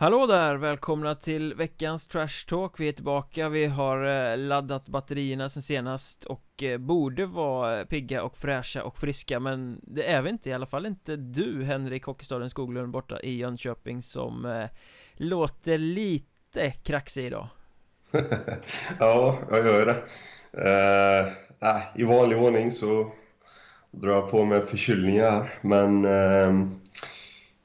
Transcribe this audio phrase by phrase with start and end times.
[0.00, 0.56] Hallå där!
[0.56, 6.24] Välkomna till veckans Trash Talk Vi är tillbaka, vi har eh, laddat batterierna sen senast
[6.24, 10.52] och eh, borde vara pigga och fräscha och friska men det är vi inte, i
[10.52, 14.68] alla fall inte du Henrik Hockeystaden Skoglund borta i Jönköping som eh,
[15.14, 17.48] låter lite kraxig idag
[18.98, 20.02] Ja, jag gör det
[21.66, 23.12] uh, I vanlig ordning så
[23.90, 26.68] drar jag på mig förkylningar men uh,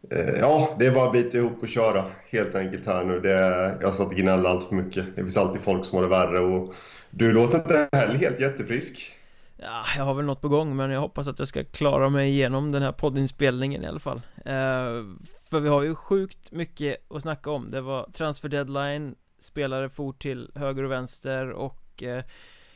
[0.09, 3.19] Eh, ja, det är bara att bita ihop och köra helt enkelt här nu.
[3.19, 5.05] Det, jag satt och gnällde allt för mycket.
[5.15, 6.75] Det finns alltid folk som har det värre och
[7.09, 9.15] du låter inte heller helt jättefrisk.
[9.57, 12.29] Ja, jag har väl något på gång men jag hoppas att jag ska klara mig
[12.29, 14.21] igenom den här poddinspelningen i alla fall.
[14.45, 15.03] Eh,
[15.49, 17.71] för vi har ju sjukt mycket att snacka om.
[17.71, 22.23] Det var transfer deadline, spelare for till höger och vänster och eh,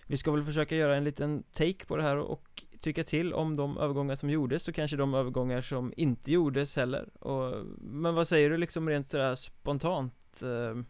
[0.07, 3.55] vi ska väl försöka göra en liten take på det här och tycka till om
[3.55, 8.27] de övergångar som gjordes och kanske de övergångar som inte gjordes heller och, Men vad
[8.27, 10.43] säger du liksom rent sådär spontant?
[10.43, 10.83] Eh,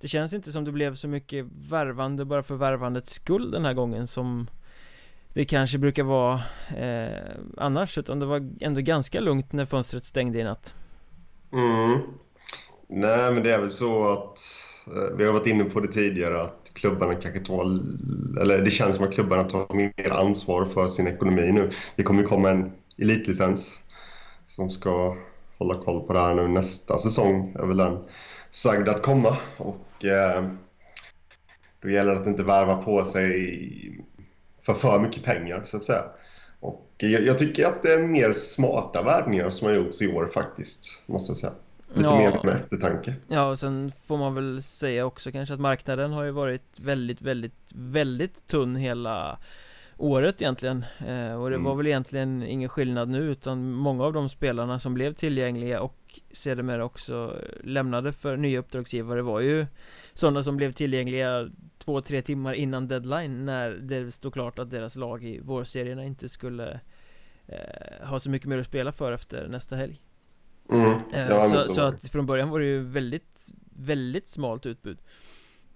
[0.00, 3.74] det känns inte som det blev så mycket värvande bara för värvandets skull den här
[3.74, 4.46] gången som
[5.34, 6.40] det kanske brukar vara
[6.76, 10.74] eh, annars utan det var ändå ganska lugnt när fönstret stängde i natt.
[11.52, 11.98] Mm.
[12.88, 14.38] Nej men det är väl så att
[14.86, 17.62] eh, vi har varit inne på det tidigare att klubbarna kanske tar,
[18.40, 21.70] eller det känns som att klubbarna tar mer ansvar för sin ekonomi nu.
[21.96, 23.80] Det kommer ju komma en elitlicens
[24.44, 25.16] som ska
[25.58, 27.98] hålla koll på det här nu nästa säsong är väl den
[28.50, 30.44] sagd att komma och eh,
[31.80, 34.04] då gäller det att inte värva på sig
[34.62, 36.04] för för mycket pengar så att säga.
[36.60, 40.26] Och jag, jag tycker att det är mer smarta värvningar som har gjorts i år
[40.26, 41.52] faktiskt, måste jag säga.
[41.88, 43.14] Lite ja, mer med eftertanke.
[43.28, 47.22] Ja, och sen får man väl säga också kanske att marknaden har ju varit väldigt,
[47.22, 49.38] väldigt, väldigt tunn hela
[49.96, 50.84] året egentligen.
[50.98, 51.64] Eh, Och det mm.
[51.64, 56.20] var väl egentligen ingen skillnad nu utan många av de spelarna som blev tillgängliga och
[56.32, 59.66] sedermera också lämnade för nya uppdragsgivare var ju
[60.12, 64.96] sådana som blev tillgängliga två, tre timmar innan deadline när det stod klart att deras
[64.96, 66.80] lag i vårserierna inte skulle
[67.46, 70.00] eh, ha så mycket mer att spela för efter nästa helg
[70.70, 70.90] Mm.
[71.12, 74.98] Eh, ja, så, så, att från början var det ju väldigt, väldigt smalt utbud.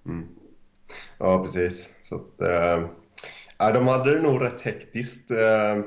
[0.06, 0.28] Mm.
[1.18, 1.90] Ja, precis.
[2.02, 2.40] Så att,
[3.58, 5.78] äh, de hade det nog rätt hektiskt äh,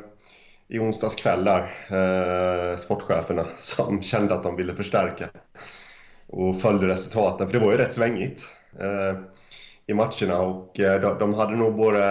[0.67, 1.61] i onsdags kväll där,
[2.71, 5.29] äh, sportcheferna som kände att de ville förstärka
[6.27, 8.47] och följde resultaten, för det var ju rätt svängigt
[8.79, 9.19] äh,
[9.87, 12.03] i matcherna och de, de hade nog både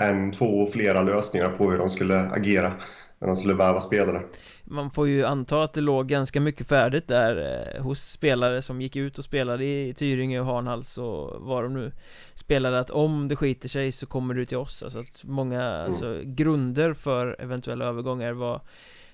[0.00, 2.72] en, två och flera lösningar på hur de skulle agera
[3.18, 4.22] när de skulle värva spelare.
[4.64, 8.80] Man får ju anta att det låg ganska mycket färdigt där eh, hos spelare som
[8.80, 11.92] gick ut och spelade i Tyringe och Hanhals och vad de nu
[12.34, 14.82] spelade att om det skiter sig så kommer du till oss.
[14.82, 15.86] Alltså att många mm.
[15.86, 18.60] alltså, grunder för eventuella övergångar var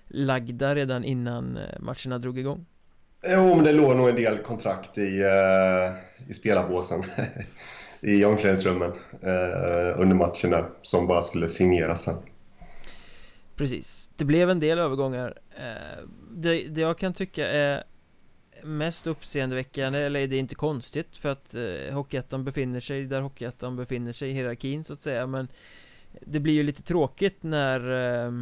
[0.07, 2.67] lagda redan innan eh, matcherna drog igång.
[3.27, 7.03] Jo men det låg nog en del kontrakt i, uh, i spelarbåsen
[8.01, 8.91] i omklädningsrummen
[9.25, 12.15] uh, under matchen där som bara skulle signeras sen
[13.57, 15.39] Precis, det blev en del övergångar.
[15.57, 17.85] Eh, det, det jag kan tycka är
[18.63, 23.77] mest uppseendeväckande, eller det är inte konstigt för att eh, Hockeyettan befinner sig där Hockeyettan
[23.77, 25.27] befinner sig i hierarkin så att säga.
[25.27, 25.49] Men
[26.21, 27.91] Det blir ju lite tråkigt när
[28.25, 28.33] eh,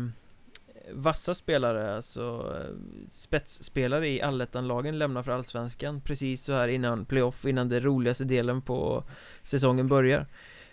[0.93, 2.77] Vassa spelare, alltså eh,
[3.11, 8.63] spetsspelare i allettan-lagen lämnar för Allsvenskan precis så här innan playoff, innan den roligaste delen
[8.63, 9.05] på
[9.43, 10.27] säsongen börjar.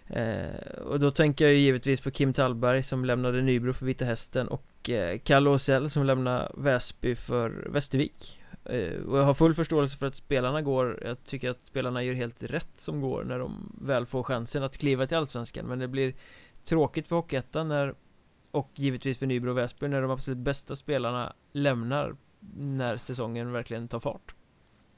[0.10, 4.06] Eh, och då tänker jag ju givetvis på Kim Tallberg som lämnade Nybro för Vita
[4.06, 8.42] Hästen och eh, Kalle Åsell som lämnar Väsby för Västervik.
[8.66, 12.14] Eh, Och jag har full förståelse för att spelarna går Jag tycker att spelarna gör
[12.14, 15.66] helt rätt som går när de väl får chansen att kliva till Allsvenskan.
[15.66, 16.14] Men det blir
[16.66, 17.94] tråkigt för Hockeyettan när
[18.52, 22.16] Och givetvis för Nybro och Väsby när de absolut bästa spelarna lämnar
[22.56, 24.36] När säsongen verkligen tar fart.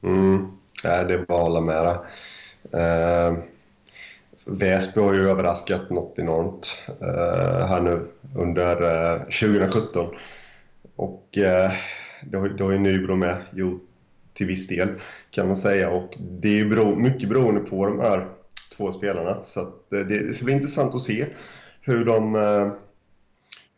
[0.04, 0.52] Mm,
[0.84, 1.98] det är bara att hålla med dig.
[2.82, 3.44] Uh...
[4.46, 10.16] Väsby har ju överraskat något enormt eh, här nu under eh, 2017.
[10.96, 11.72] Och eh,
[12.24, 13.88] det, har, det har ju Nybro med gjort
[14.34, 14.90] till viss del
[15.32, 15.90] kan man säga.
[15.90, 18.28] Och det är bero, mycket beroende på de här
[18.78, 19.44] två spelarna.
[19.44, 21.26] Så att, eh, det, det ska bli intressant att se
[21.82, 22.72] hur de, eh,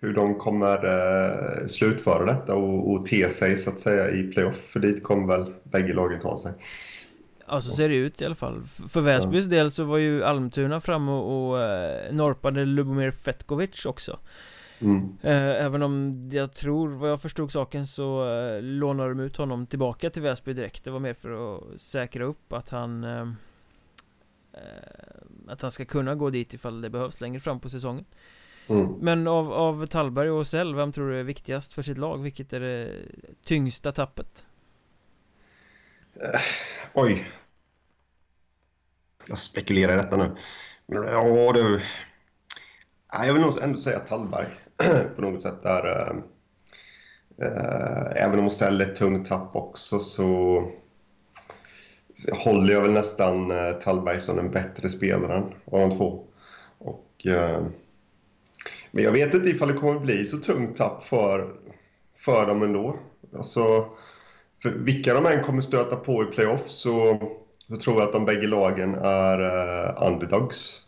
[0.02, 4.56] hur de kommer eh, slutföra detta och, och te sig så att säga i playoff.
[4.56, 6.52] För dit kommer väl bägge lagen ta sig.
[7.48, 10.82] Ja så ser det ut i alla fall För Väsbys del så var ju Almtuna
[10.82, 14.20] framme och, och eh, norpade Lubomir Fetkovic också
[14.80, 15.18] mm.
[15.22, 19.66] eh, Även om jag tror, vad jag förstod saken så eh, lånade de ut honom
[19.66, 23.04] tillbaka till Väsby direkt Det var mer för att säkra upp att han
[25.48, 28.06] Att han ska kunna gå dit ifall det behövs längre fram på säsongen
[28.68, 28.94] mm.
[29.00, 32.18] Men av, av Tallberg och Sell, vem tror du är viktigast för sitt lag?
[32.18, 32.92] Vilket är det
[33.44, 34.46] tyngsta tappet?
[36.22, 36.42] Eh,
[36.94, 37.32] oj.
[39.28, 40.32] Jag spekulerar i detta nu.
[40.86, 41.82] Ja, du.
[43.12, 44.48] Jag vill nog ändå säga Tallberg
[45.16, 45.64] på något sätt.
[45.64, 46.16] Där, eh,
[47.48, 50.64] eh även om Osell är ett tungt tapp också så
[52.32, 56.24] håller jag väl nästan eh, Tallberg som den bättre spelaren av de två.
[56.78, 57.66] Och, eh,
[58.92, 61.56] men jag vet inte ifall det kommer bli så tungt tapp för,
[62.18, 63.00] för dem ändå.
[63.36, 63.90] Alltså,
[64.64, 67.20] för vilka de än kommer stöta på i playoff så,
[67.68, 70.82] så tror jag att de bägge lagen är uh, underdogs.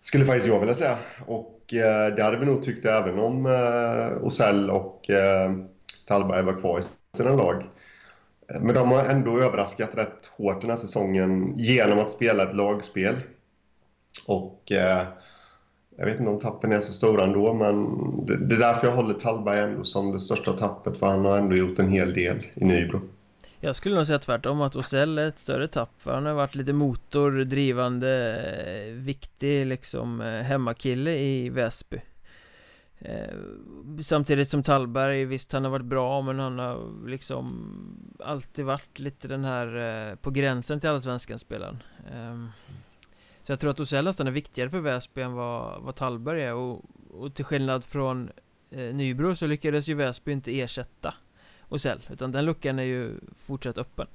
[0.00, 0.98] Skulle faktiskt jag vilja säga.
[1.26, 5.64] Och uh, det hade vi nog tyckt även om eh, uh, Osell och uh,
[6.06, 6.82] Tallberg var kvar i
[7.16, 7.64] sina lag.
[8.60, 13.16] Men de har ändå överraskat rätt hårt den här säsongen genom att spela ett lagspel.
[14.26, 14.72] Och
[15.96, 17.86] jag vet inte om tappen är så stora ändå, men
[18.26, 21.38] det, det är därför jag håller Tallberg ändå som det största tappet, för han har
[21.38, 23.00] ändå gjort en hel del i Nybro.
[23.60, 26.54] Jag skulle nog säga tvärtom, att Osell är ett större tapp, för han har varit
[26.54, 28.36] lite motor, drivande,
[28.86, 32.00] eh, viktig liksom eh, hemmakille i Väsby.
[32.98, 33.34] Eh,
[34.02, 37.68] samtidigt som Tallberg, visst han har varit bra men han har liksom
[38.18, 41.82] alltid varit lite den här på gränsen till allsvenskan spelaren
[42.14, 42.48] ehm
[43.44, 46.54] så jag tror att Osell nästan är viktigare för Väsby än vad, vad Tallberg är
[46.54, 48.30] och, och till skillnad från
[48.70, 51.14] eh, Nybro så lyckades ju Väsby inte ersätta
[51.68, 53.14] Osell Utan den luckan är ju
[53.46, 54.06] fortsatt öppen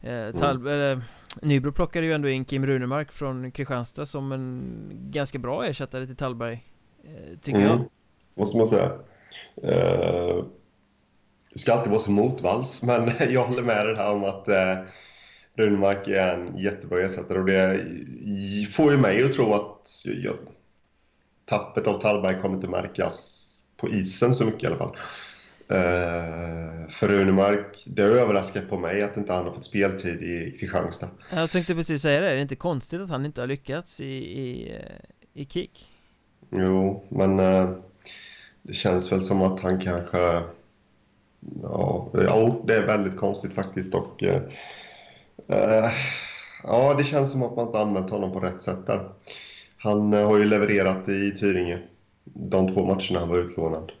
[0.00, 1.04] eh, Tallberg, mm.
[1.42, 6.16] Nybro plockade ju ändå in Kim Runemark från Kristianstad som en ganska bra ersättare till
[6.16, 6.64] Tallberg
[7.04, 7.70] eh, Tycker mm.
[7.70, 7.84] jag
[8.34, 8.92] Måste man säga
[11.52, 14.48] Du ska alltid vara så motvalls men jag håller med dig här om att
[15.56, 17.86] Runemark är en jättebra ersättare och det
[18.70, 20.36] får ju mig att tro att jag,
[21.44, 24.96] tappet av Tallberg kommer inte märkas på isen så mycket i alla fall.
[25.72, 30.56] Uh, för Runemark, det har överraskat på mig att inte han har fått speltid i
[30.60, 31.08] Kristianstad.
[31.34, 34.14] Jag tänkte precis säga det, är det inte konstigt att han inte har lyckats i,
[34.40, 34.78] i,
[35.34, 35.88] i KIK?
[36.50, 37.70] Jo, men uh,
[38.62, 40.42] det känns väl som att han kanske...
[41.62, 44.36] Ja, ja det är väldigt konstigt faktiskt och uh,
[45.50, 45.90] Uh,
[46.62, 49.08] ja, det känns som att man inte använt honom på rätt sätt där.
[49.82, 51.78] Han eh, har ju levererat i Tyringe
[52.24, 53.92] de två matcherna han var utlånad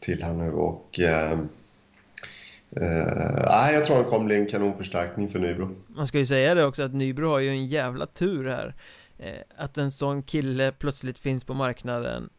[0.00, 1.38] till här nu och eh,
[2.76, 5.70] eh, jag tror han kommer bli en kanonförstärkning för Nybro.
[5.88, 8.74] Man ska ju säga det också att Nybro har ju en jävla tur här.
[9.18, 12.30] Eh, att en sån kille plötsligt finns på marknaden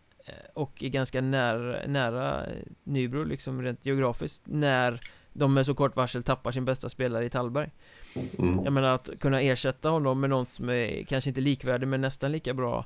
[0.54, 2.46] och är ganska nära, nära
[2.84, 5.02] Nybro liksom rent geografiskt när
[5.34, 7.70] de med så kort varsel tappar sin bästa spelare i Tallberg.
[8.16, 8.64] Mm.
[8.64, 12.32] Jag menar att kunna ersätta honom med någon som är kanske inte likvärdig men nästan
[12.32, 12.86] lika bra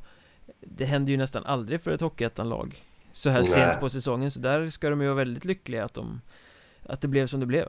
[0.62, 3.46] Det händer ju nästan aldrig för ett Hockeyettan-lag Så här Nej.
[3.46, 6.22] sent på säsongen så där ska de ju vara väldigt lyckliga att de
[6.84, 7.68] Att det blev som det blev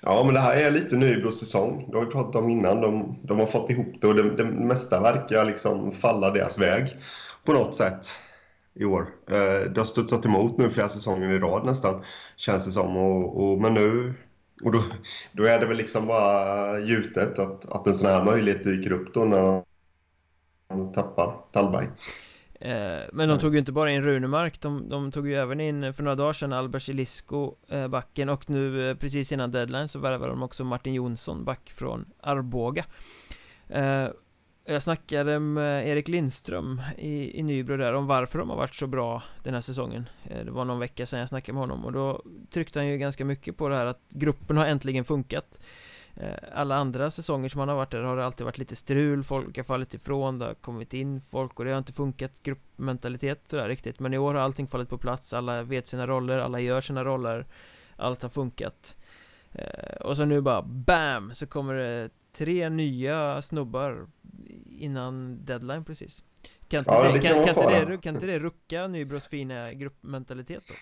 [0.00, 3.16] Ja men det här är lite Nybros säsong Det har vi pratat om innan De,
[3.22, 6.96] de har fått ihop det och det, det mesta verkar liksom falla deras väg
[7.44, 8.06] På något sätt
[8.74, 9.06] i år.
[9.30, 12.02] Eh, det har studsat emot nu flera säsonger i rad nästan,
[12.36, 12.96] känns det som.
[12.96, 14.14] Och, och, men nu
[14.62, 14.84] och då,
[15.32, 19.14] då är det väl liksom bara gjutet att, att en sån här möjlighet dyker upp
[19.14, 19.62] då när
[20.68, 21.88] man tappar Tallberg.
[22.60, 25.84] Eh, men de tog ju inte bara in Runemark, de, de tog ju även in
[25.84, 29.88] eh, för några dagar sedan Albert Elisko, eh, backen och nu eh, precis innan deadline
[29.88, 32.84] så värvade de också Martin Jonsson, back från Arboga.
[33.68, 34.08] Eh,
[34.70, 38.86] jag snackade med Erik Lindström i, i Nybro där om varför de har varit så
[38.86, 40.08] bra den här säsongen.
[40.24, 42.98] Eh, det var någon vecka sedan jag snackade med honom och då tryckte han ju
[42.98, 45.58] ganska mycket på det här att gruppen har äntligen funkat.
[46.14, 49.24] Eh, alla andra säsonger som han har varit där har det alltid varit lite strul,
[49.24, 53.48] folk har fallit ifrån, det har kommit in folk och det har inte funkat gruppmentalitet
[53.48, 54.00] sådär riktigt.
[54.00, 57.04] Men i år har allting fallit på plats, alla vet sina roller, alla gör sina
[57.04, 57.46] roller
[57.96, 58.96] Allt har funkat.
[59.52, 61.34] Eh, och så nu bara BAM!
[61.34, 64.06] Så kommer det tre nya snubbar
[64.78, 66.24] innan deadline precis
[66.68, 69.72] Kan inte, ja, det, det, kan, kan, inte det, kan inte det rucka Nybros fina
[69.72, 70.74] gruppmentalitet då?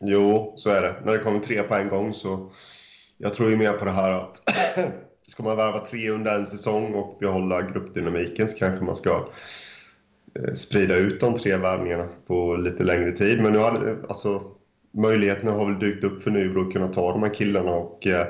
[0.00, 0.96] Jo, så är det.
[1.04, 2.50] När det kommer tre på en gång så
[3.18, 4.42] Jag tror ju mer på det här att
[5.28, 9.28] Ska man värva tre under en säsong och behålla gruppdynamiken så kanske man ska
[10.34, 13.42] eh, sprida ut de tre värvningarna på lite längre tid.
[13.42, 14.42] Men nu har alltså
[14.90, 18.26] möjligheterna har väl dykt upp för Nybro att kunna ta de här killarna och eh,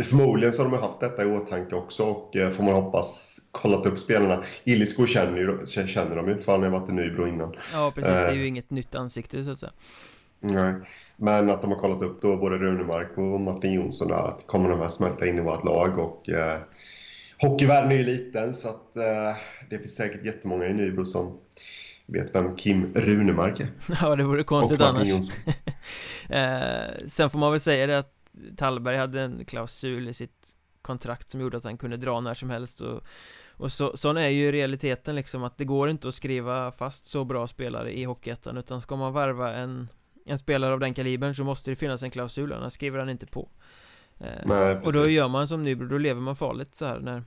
[0.00, 3.38] eh Förmodligen så har de haft detta i åtanke också och eh, får man hoppas
[3.52, 4.42] kollat upp spelarna.
[4.64, 7.56] Illisko känner, ju, känner de ju för han har varit i Nybro innan.
[7.72, 9.72] Ja precis, det är ju eh, inget nytt ansikte så att säga.
[10.40, 10.74] Nej,
[11.16, 14.70] men att de har kollat upp då både Runemark och Martin Jonsson där att kommer
[14.70, 16.58] de att smälta in i vårt lag och eh,
[17.40, 19.36] hockeyvärlden är ju liten så att eh,
[19.70, 21.38] det finns säkert jättemånga i Nybro som
[22.06, 23.68] vet vem Kim Runemark är.
[24.02, 25.08] Ja, det vore konstigt annars.
[26.28, 28.19] eh, sen får man väl säga det att
[28.56, 32.50] Tallberg hade en klausul i sitt kontrakt som gjorde att han kunde dra när som
[32.50, 33.02] helst och,
[33.50, 37.24] och så, sån är ju realiteten liksom att det går inte att skriva fast så
[37.24, 39.88] bra spelare i Hockeyettan utan ska man varva en,
[40.26, 43.26] en spelare av den kalibern så måste det finnas en klausul, annars skriver han inte
[43.26, 43.48] på.
[44.18, 47.24] Eh, Nej, Och då gör man som Nybro, då lever man farligt så här när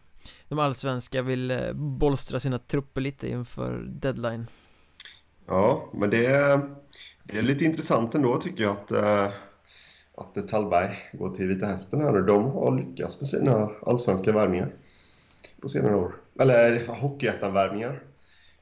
[0.47, 4.47] de allsvenska vill eh, bolstra sina trupper lite inför deadline.
[5.45, 6.75] Ja, men det är,
[7.23, 8.91] det är lite intressant ändå tycker jag att,
[10.17, 12.21] äh, att Tallberg går till Vita Hästen här nu.
[12.21, 14.73] De har lyckats med sina allsvenska värvningar
[15.61, 16.15] på senare år.
[16.39, 18.03] Eller Hockeyettan-värvningar,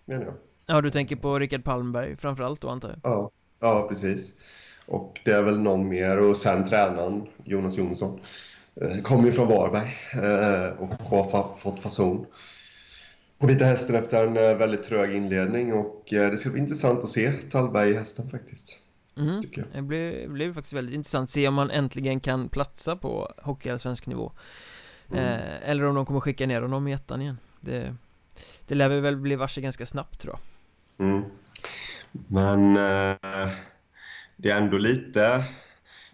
[0.05, 0.33] menar jag.
[0.65, 2.99] Ja, du tänker på Rickard Palmberg framförallt då antar jag?
[3.03, 4.33] Ja, ja, precis.
[4.85, 8.19] Och det är väl någon mer och sen tränaren Jonas Jonsson
[8.81, 12.25] eh, kommer ju från Varberg eh, och har fått fason
[13.37, 17.09] på Vita Hästen efter en eh, väldigt trög inledning och det ska bli intressant att
[17.09, 18.77] se Tallberg i hästen faktiskt.
[19.15, 19.41] Mm.
[19.73, 24.07] Det blir, blir faktiskt väldigt intressant att se om man äntligen kan platsa på hockeyallsvensk
[24.07, 24.31] nivå
[25.11, 25.23] mm.
[25.23, 27.95] eh, Eller om de kommer skicka ner honom i ettan igen Det,
[28.67, 30.39] det lär vi väl bli varse ganska snabbt tror
[30.97, 31.23] jag mm.
[32.11, 33.51] Men eh,
[34.35, 35.43] det är ändå lite,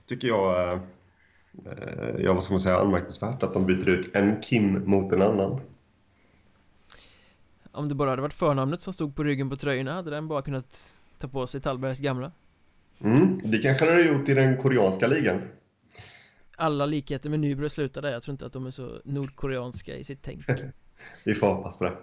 [0.05, 0.79] tycker jag, eh,
[2.19, 5.61] ja vad ska man säga, anmärkningsvärt att de byter ut en Kim mot en annan.
[7.71, 10.41] Om det bara hade varit förnamnet som stod på ryggen på tröjorna hade den bara
[10.41, 12.31] kunnat ta på sig Tallbergs gamla.
[13.03, 15.41] Mm, det kanske den hade gjort i den koreanska ligan.
[16.55, 20.03] Alla likheter med Nybro slutar där, jag tror inte att de är så nordkoreanska i
[20.03, 20.41] sitt tänk.
[21.23, 21.93] Vi får hoppas på det.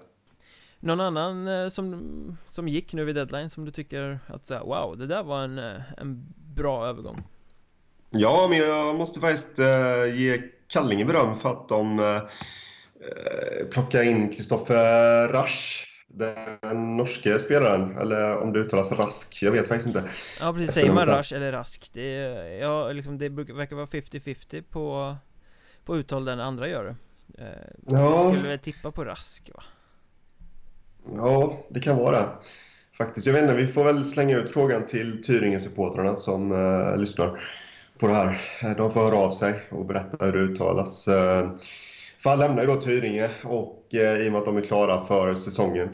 [0.81, 4.61] Någon annan eh, som, som gick nu vid deadline som du tycker att så här,
[4.61, 7.23] wow, det där var en, eh, en bra övergång?
[8.11, 12.21] Ja, men jag måste faktiskt uh, ge Kallinge beröm för att de uh,
[13.71, 19.87] plockade in Kristoffer Rasch den norske spelaren, eller om det uttalas Rask, jag vet faktiskt
[19.87, 20.05] inte
[20.41, 21.91] Ja precis, säger man Rasch eller Rask?
[21.93, 22.11] Det,
[22.61, 25.17] ja, liksom, det verkar vara 50-50 på,
[25.85, 26.97] på uttal den andra gör det
[27.39, 27.57] ja.
[27.87, 29.63] Jag skulle väl tippa på Rask va?
[31.17, 32.29] Ja, det kan vara det.
[32.99, 33.27] Faktiskt.
[33.27, 37.41] Jag vet inte, vi får väl slänga ut frågan till Tyringe-supportrarna som uh, lyssnar
[37.99, 38.41] på det här.
[38.77, 41.09] De får höra av sig och berätta hur det uttalas.
[41.09, 41.55] Uh,
[42.25, 45.05] för han lämnar ju då Tyringe och uh, i och med att de är klara
[45.05, 45.89] för säsongen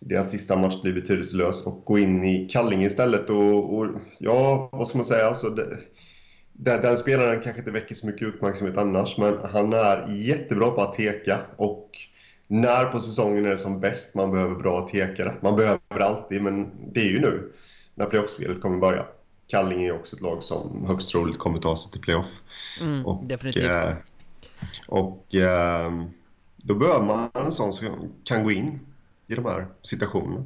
[0.00, 3.86] deras sista match blir betydelselös och gå in i Kallinge istället och, och
[4.18, 5.26] ja, vad ska man säga?
[5.26, 5.78] Alltså, det,
[6.52, 10.80] den, den, spelaren kanske inte väcker så mycket uppmärksamhet annars men han är jättebra på
[10.80, 11.90] att teka och
[12.46, 15.34] när på säsongen är det som bäst man behöver bra tekare.
[15.42, 17.52] Man behöver alltid, men det är ju nu
[17.94, 19.06] när playoffspelet kommer börja.
[19.46, 22.26] Kallinge är också ett lag som högst troligt kommer ta sig till playoff.
[22.80, 23.64] Mm, och, definitivt.
[23.64, 23.92] Eh,
[24.88, 25.92] och eh,
[26.56, 28.80] då behöver man en sån som kan gå in
[29.26, 30.44] i de här situationerna,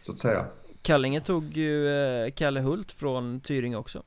[0.00, 0.46] så att säga.
[0.82, 4.02] Kallinge tog ju eh, Kalle Hult från Tyringe också.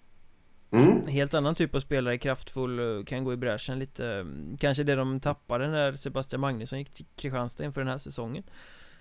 [0.71, 1.07] Mm.
[1.07, 4.25] Helt annan typ av spelare, kraftfull, kan gå i bräschen lite
[4.59, 8.43] Kanske det de tappade när Sebastian Magnusson gick till Kristianstad inför den här säsongen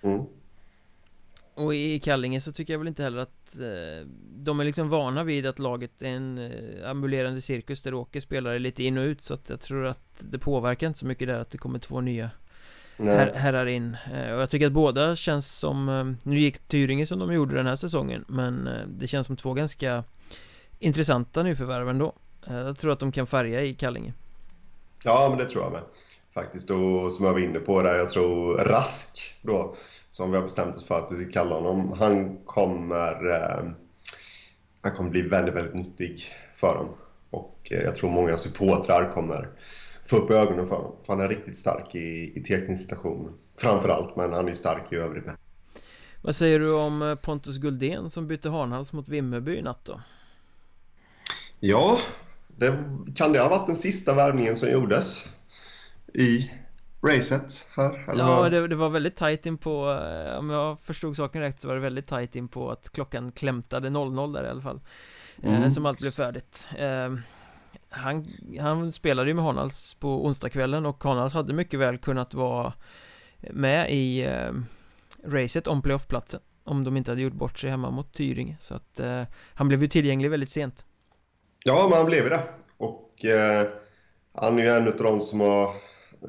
[0.01, 0.21] mm.
[1.57, 5.23] Och i Kallinge så tycker jag väl inte heller att eh, De är liksom vana
[5.23, 9.01] vid att laget är en eh, ambulerande cirkus där det åker spelare lite in och
[9.03, 11.79] ut Så att jag tror att det påverkar inte så mycket där att det kommer
[11.79, 12.29] två nya
[12.97, 13.97] her herrar in.
[14.13, 17.55] Eh, Och jag tycker att båda känns som eh, Nu gick Tyringe som de gjorde
[17.55, 20.03] den här säsongen Men eh, det känns som två ganska
[20.79, 22.13] intressanta nyförvärv ändå.
[22.47, 24.13] Eh, Jag tror att de kan färga i Kallinge.
[25.03, 25.81] Ja, men det tror jag med
[26.33, 29.75] Faktiskt, och som jag var inne på där, jag tror Rask då
[30.17, 31.93] Som vi har bestämt oss för att vi ska kalla honom.
[31.99, 33.71] Han kommer eh,
[34.81, 36.89] Han kommer bli väldigt, väldigt nyttig för dem.
[37.29, 39.49] Och eh, jag tror många supportrar kommer
[40.05, 40.95] få upp ögonen för honom.
[41.05, 45.25] För han är riktigt stark i, i tekningssituationer Framförallt, men han är stark i övrigt
[45.25, 45.35] med
[46.21, 50.01] Vad säger du om eh, Pontus Guldén som bytte Hanhals mot Vimmerby i natt då?
[51.59, 51.99] Ja,
[52.47, 52.83] det,
[53.15, 55.25] kan det ha varit den sista värvningen som gjordes
[56.13, 56.51] i
[57.01, 58.09] racet här?
[58.09, 61.61] Eller ja, det, det, var väldigt tajt in på, eh, om jag förstod saken rätt
[61.61, 64.79] så var det väldigt tajt in på att klockan klämtade 00 där i alla fall
[65.43, 65.71] eh, mm.
[65.71, 67.13] Som allt blev färdigt eh,
[67.89, 68.25] han,
[68.59, 72.73] han spelade ju med Hanals på onsdagskvällen och Hanals hade mycket väl kunnat vara
[73.37, 74.51] med i eh,
[75.25, 78.99] racet om playoffplatsen Om de inte hade gjort bort sig hemma mot Tyringe Så att
[78.99, 79.23] eh,
[79.53, 80.85] han blev ju tillgänglig väldigt sent
[81.67, 82.43] Ja, men han blev det.
[82.77, 83.67] Och eh,
[84.33, 85.75] han är ju en av de som har, eh,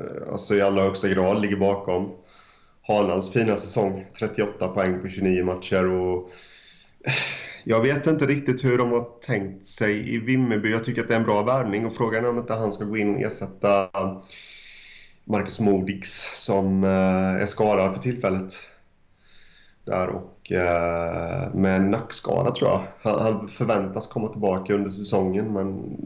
[0.00, 2.16] Eh, alltså i allra högsta grad ligger bakom
[2.82, 4.06] Hanals fina säsong.
[4.18, 6.30] 38 poäng på 29 matcher och
[7.04, 7.12] eh,
[7.64, 10.70] jag vet inte riktigt hur de har tänkt sig i Vimmerby.
[10.70, 12.84] Jag tycker att det är en bra värvning och frågan är om inte han ska
[12.84, 13.88] gå in och ersätta
[15.24, 18.54] Marcus Modix som eh, är skadad för tillfället.
[19.84, 20.34] Där och
[21.54, 22.82] med en nackskada tror jag.
[23.02, 25.96] Han, han, förväntas komma tillbaka under säsongen men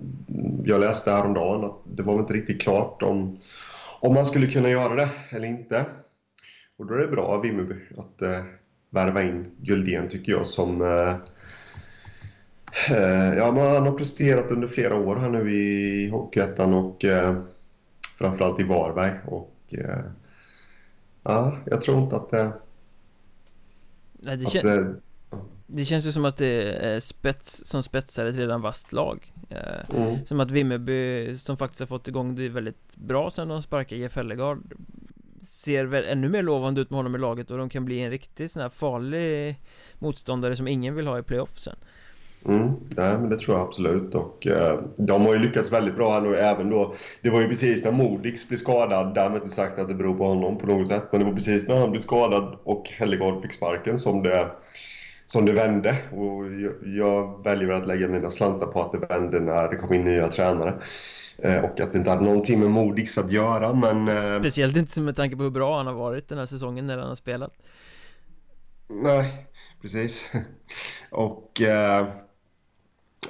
[0.65, 3.39] jag läste häromdagen att det var inte riktigt klart om,
[4.02, 5.87] om man skulle kunna göra det eller inte.
[6.76, 8.44] Och då är det bra av Vimmerby att eh,
[8.90, 11.16] värva in Guldén tycker jag som eh,
[12.97, 17.42] eh Ja, han har presterat under flera år här nu i Hockeyettan och eh,
[18.18, 19.12] framförallt i Varberg.
[19.26, 20.04] Och, eh,
[21.23, 22.52] ja, jag tror inte att det...
[24.12, 24.94] Nej, det, kän det,
[25.75, 29.97] det känns ju som att det är spets som spetsar ett redan vasst lag eh,
[29.97, 30.26] mm.
[30.26, 34.17] Som att Vimmerby, som faktiskt har fått igång det väldigt bra sen de sparkade Jeff
[34.17, 34.59] Hellegard
[35.43, 38.11] Ser väl ännu mer lovande ut med honom i laget och de kan bli en
[38.11, 39.57] riktigt sån här farlig
[39.99, 41.76] motståndare som ingen vill ha i playoff sen
[42.45, 44.14] Mm, nej, men det tror jag absolut.
[44.14, 46.95] Och, eh, de har ju lyckats väldigt bra här nu även då.
[47.23, 50.25] Det var ju precis när Modix blev skadad, därmed inte sagt att det beror på
[50.25, 53.52] honom på något sätt, men det var precis när han blev skadad och Hellegard fick
[53.52, 54.50] sparken som det,
[55.33, 55.97] som det vände.
[56.12, 56.45] Och
[56.85, 60.29] jag, väljer att lägga mina slantar på att det vände när det kom in nya
[60.29, 60.83] tränare.
[61.39, 64.09] Eh, och att det inte hade någonting med Modix att göra, men...
[64.09, 66.99] Eh, Speciellt inte med tanke på hur bra han har varit den här säsongen när
[66.99, 67.53] han har spelat.
[68.89, 69.47] Nej,
[69.83, 70.31] precis.
[71.11, 71.61] och...
[71.61, 72.07] Eh,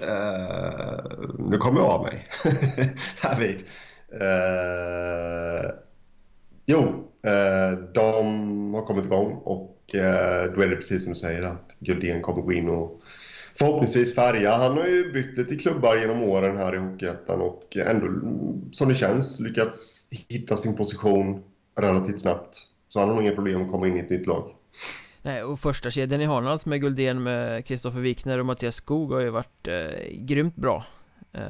[0.03, 2.29] Uh, nu kommer jag av mig
[3.23, 3.63] härvid.
[4.13, 5.71] Uh,
[6.67, 7.12] jo,
[7.95, 12.23] de har kommit igång och uh, då är det precis som du säger att Guldén
[12.23, 13.01] kommer gå in och
[13.55, 14.57] förhoppningsvis färga.
[14.57, 18.07] Han har ju bytt lite klubbar genom åren här i Hockeyettan och ändå,
[18.73, 21.43] som det känns, lyckats hitta sin position
[21.79, 22.57] relativt snabbt.
[22.89, 24.49] Så han har nog inga problem att komma in i ett nytt lag.
[25.23, 29.21] Nej, och första kedjan i Hanals med Guldén med Kristoffer Wikner och Mattias Skog har
[29.21, 30.85] ju varit eh, grymt bra
[31.33, 31.43] eh,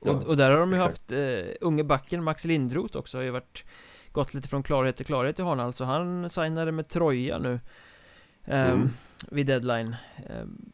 [0.00, 0.92] och, ja, och, där har de ju exakt.
[0.92, 3.64] haft eh, unge backen Max Lindroth också har ju varit
[4.16, 7.60] Gått lite från klarhet till klarhet i Hanals så han signade med Troja nu
[8.44, 8.90] eh, mm.
[9.30, 9.96] Vid deadline.
[10.28, 10.72] Ehm,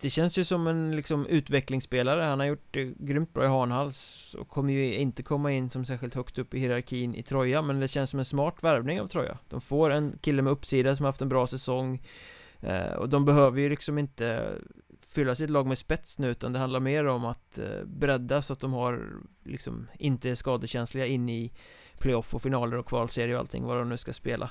[0.00, 2.22] det känns ju som en liksom utvecklingsspelare.
[2.22, 5.84] Han har gjort det grymt bra i Hanhals Och kommer ju inte komma in som
[5.84, 9.08] särskilt högt upp i hierarkin i Troja Men det känns som en smart värvning av
[9.08, 9.38] Troja.
[9.48, 12.02] De får en kille med uppsida som har haft en bra säsong
[12.60, 14.54] eh, Och de behöver ju liksom inte
[15.00, 18.52] fylla sitt lag med spets nu utan det handlar mer om att eh, bredda så
[18.52, 21.52] att de har liksom inte är skadekänsliga in i
[22.00, 24.50] playoff och finaler och kvalserie och allting vad de nu ska spela.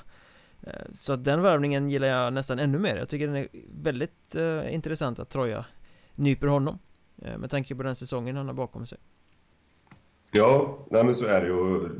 [0.62, 2.96] Eh, så att den värvningen gillar jag nästan ännu mer.
[2.96, 3.48] Jag tycker den är
[3.82, 5.64] väldigt uh, intressant att Troja
[6.14, 6.78] nyper honom
[7.26, 8.98] uh, Med tanke på den säsongen han har bakom sig.
[10.30, 11.90] Ja, nej men så är det ju.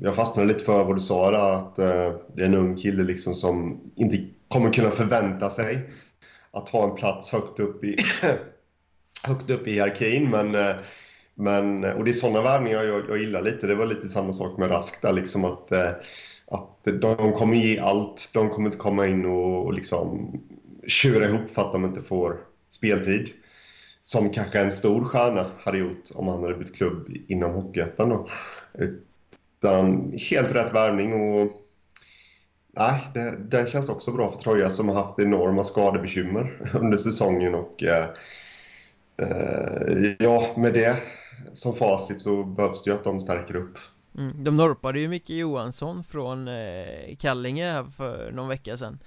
[0.00, 3.02] Jag fastnade lite för vad du sa där, att uh, det är en ung kille
[3.02, 5.90] liksom som inte kommer kunna förvänta sig
[6.50, 7.96] att ha en plats högt upp i
[9.22, 10.56] högt upp i hierarkin men
[11.34, 13.66] men, eh, och det är sådana värvningar jag, jag gillar lite.
[13.66, 15.90] Det var lite samma sak med Rask där liksom att eh,
[16.46, 18.30] att de kommer ge allt.
[18.32, 20.30] De kommer inte komma in och, och liksom
[20.86, 23.30] tjura ihop för att de inte får speltid.
[24.02, 28.08] Som kanske en stor stjärna hade gjort om han hade bytt klubb inom Hockeyettan.
[28.08, 28.28] Då.
[28.74, 31.52] Utan helt rätt värvning och
[32.72, 37.54] nej, det, den känns också bra för Troja som har haft enorma skadebekymmer under säsongen.
[37.54, 38.08] Och eh,
[39.16, 40.96] eh, ja, med det
[41.52, 43.78] som facit så behövs det ju att de stärker upp.
[44.18, 48.98] Mm, de norpade ju Micke Johansson från eh, Kallinge här för någon vecka sedan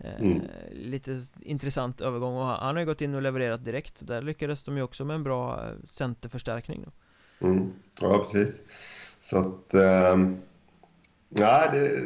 [0.00, 0.40] eh, mm.
[0.72, 4.64] Lite intressant övergång och han har ju gått in och levererat direkt så där lyckades
[4.64, 6.86] de ju också med en bra eh, centerförstärkning.
[7.40, 7.72] Mm.
[8.00, 8.62] Ja, precis
[9.20, 10.16] Så att eh,
[11.36, 12.02] Nej, det,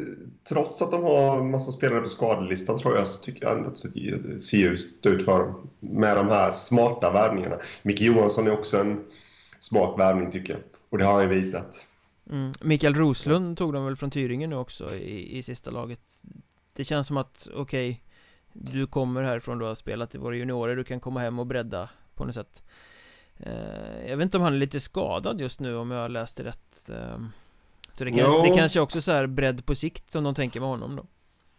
[0.49, 3.83] trots att de har massa spelare på skadelistan tror jag så tycker jag ändå att
[3.95, 7.57] det ser ljust ut för dem med de här smarta värvningarna.
[7.83, 9.05] Micke Johansson är också en
[9.61, 11.87] smart värvning tycker jag och det har han ju visat.
[12.31, 12.53] Mm.
[12.61, 16.23] Mikael Roslund tog de väl från Tyringen nu också i, i sista laget.
[16.77, 18.01] Det känns som att, okej okay,
[18.53, 21.89] Du kommer härifrån, du har spelat i våra juniorer, du kan komma hem och bredda
[22.15, 22.63] på något sätt.
[23.37, 26.91] Eh, Jag vet inte om han är lite skadad just nu om jag läste rätt
[26.91, 27.19] eh,
[27.95, 30.69] Så det, kan, det kanske också så här bredd på sikt som de tänker med
[30.69, 31.07] honom då.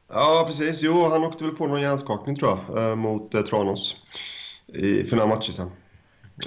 [0.08, 3.96] Ja precis, jo han åkte väl på någon hjärnskakning tror jag eh, mot eh, Tranås
[4.68, 5.72] i, för några matcher sedan.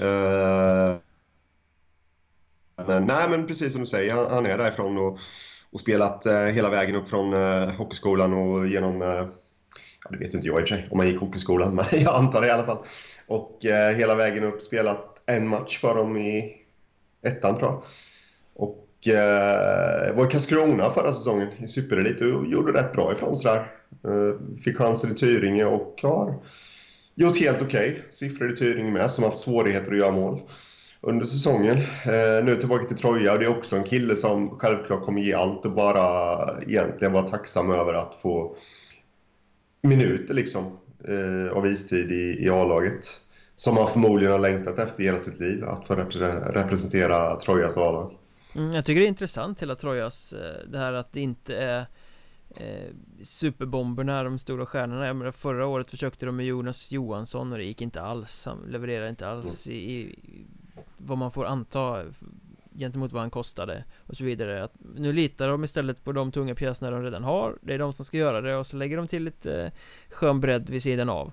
[0.03, 0.97] Eh,
[2.77, 5.19] men, nej, men precis som du säger, han, han är därifrån och,
[5.71, 9.03] och spelat eh, hela vägen upp från eh, hockeyskolan och genom...
[9.03, 9.27] Eh,
[10.05, 12.15] ja, det vet inte jag i och för sig om han gick hockeyskolan, men jag
[12.15, 12.85] antar det i alla fall.
[13.27, 16.57] Och eh, hela vägen upp spelat en match för dem i
[17.23, 17.83] ettan tror jag.
[18.55, 23.51] Och eh, var i Karlskrona förra säsongen i superelit och gjorde rätt bra ifrån sig
[23.51, 23.73] där.
[24.11, 26.35] Eh, fick chansen i Tyringe och har
[27.15, 28.03] gjort helt okej okay.
[28.11, 30.41] siffror i Tyringe med som har haft svårigheter att göra mål
[31.03, 31.79] under säsongen.
[31.79, 35.35] Eh, nu tillbaka till Troja och det är också en kille som självklart kommer ge
[35.35, 38.57] allt och bara egentligen vara tacksam över att få
[39.83, 43.21] minuter liksom eh, av istid i, i A-laget.
[43.55, 48.13] Som han förmodligen har längtat efter hela sitt liv, att få representera Trojas A-lag.
[48.55, 51.87] Mm, jag tycker det är intressant hela Trojas, eh, det här att det inte är
[52.51, 55.07] eh, superbomberna, de stora stjärnorna.
[55.07, 58.47] Jag menar, förra året försökte de med Jonas Johansson och det gick inte alls.
[58.47, 60.17] Han levererade inte alls i, i
[60.97, 62.05] vad man får anta
[62.79, 64.65] gentemot vad han kostade och så vidare.
[64.65, 67.57] Att nu litar de istället på de tunga pjäserna de redan har.
[67.61, 69.73] Det är de som ska göra det och så lägger de till lite eh,
[70.11, 71.33] skön bredd vid sidan av.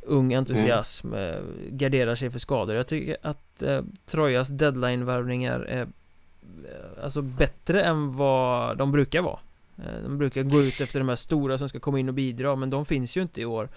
[0.00, 1.34] Ung entusiasm, mm.
[1.34, 2.76] eh, garderar sig för skador.
[2.76, 9.38] Jag tycker att eh, Trojas deadline-värvningar är eh, alltså bättre än vad de brukar vara.
[9.78, 12.56] Eh, de brukar gå ut efter de här stora som ska komma in och bidra
[12.56, 13.68] men de finns ju inte i år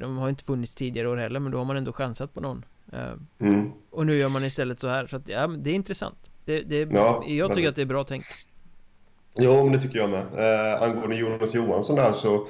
[0.00, 2.64] De har inte funnits tidigare år heller men då har man ändå chansat på någon
[3.40, 3.72] mm.
[3.90, 6.88] Och nu gör man istället så här så att ja, det är intressant det, det,
[6.92, 8.26] ja, Jag tycker att det är bra tänkt
[9.38, 10.20] Jo, men det tycker jag med.
[10.20, 12.46] Eh, angående Jonas Johansson där så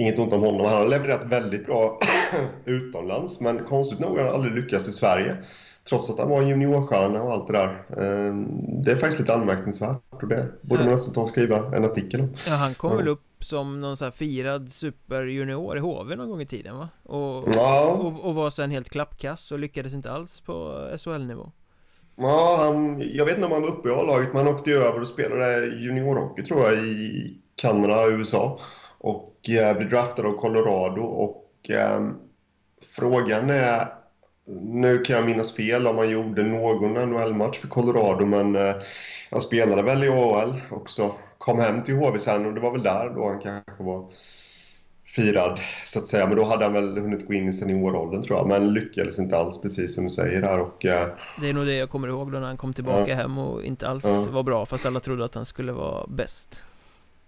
[0.00, 0.66] Inget ont om honom.
[0.66, 1.98] Han har levererat väldigt bra
[2.64, 5.36] utomlands men konstigt nog har han aldrig lyckats i Sverige.
[5.88, 7.84] Trots att han var juniorstjärna och allt det där.
[8.02, 8.46] Ehm,
[8.82, 12.20] det är faktiskt lite anmärkningsvärt och det borde man nästan ta och skriva en artikel
[12.20, 12.34] om.
[12.46, 16.40] Ja, han kom väl upp som någon sån här firad superjunior i HV någon gång
[16.40, 16.88] i tiden va?
[17.02, 17.98] Och, ja.
[18.00, 21.52] och, och var sen helt klappkass och lyckades inte alls på SHL-nivå.
[22.16, 25.00] Ja, han, jag vet inte om han var uppe i A-laget men han åkte över
[25.00, 28.60] och spelade juniorhockey tror jag i Kanada USA.
[28.98, 32.10] Och eh, blev draftad av Colorado och eh,
[32.96, 33.88] frågan är
[34.62, 38.74] nu kan jag minnas fel om han gjorde någon NHL-match för Colorado, men eh,
[39.30, 41.14] han spelade väl i AHL också.
[41.48, 44.06] Kom hem till HV sen och det var väl där då han kanske var
[45.06, 46.26] firad, så att säga.
[46.26, 49.36] Men då hade han väl hunnit gå in i senioråldern tror jag, men lyckades inte
[49.36, 50.86] alls precis som du säger där och...
[50.86, 51.08] Eh,
[51.40, 53.16] det är nog det jag kommer ihåg då när han kom tillbaka ja.
[53.16, 54.26] hem och inte alls ja.
[54.30, 56.64] var bra, fast alla trodde att han skulle vara bäst.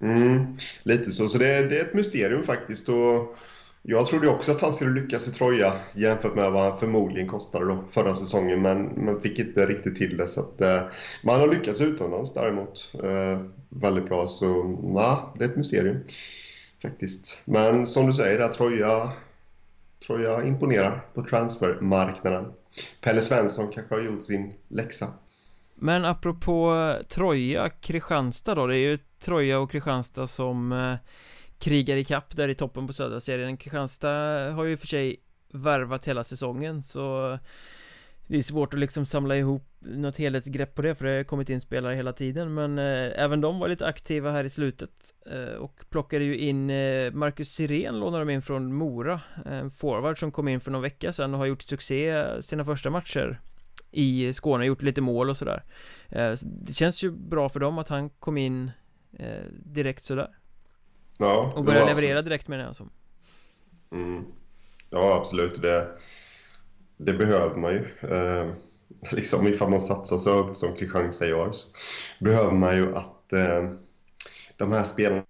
[0.01, 3.37] Mm, lite så, så det, det är ett mysterium faktiskt och
[3.83, 7.65] jag trodde också att han skulle lyckas i Troja jämfört med vad han förmodligen kostade
[7.65, 10.29] då förra säsongen men man fick inte riktigt till det.
[10.29, 10.83] Så att, eh,
[11.23, 16.05] man har lyckats utomlands däremot eh, väldigt bra så ja, det är ett mysterium
[16.83, 17.39] faktiskt.
[17.45, 19.13] Men som du säger, där, Troja,
[20.07, 22.53] Troja imponerar på transfermarknaden.
[23.01, 25.07] Pelle Svensson kanske har gjort sin läxa.
[25.75, 30.95] Men apropå Troja, Kristianstad då, det är ju Troja och Kristianstad som eh,
[31.61, 33.57] krigar i kapp där i toppen på södra serien.
[33.57, 35.17] Kristianstad har ju för sig
[35.53, 37.39] värvat hela säsongen så
[38.27, 41.51] det är svårt att liksom samla ihop något helhetsgrepp på det för det har kommit
[41.51, 42.55] in spelare hela tiden.
[42.55, 46.71] Men eh, även de var lite aktiva här i slutet eh, och plockade ju in
[46.71, 50.83] eh, Marcus Sirén lånade de in från Mora en forward som kom in för någon
[50.83, 53.41] vecka sedan och har gjort succé eh, sina första matcher
[53.91, 55.63] i Skåne, gjort lite mål och sådär.
[56.09, 58.71] Eh, Det känns ju bra för dem att han kom in
[59.19, 60.29] eh, direkt sådär.
[61.21, 62.89] Ja, och börja leverera direkt med det alltså.
[63.93, 64.25] Mm.
[64.91, 65.63] Ja, absolut.
[65.63, 65.89] Det,
[66.97, 67.85] det behöver man ju.
[68.11, 68.53] Eh,
[69.11, 71.69] liksom ifall man satsar så högt som Kristianstad gör så
[72.21, 73.71] behöver man ju att eh,
[74.57, 75.25] de här spelarna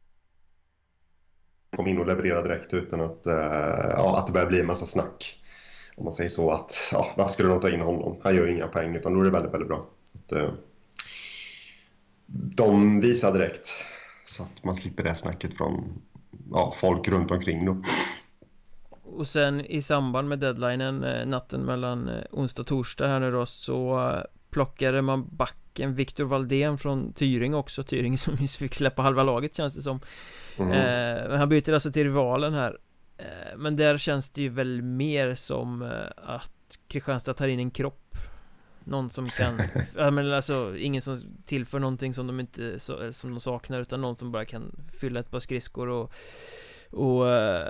[1.76, 3.34] kommer in och levererar direkt utan att, eh,
[3.96, 5.42] ja, att det börjar bli en massa snack.
[5.96, 8.20] Om man säger så att, ja, varför skulle de ta in honom?
[8.22, 9.86] Han gör inga poäng, utan då är det väldigt, väldigt bra.
[10.14, 10.52] Att, eh,
[12.26, 13.74] de visar direkt
[14.30, 16.02] så att man slipper det snacket från
[16.50, 17.82] ja, folk runt omkring då.
[19.02, 23.30] Och sen i samband med deadlinen eh, natten mellan eh, onsdag och torsdag här nu
[23.30, 29.02] då så eh, plockade man backen Viktor Valdén från Tyring också Tyring som fick släppa
[29.02, 30.00] halva laget känns det som
[30.56, 30.72] mm.
[30.72, 32.78] eh, Han byter alltså till rivalen här
[33.18, 38.16] eh, Men där känns det ju väl mer som att Kristianstad tar in en kropp
[38.84, 39.62] någon som kan,
[39.96, 42.78] ja men alltså ingen som tillför någonting som de inte,
[43.12, 46.12] som de saknar utan någon som bara kan fylla ett par skridskor och
[46.92, 47.62] och uh,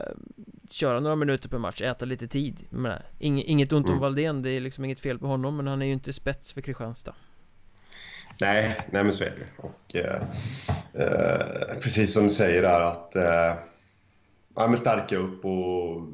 [0.70, 2.66] köra några minuter per match, äta lite tid.
[2.70, 4.01] Men, inget, inget ont om mm.
[4.01, 6.61] Valdén, det är liksom inget fel på honom men han är ju inte spets för
[6.61, 7.14] Kristianstad.
[8.40, 9.62] Nej, nej men så är det.
[9.62, 10.23] Och uh,
[11.05, 13.12] uh, precis som du säger där att
[14.55, 16.09] ja, men stärka upp och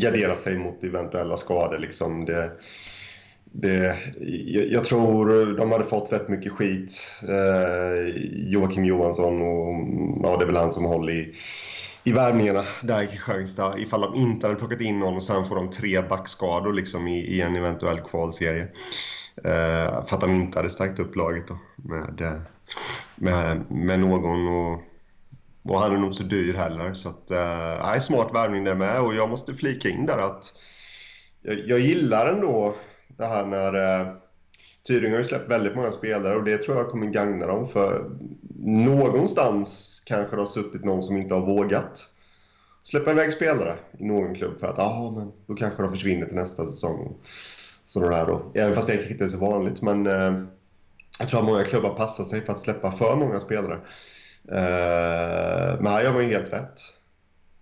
[0.00, 2.52] gardera sig mot eventuella skador liksom det
[3.60, 3.96] det,
[4.70, 9.74] jag, tror de hade fått rätt mycket skit, eh, Joakim Johansson och
[10.22, 11.34] ja, det är väl han som håller i,
[12.04, 15.56] i värvningarna där i Kristianstad ifall de inte hade plockat in någon och sen får
[15.56, 18.68] de tre backskador liksom i, i en eventuell kvalserie.
[19.44, 22.40] Eh, för att de inte hade stärkt upp laget då med, eh,
[23.14, 24.82] med, med någon och,
[25.62, 26.94] och han är nog så dyr heller.
[26.94, 30.44] Så att, eh, smart värvning det med och jag måste flika in där att
[31.42, 32.74] jag, jag gillar ändå
[33.08, 34.06] det här när eh,
[34.88, 38.10] Tyring har ju släppt väldigt många spelare och det tror jag kommer gagna dem för
[38.58, 42.08] någonstans kanske det har suttit någon som inte har vågat
[42.86, 46.36] släppa iväg spelare i någon klubb för att ah, men då kanske de försvinner till
[46.36, 47.16] nästa säsong.
[47.84, 48.52] Sådär då.
[48.54, 49.82] Även fast det inte är så vanligt.
[49.82, 50.40] Men eh,
[51.18, 53.74] jag tror att många klubbar passar sig för att släppa för många spelare.
[54.48, 56.80] Eh, men här gör man ju helt rätt.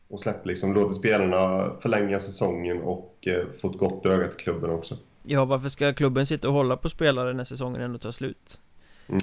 [0.08, 4.70] Och släpper liksom, låter spelarna förlänga säsongen och eh, få ett gott öga till klubben
[4.70, 4.96] också.
[5.26, 8.60] Ja, varför ska klubben sitta och hålla på spelare när säsongen ändå tar slut?
[9.06, 9.22] Mm.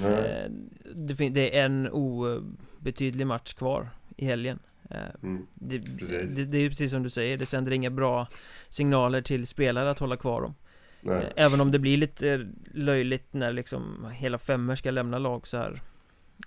[0.96, 4.60] Det, det är en obetydlig match kvar i helgen.
[4.90, 8.28] Eh, mm, det, det, det, är precis som du säger, det sänder inga bra
[8.70, 10.56] signaler till spelare att hålla kvar dem.
[11.02, 11.18] Nej.
[11.18, 15.58] Eh, även om det blir lite löjligt när liksom hela femmer ska lämna lag så
[15.58, 15.82] här.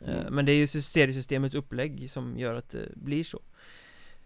[0.00, 0.34] Mm.
[0.34, 3.40] Men det är ju seriesystemets upplägg som gör att det blir så.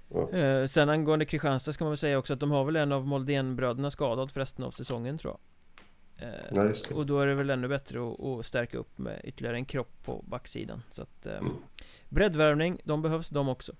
[0.08, 0.68] Ja.
[0.68, 3.90] Sen angående Kristianstad ska man väl säga också att de har väl en av Moldén-bröderna
[3.90, 5.40] skadad för resten av säsongen tror jag.
[6.50, 9.64] Ja, och då är det väl ännu bättre att, att, stärka upp med ytterligare en
[9.64, 11.52] kropp på backsidan Så att mm.
[12.08, 13.72] Breddvärvning, de behövs de också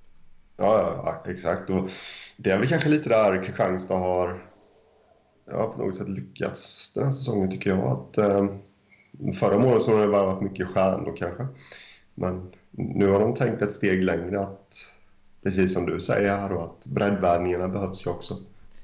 [0.57, 1.91] Ja, ja, exakt och
[2.37, 4.51] det är väl kanske lite där Kristianstad har
[5.51, 8.47] ja, på något sätt lyckats den här säsongen tycker jag att eh,
[9.35, 11.47] Förra månaden så har det varit mycket stjärnor kanske
[12.15, 14.93] Men nu har de tänkt ett steg längre att
[15.43, 18.37] Precis som du säger här då att breddvärvningarna behövs ju också.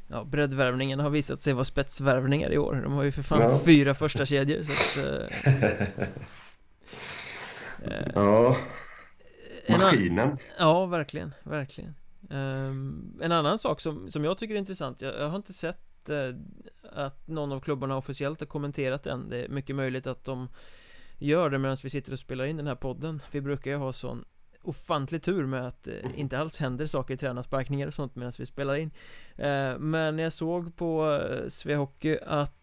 [0.08, 2.80] Ja, breddvärvningen har visat sig vara spetsvärvningar i år.
[2.84, 3.60] De har ju för fan ja.
[3.64, 5.82] fyra första kedjor så att, eh,
[7.98, 8.56] eh, Ja
[9.68, 10.38] Maskinen.
[10.58, 11.94] Ja, verkligen, verkligen.
[12.30, 16.10] Um, En annan sak som, som jag tycker är intressant Jag, jag har inte sett
[16.10, 16.34] uh,
[16.92, 19.28] att någon av klubbarna officiellt har kommenterat än.
[19.28, 20.48] Det är mycket möjligt att de
[21.18, 23.20] gör det medan vi sitter och spelar in den här podden.
[23.30, 24.24] Vi brukar ju ha sån
[24.64, 28.46] ofantlig tur med att eh, inte alls händer saker i tränarsparkningar och sånt medan vi
[28.46, 28.90] spelar in
[29.36, 32.60] eh, Men jag såg på eh, Svea Hockey att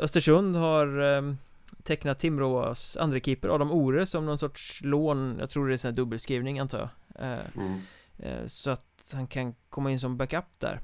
[0.00, 1.36] Östersund har
[1.82, 5.88] tecknat Timrås andra keeper Adam Ore som någon sorts lån Jag tror det är sån
[5.88, 8.48] här dubbelskrivning antar jag mm.
[8.48, 10.80] Så att han kan komma in som backup där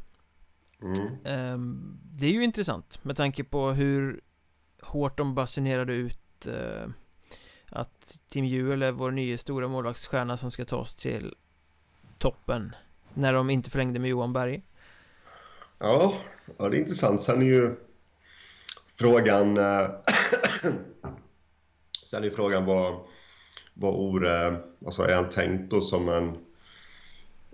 [0.83, 1.09] mm.
[1.25, 4.21] Ehm, det är ju intressant med tanke på hur
[4.83, 6.47] hårt de basunerade ut
[7.71, 11.35] att Tim Juel är vår nya stora målvaktsstjärna som ska ta oss till
[12.19, 12.75] toppen
[13.15, 14.63] när de inte förlängde med Johan Berg.
[15.79, 16.15] Ja,
[16.59, 17.21] ja det är intressant.
[17.21, 17.77] Sen är ju
[18.99, 19.57] frågan...
[19.57, 19.91] Eh,
[22.07, 23.01] sen är ju frågan vad,
[23.75, 24.63] vad Ore...
[24.87, 26.39] Alltså är han tänkt då som en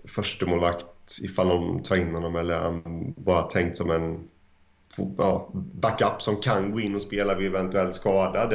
[0.05, 0.85] förstemålvakt
[1.21, 4.29] ifall de tar in honom eller är han bara tänkt som en
[5.17, 8.47] ja, backup som kan gå in och spela vid eventuell skada?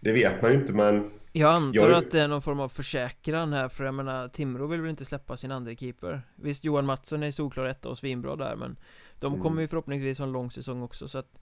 [0.00, 1.92] Det, vet man ju inte men Jag antar jag...
[1.92, 5.04] att det är någon form av försäkran här för jag menar Timrå vill väl inte
[5.04, 8.76] släppa sin andra keeper Visst Johan Mattsson är solklar etta och svinbra där men
[9.20, 9.42] De mm.
[9.42, 11.38] kommer ju förhoppningsvis ha en lång säsong också så att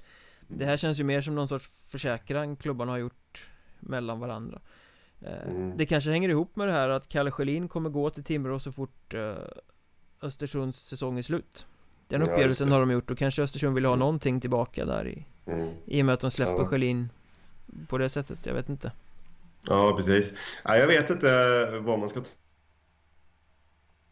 [0.49, 3.47] Det här känns ju mer som någon sorts försäkran klubbarna har gjort
[3.81, 4.61] Mellan varandra
[5.21, 5.77] eh, mm.
[5.77, 8.73] Det kanske hänger ihop med det här att Kalle Schelin kommer gå till Timrå så
[8.73, 9.35] fort uh,
[10.23, 11.66] Östersunds säsong är slut
[12.09, 14.01] Den uppgörelsen ja, har de gjort och kanske Östersund vill ha mm.
[14.01, 15.69] någonting tillbaka där i mm.
[15.87, 16.66] I och med att de släpper ja.
[16.66, 17.09] Schelin
[17.88, 18.92] på det sättet, jag vet inte.
[19.68, 20.35] Ja, precis.
[20.64, 22.22] Ja, jag vet inte vad man ska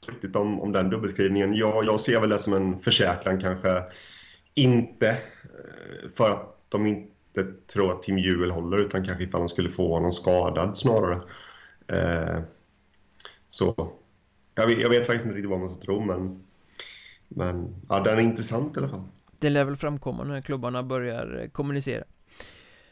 [0.08, 1.54] riktigt om, om den dubbelskrivningen.
[1.54, 3.82] Jag, jag ser väl det som en försäkran kanske.
[4.54, 9.48] Inte eh, för att de inte tror att Tim Juel håller utan kanske ifall de
[9.48, 11.20] skulle få honom skadad snarare.
[11.86, 12.40] Eh,
[13.48, 13.92] så
[14.54, 16.44] jag vet, jag vet, faktiskt inte riktigt vad man ska tro men,
[17.28, 19.02] men ja, den är intressant i alla fall.
[19.40, 22.04] Det lär väl framkomma när klubbarna börjar kommunicera.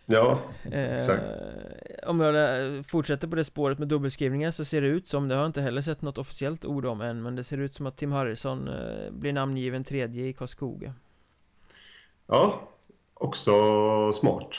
[0.07, 1.23] Ja, exakt.
[1.23, 5.35] Eh, om jag fortsätter på det spåret med dubbelskrivningar så ser det ut som, det
[5.35, 7.87] har jag inte heller sett något officiellt ord om än, men det ser ut som
[7.87, 10.95] att Tim Harrison eh, blir namngiven tredje i Karlskoga.
[12.27, 12.69] Ja,
[13.15, 13.53] också
[14.12, 14.51] smart,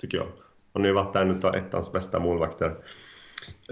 [0.00, 0.26] tycker jag.
[0.72, 2.76] Han har ju varit en av ettans bästa målvakter.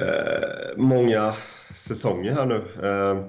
[0.01, 1.35] Eh, många
[1.75, 2.65] säsonger här nu.
[2.83, 3.27] Eh,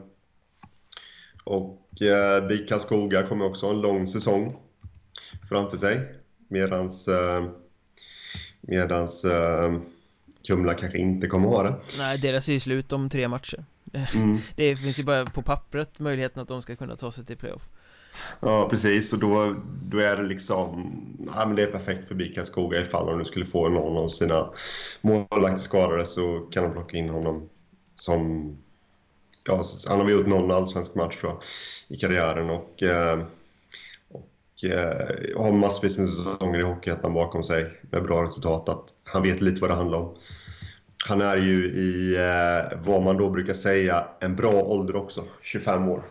[1.43, 4.57] och eh, BIK Karlskoga kommer också ha en lång säsong
[5.49, 6.15] framför sig.
[6.47, 7.45] Medans eh,
[8.61, 9.79] Medans uh,
[10.47, 13.65] Kumla kanske inte kommer ha det Nej, deras är ju slut om tre matcher
[14.13, 14.37] mm.
[14.55, 17.61] Det finns ju bara på pappret möjligheten att de ska kunna ta sig till playoff
[18.39, 19.13] Ja, precis.
[19.13, 20.91] Och då, då är det liksom...
[21.35, 24.09] Ja, men det är perfekt för BIK Skoga ifall de nu skulle få någon av
[24.09, 24.49] sina
[25.01, 27.49] målvakter skadade så kan de plocka in honom
[27.95, 28.51] som...
[29.47, 31.41] Ja, han har gjort någon allsvensk match tror jag,
[31.97, 32.83] i karriären och...
[32.83, 33.23] Eh,
[34.63, 38.69] eh, har massvis med säsonger i Hockeyettan bakom sig med bra resultat.
[38.69, 40.15] Att han vet lite vad det handlar om.
[41.05, 45.89] Han är ju i eh, vad man då brukar säga en bra ålder också, 25
[45.89, 46.03] år.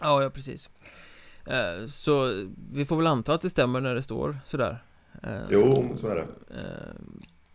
[0.00, 0.70] Ja, ja precis.
[1.46, 4.84] Eh, så vi får väl anta att det stämmer när det står sådär.
[5.22, 6.26] Eh, jo, så är det.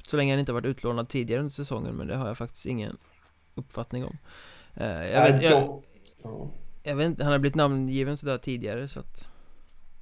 [0.08, 2.98] Så länge han inte varit utlånad tidigare under säsongen, men det har jag faktiskt ingen
[3.56, 4.18] uppfattning om.
[4.74, 5.84] jag, vet, jag,
[6.84, 9.28] jag, vet inte, han har blivit namngiven sådär tidigare så att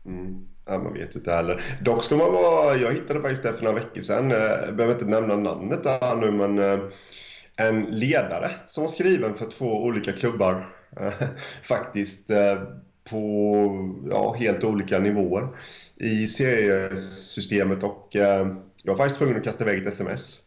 [0.05, 0.47] mm.
[0.65, 1.61] Ja, man vet ju inte heller.
[1.81, 2.75] Dock ska man vara...
[2.75, 4.31] Jag hittade faktiskt det för några veckor sedan.
[4.31, 6.79] Eh, jag behöver inte nämna namnet där nu, men eh,
[7.55, 10.75] en ledare som var skriven för två olika klubbar.
[10.99, 11.13] Eh,
[11.63, 12.31] faktiskt
[13.09, 13.65] på
[14.09, 15.47] ja, helt olika nivåer
[15.95, 20.41] i seriesystemet och jag var faktiskt tvungen att kasta iväg ett sms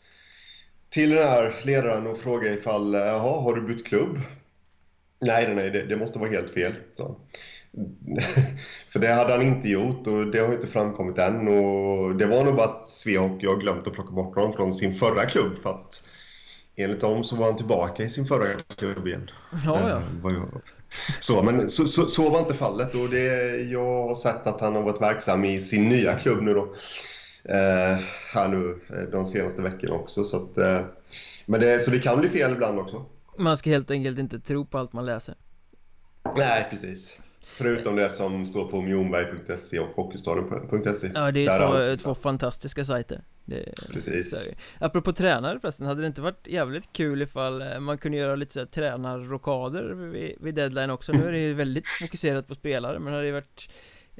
[0.90, 4.20] till den här ledaren och fråga ifall, jaha, har du bytt klubb?
[5.20, 6.74] Nej, nej, det, det måste vara helt fel.
[6.94, 7.16] Så.
[8.88, 11.48] För det hade han inte gjort och det har inte framkommit än.
[11.48, 14.94] Och det var nog bara att Svehockey har glömt att plocka bort honom från sin
[14.94, 16.02] förra klubb för att
[16.76, 19.30] enligt dem så var han tillbaka i sin förra klubb igen.
[19.64, 19.88] Ja,
[20.22, 20.30] ja.
[20.30, 20.42] Eh,
[21.20, 24.74] så, men så, så, så, var inte fallet och det, jag har sett att han
[24.74, 26.74] har varit verksam i sin nya klubb nu då.
[27.44, 27.98] Eh,
[28.34, 30.24] här nu eh, de senaste veckorna också.
[30.24, 30.80] Så, att, eh,
[31.46, 33.04] men det, så det kan bli fel ibland också.
[33.38, 35.34] Man ska helt enkelt inte tro på allt man läser.
[36.36, 37.16] Nej, precis.
[37.56, 43.22] Förutom det som står på mjonberg.se och hockeystaden.se Ja, det är två, två fantastiska sajter.
[43.44, 44.46] Det, Precis.
[44.78, 48.52] Apropå tränare förresten, hade det inte varit jävligt kul ifall eh, man kunde göra lite
[48.52, 51.12] så här tränarrokader vid, vid deadline också?
[51.12, 53.68] Nu är det ju väldigt fokuserat på spelare, men det hade ju varit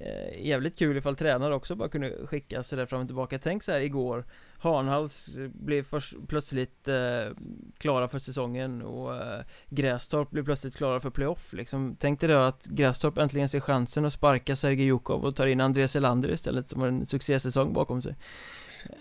[0.01, 3.39] eh, jävligt kul ifall tränare också bara kunde skicka sig där fram och tillbaka.
[3.39, 4.25] Tänk så här igår.
[4.59, 7.37] Hanhals blev först, plötsligt eh,
[7.79, 11.97] klara för säsongen och eh, Grästorp blev plötsligt klara för playoff liksom.
[12.01, 15.61] Tänk dig då att Grästorp äntligen ser chansen att sparka Sergej Jukov och tar in
[15.61, 18.15] Andreas Elander istället som har en succésäsong bakom sig.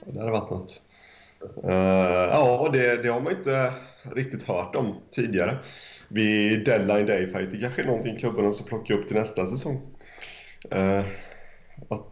[0.05, 0.81] Det hade varit något.
[1.63, 3.73] Uh, Ja, det, det har man inte
[4.15, 5.57] riktigt hört om tidigare.
[6.07, 7.51] Vid deadline day fight.
[7.51, 9.96] Det kanske är någonting klubbarna ska plocka upp till nästa säsong.
[10.75, 11.05] Uh,
[11.89, 12.05] att,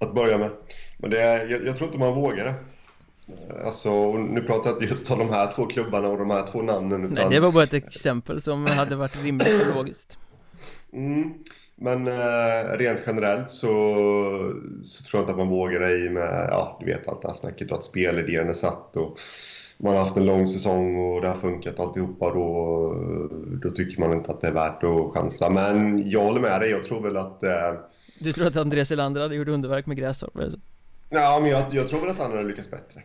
[0.00, 0.50] att börja med.
[0.98, 2.54] Men det, jag, jag tror inte man vågar det.
[3.64, 6.62] Alltså, nu pratar jag inte just om de här två klubbarna och de här två
[6.62, 7.14] namnen utan...
[7.14, 10.18] Nej, det var bara ett exempel som hade varit rimligt och logiskt
[10.92, 11.34] mm,
[11.76, 13.66] Men eh, rent generellt så,
[14.82, 17.28] så tror jag inte att man vågar det i med, ja du vet allt det
[17.28, 19.18] här snacket och att spelidén är satt och
[19.78, 22.94] man har haft en lång säsong och det har funkat alltihopa då,
[23.62, 25.50] då tycker man inte att det är värt att chansa.
[25.50, 27.42] Men jag håller med dig, jag tror väl att...
[27.42, 27.72] Eh...
[28.18, 30.32] Du tror att Andreas Elander hade gjort underverk med Grästorp?
[31.10, 33.02] Ja, men jag, jag tror väl att han hade lyckats bättre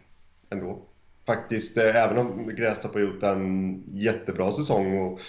[0.50, 0.80] ändå.
[1.26, 5.20] Faktiskt, eh, även om Grästorp har gjort en jättebra säsong och,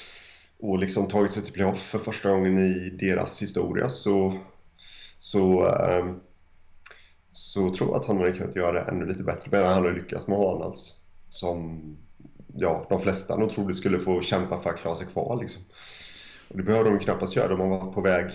[0.61, 4.39] och liksom tagit sig till playoff för första gången i deras historia så,
[5.19, 6.07] så, eh,
[7.31, 9.49] så tror jag att han hade kunnat göra det ännu lite bättre.
[9.51, 11.00] Men han har lyckats med Hanals
[11.31, 11.81] som
[12.57, 15.39] ja, de flesta nog trodde skulle få kämpa för att klara sig kvar.
[15.41, 15.63] Liksom.
[16.49, 17.57] Och det behövde de knappast göra.
[17.57, 18.27] De var på väg...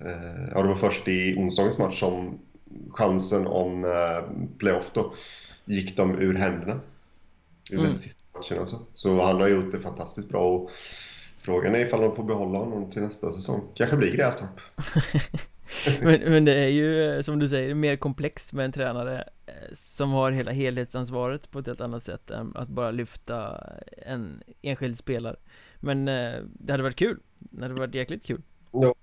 [0.00, 2.38] Eh, ja, det var först i onsdagens match som
[2.90, 5.14] chansen om eh, playoff då
[5.64, 6.80] gick de ur händerna.
[7.70, 7.84] I mm.
[7.84, 8.78] den sista matchen alltså.
[8.94, 10.70] Så han har gjort det fantastiskt bra och
[11.42, 13.62] frågan är ifall de får behålla honom till nästa säsong.
[13.74, 14.60] Kanske blir Grästorp.
[16.02, 19.24] men, men det är ju eh, som du säger mer komplext med en tränare
[19.72, 23.64] som har hela helhetsansvaret på ett helt annat sätt än att bara lyfta
[24.06, 25.36] en enskild spelare.
[25.76, 27.20] Men eh, det hade varit kul.
[27.38, 28.42] Det hade varit jäkligt kul.
[28.72, 28.94] Ja.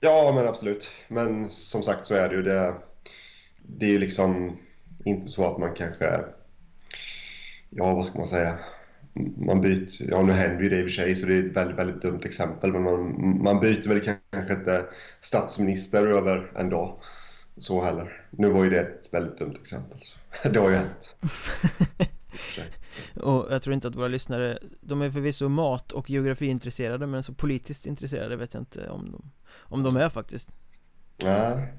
[0.00, 0.90] Ja, men absolut.
[1.08, 2.74] Men som sagt så är det ju det.
[3.62, 4.56] Det är ju liksom
[5.04, 6.24] inte så att man kanske,
[7.70, 8.58] ja vad ska man säga,
[9.36, 11.56] man byter, ja nu händer ju det i och för sig så det är ett
[11.56, 14.86] väldigt, väldigt dumt exempel men man, man byter väl kanske inte
[15.20, 17.00] statsminister över en dag
[17.60, 18.26] så heller.
[18.30, 19.98] Nu var ju det ett väldigt dumt exempel.
[20.00, 20.18] Så.
[20.48, 21.14] Det har ju hänt.
[23.14, 27.34] och jag tror inte att våra lyssnare, de är förvisso mat och geografiintresserade men så
[27.34, 30.50] politiskt intresserade vet jag inte om de, om de är faktiskt.
[31.16, 31.72] Nej,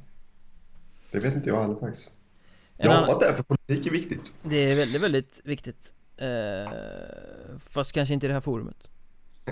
[1.11, 2.11] det vet inte jag heller faktiskt.
[2.77, 4.33] Jag hoppas det, för politik är viktigt.
[4.43, 5.93] Det är väldigt, väldigt viktigt.
[6.17, 6.71] Eh,
[7.59, 8.87] fast kanske inte i det här forumet.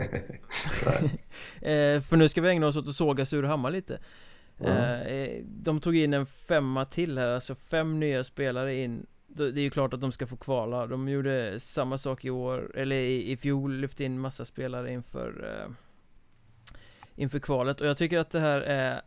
[1.61, 3.99] eh, för nu ska vi ägna oss åt att såga Surahammar lite.
[4.59, 5.45] Mm.
[5.63, 9.05] de tog in en femma till här, alltså fem nya spelare in.
[9.27, 10.87] Det är ju klart att de ska få kvala.
[10.87, 15.63] De gjorde samma sak i år, eller i, i fjol lyfte in massa spelare inför
[15.63, 15.71] eh,
[17.15, 17.81] Inför kvalet.
[17.81, 19.01] Och jag tycker att det här är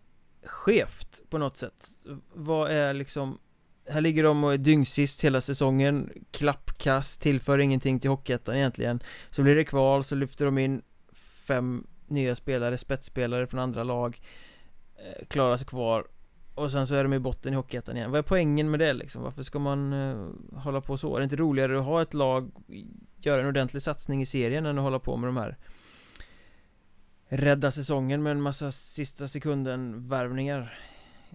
[0.44, 1.86] skevt på något sätt.
[2.32, 3.38] Vad är liksom
[3.86, 6.12] här ligger de och är dyngsist hela säsongen.
[6.30, 9.02] Klappkast, tillför ingenting till Hockeyettan egentligen.
[9.30, 10.82] Så blir det kval, så lyfter de in
[11.46, 14.20] fem nya spelare, spetsspelare från andra lag
[15.02, 16.06] eh, Klarar sig kvar
[16.54, 18.92] Och sen så är de i botten i Hockeyettan igen Vad är poängen med det
[18.92, 19.22] liksom?
[19.22, 20.28] Varför ska man eh,
[20.58, 21.14] hålla på så?
[21.14, 22.50] Är det inte roligare att ha ett lag
[23.16, 25.56] Göra en ordentlig satsning i serien än att hålla på med de här
[27.28, 30.78] Rädda säsongen med en massa sista sekunden värvningar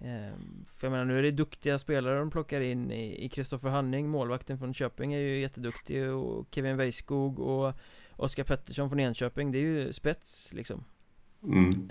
[0.04, 4.08] Ehm, för jag menar nu är det duktiga spelare de plockar in i Kristoffer Hanning,
[4.08, 7.74] målvakten från Köping är ju jätteduktig och Kevin Weiskog och
[8.16, 10.84] Oskar Pettersson från Enköping, det är ju spets liksom
[11.42, 11.88] Mm.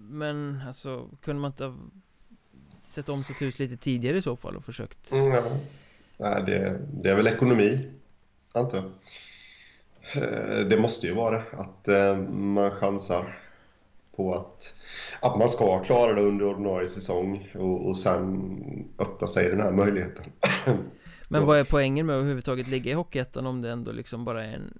[0.00, 1.74] Men alltså, kunde man inte ha
[2.80, 5.42] sett om sitt hus lite tidigare i så fall och försökt Mm, ja.
[6.16, 7.90] Nej, det, det är väl ekonomi,
[8.52, 8.86] antar jag.
[10.22, 13.38] Eh, Det måste ju vara det, att eh, man chansar
[14.16, 14.74] på att,
[15.22, 19.72] att man ska klara det under ordinarie säsong och, och sen öppna sig den här
[19.72, 20.24] möjligheten.
[21.28, 24.44] Men vad är poängen med att överhuvudtaget ligga i Hockeyettan om det ändå liksom bara
[24.44, 24.74] är en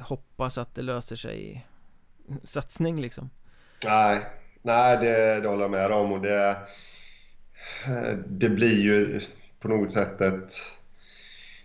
[0.00, 1.66] Hoppas att det löser sig
[2.44, 3.30] Satsning liksom
[3.84, 4.26] Nej,
[4.64, 6.56] nej det, det håller jag med om och det,
[8.26, 9.20] det blir ju
[9.60, 10.52] på något sätt ett,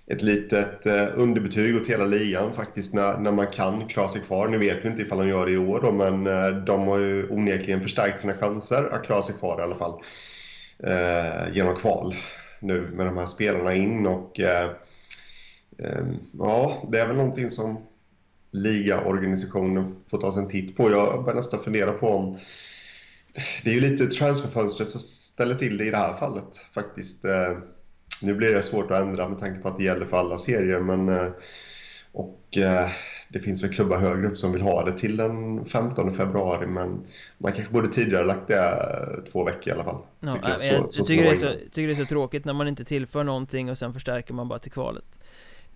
[0.08, 4.48] ett litet eh, underbetyg åt hela ligan faktiskt när, när man kan klara sig kvar.
[4.48, 6.98] Nu vet vi inte ifall de gör det i år då, men eh, de har
[6.98, 10.02] ju onekligen förstärkt sina chanser att klara sig kvar i alla fall
[10.84, 12.16] eh, genom kval
[12.60, 14.70] nu med de här spelarna in och eh,
[15.78, 16.06] eh,
[16.40, 17.78] ja, det är väl någonting som
[18.52, 20.92] ligaorganisationen får ta sig en titt på.
[20.92, 22.38] Jag börjar nästan fundera på om
[23.64, 27.26] det är ju lite transferfönstret som ställer till det i det här fallet faktiskt.
[27.26, 27.58] Eh,
[28.22, 30.80] Nu blir det svårt att ändra med tanke på att det gäller för alla serier
[30.80, 31.28] men eh,
[32.12, 32.90] och eh,
[33.30, 37.02] det finns väl klubbar högre upp som vill ha det till den 15 februari men
[37.38, 40.02] man kanske borde tidigare lagt det två veckor i alla fall.
[40.20, 42.06] Ja, Tycker jag, jag, jag, så- så tycker det är så, tycker det är så
[42.06, 45.06] tråkigt när man inte tillför någonting och sen förstärker man bara till kvalet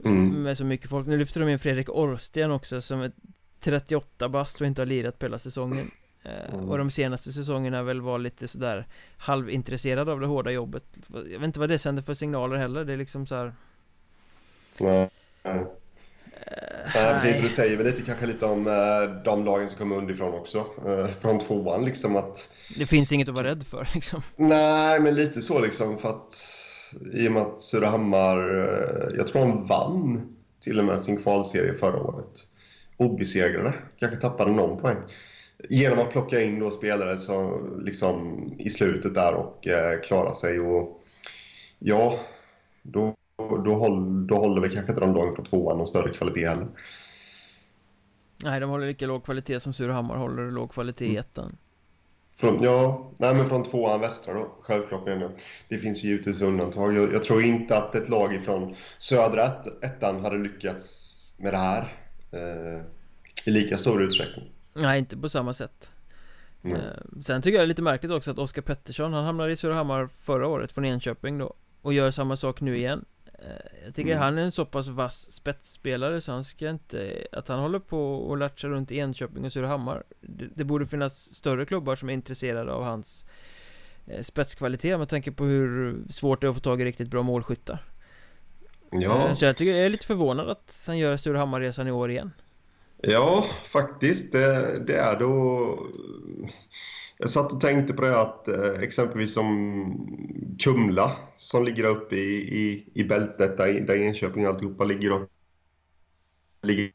[0.05, 0.43] Mm.
[0.43, 3.11] Med så mycket folk, nu lyfter de in Fredrik Orsten också som är
[3.59, 5.91] 38 bast och inte har lirat på hela säsongen
[6.25, 6.69] Mm.
[6.69, 11.43] Och de senaste säsongerna väl var lite sådär halvintresserad av det hårda jobbet Jag vet
[11.43, 13.53] inte vad det sänder för signaler heller, det är liksom så här.
[14.77, 15.09] Nej,
[15.43, 15.55] nej.
[15.55, 15.65] eh,
[16.95, 17.37] Ja, precis, nej.
[17.37, 20.65] och det säger väl lite kanske lite om eh, de lagen som kommer underifrån också.
[20.87, 25.15] Eh, från tvåan liksom att Det finns inget att vara rädd för liksom Nej, men
[25.15, 26.33] lite så liksom för att
[27.13, 31.73] i och med att Surahammar, eh, jag tror de vann till och med sin kvalserie
[31.73, 32.47] förra året.
[32.97, 34.97] Obesegrade, kanske tappade någon poäng.
[35.69, 40.59] Genom att plocka in då spelare som liksom i slutet där och eh, klara sig
[40.59, 41.03] och
[41.79, 42.19] ja,
[42.81, 43.15] då,
[43.65, 46.67] då, håll, då håller väl kanske inte de lagen från tvåan någon större kvalitet heller.
[48.43, 51.15] Nej, de håller lika låg kvalitet som Surahammar håller låg kvalitet Mm.
[51.15, 51.57] i ettan
[52.35, 55.31] Från, ja, nej men från tvåan västra då, självklart menar jag.
[55.69, 56.93] Det finns ju givetvis undantag.
[56.93, 61.57] Jag, jag tror inte att ett lag ifrån södra ett, ettan hade lyckats med det
[61.57, 61.81] här
[62.31, 62.81] eh,
[63.45, 64.51] i lika stor utsträckning.
[64.73, 65.91] Nej, inte på samma sätt.
[66.63, 66.77] Mm.
[66.77, 69.55] Eh, Sen tycker jag det är lite märkligt också att Oskar Pettersson, han hamnade i
[69.55, 73.05] Surahammar förra året från Enköping då Och gör samma sak nu igen.
[73.25, 74.23] Eh, Jag tycker Mm.
[74.23, 78.15] han är en så pass vass spetsspelare så han ska inte Att han håller på
[78.15, 82.13] och latchar runt i Enköping och Surahammar det, det borde finnas större klubbar som är
[82.13, 83.25] intresserade av hans
[84.07, 87.21] eh, Spetskvalitet med tanke på hur svårt det är att få tag i riktigt bra
[87.23, 87.83] målskyttar.
[88.91, 92.11] Ja, Eh, Så jag tycker jag är lite förvånad att han gör Surahammarresan i år
[92.11, 92.31] igen
[93.07, 94.31] ja, faktiskt.
[94.31, 95.87] Det, det är då...
[97.17, 102.35] Jag satt och tänkte på det att eh, exempelvis som Kumla som ligger uppe i,
[102.35, 105.29] i, i bältet där, där Enköping och alltihopa ligger och
[106.61, 106.91] ligger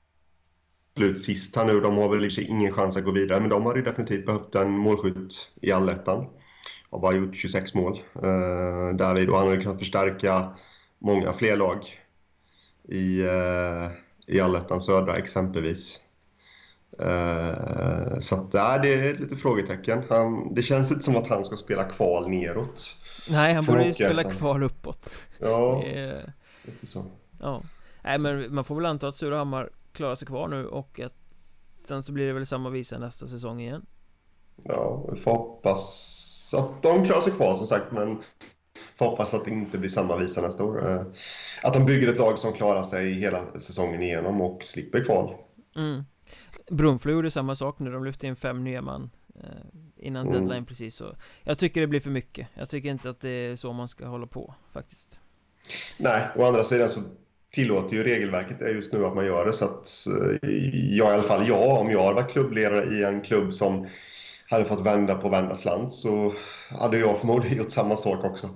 [0.97, 1.81] slut sist här nu.
[1.81, 4.55] De har väl liksom ingen chans att gå vidare, men de har ju definitivt behövt
[4.55, 6.27] en målskytt i allettan.
[6.91, 8.03] Har bara gjort 26 mål.
[8.17, 10.57] Uh, där då hade kunnat förstärka
[10.99, 11.79] många fler lag
[12.89, 13.91] i, eh,
[14.29, 16.01] i allettan södra exempelvis.
[17.01, 20.03] Uh, så att, äh, det är ett litet frågetecken.
[20.09, 22.97] Han, det känns inte som att han ska spela kval neråt.
[23.31, 27.05] Nej, han borde ju spela kvar uppåt Ja, är- lite så.
[27.41, 27.63] Ja,
[28.03, 31.15] nej men man får väl anta att Surahammar klarar sig kvar nu och att
[31.85, 33.87] Sen så blir det väl samma visa nästa säsong igen
[34.65, 38.19] Ja, vi får hoppas att de klarar sig kvar som sagt, men
[38.99, 40.91] får hoppas att det inte blir samma visa nästa år.
[40.91, 41.03] Eh,
[41.63, 45.35] Att de bygger ett lag som klarar sig hela säsongen igenom och slipper kval.
[45.77, 46.05] mm.
[46.71, 49.43] Brunflo gjorde samma sak nu, de lyfte in fem nya man eh,
[49.97, 50.39] Innan Mm.
[50.39, 53.57] deadline precis så Jag tycker det blir för mycket Jag tycker inte att det är
[53.57, 55.21] så man ska hålla på faktiskt
[55.97, 57.01] Nej, å andra sidan så
[57.51, 59.53] tillåter ju regelverket just nu att man gör det.
[59.53, 59.89] Så att
[60.43, 63.87] eh, jag i alla fall, jag, om jag hade varit klubbledare i en klubb som
[64.51, 66.35] hade fått vända på vända slant så
[66.71, 68.49] hade jag förmodligen gjort samma sak också.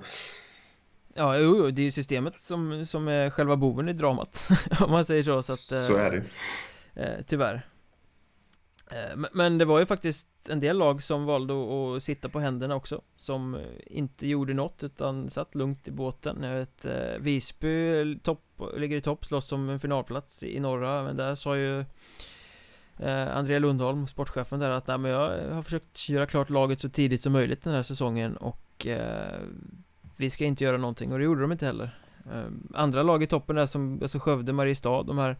[1.15, 4.49] Ja, jo, det är ju systemet som, som är själva boven i dramat
[4.81, 6.23] Om man säger så, så att eh, Så är det ju.
[7.03, 7.67] Eh, tyvärr
[8.91, 12.75] eh, men- det var ju faktiskt en del lag som valde att- sitta på händerna
[12.75, 18.19] också Som eh, inte gjorde något utan satt lugnt i båten Jag vet eh, Visby
[18.23, 18.43] topp,
[18.77, 21.85] ligger i topp, slåss om en finalplats i, i norra Men där sa ju
[22.99, 26.89] eh, Andrea Lundholm, sportchefen där att Nej men jag har försökt göra klart laget så
[26.89, 29.41] tidigt som möjligt den här säsongen och eh,
[30.17, 31.99] Vi ska inte göra någonting och det gjorde de inte heller
[32.33, 35.37] eh, Andra lag i toppen där som alltså Skövde, Mariestad, de här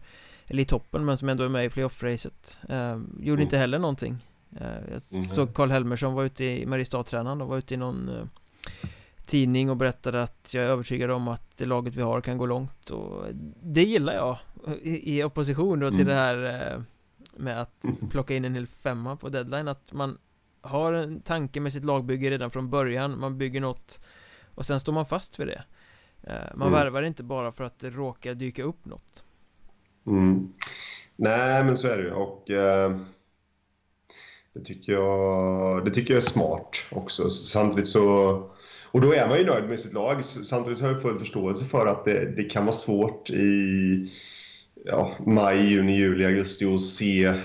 [0.49, 3.41] Eller i toppen men som ändå är med i playoff-racet eh, Gjorde mm.
[3.41, 4.25] inte heller någonting
[4.59, 5.35] eh, Jag mm.
[5.35, 8.25] såg Karl Helmersson var ute i Mariestad-tränaren och var ute i någon eh,
[9.25, 12.45] tidning och berättade att jag är övertygad om att det laget vi har kan gå
[12.45, 13.25] långt och
[13.61, 14.37] det gillar jag
[14.83, 16.07] i, opposition då till mm.
[16.07, 16.83] det här
[17.37, 20.17] med att plocka in en hel femma på deadline att man
[20.61, 23.99] har en tanke med sitt lagbygge redan från början man bygger något
[24.55, 25.63] och sen står man fast för det
[26.23, 26.79] eh, man mm.
[26.79, 29.23] värvar inte bara för att det råkar dyka upp något
[30.07, 30.53] mm.
[31.15, 32.97] Nej men så är det ju och eh,
[34.53, 38.49] det tycker jag det tycker jag är smart också samtidigt så
[38.93, 40.25] och då är man ju nöjd med sitt lag.
[40.25, 44.11] Samtidigt har jag full förståelse för att det, det kan vara svårt i
[44.83, 47.35] ja, maj, juni, juli, augusti och se eh,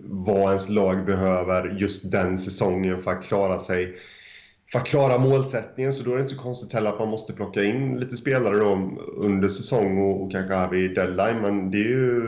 [0.00, 3.96] vad ens lag behöver just den säsongen för att klara sig
[4.72, 5.92] för att klara målsättningen.
[5.92, 8.56] Så då är det inte så konstigt heller att man måste plocka in lite spelare
[8.56, 11.40] då under säsong och, och kanske här vid deadline.
[11.40, 12.22] Men det är ju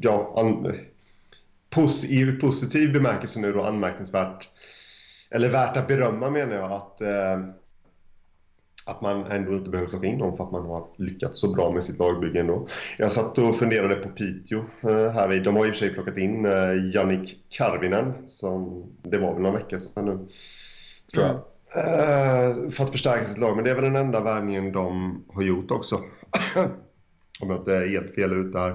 [0.00, 0.74] ja, an,
[1.70, 4.48] pos, i positiv bemärkelse nu då anmärkningsvärt
[5.30, 7.54] eller värt att berömma menar jag att, eh,
[8.86, 11.72] att man ändå inte behöver plocka in dem för att man har lyckats så bra
[11.72, 12.68] med sitt lagbygge ändå.
[12.98, 15.42] Jag satt och funderade på Piteå eh, här vid.
[15.42, 19.42] De har i och för sig plockat in eh, Jannik Karvinen som det var väl
[19.42, 20.18] några veckor sedan nu
[21.12, 21.30] tror jag.
[21.30, 22.70] Mm.
[22.70, 25.70] För att förstärka sitt lag, men det är väl den enda värvningen de har gjort
[25.70, 25.96] också.
[27.40, 28.70] Om jag inte är helt fel ut där.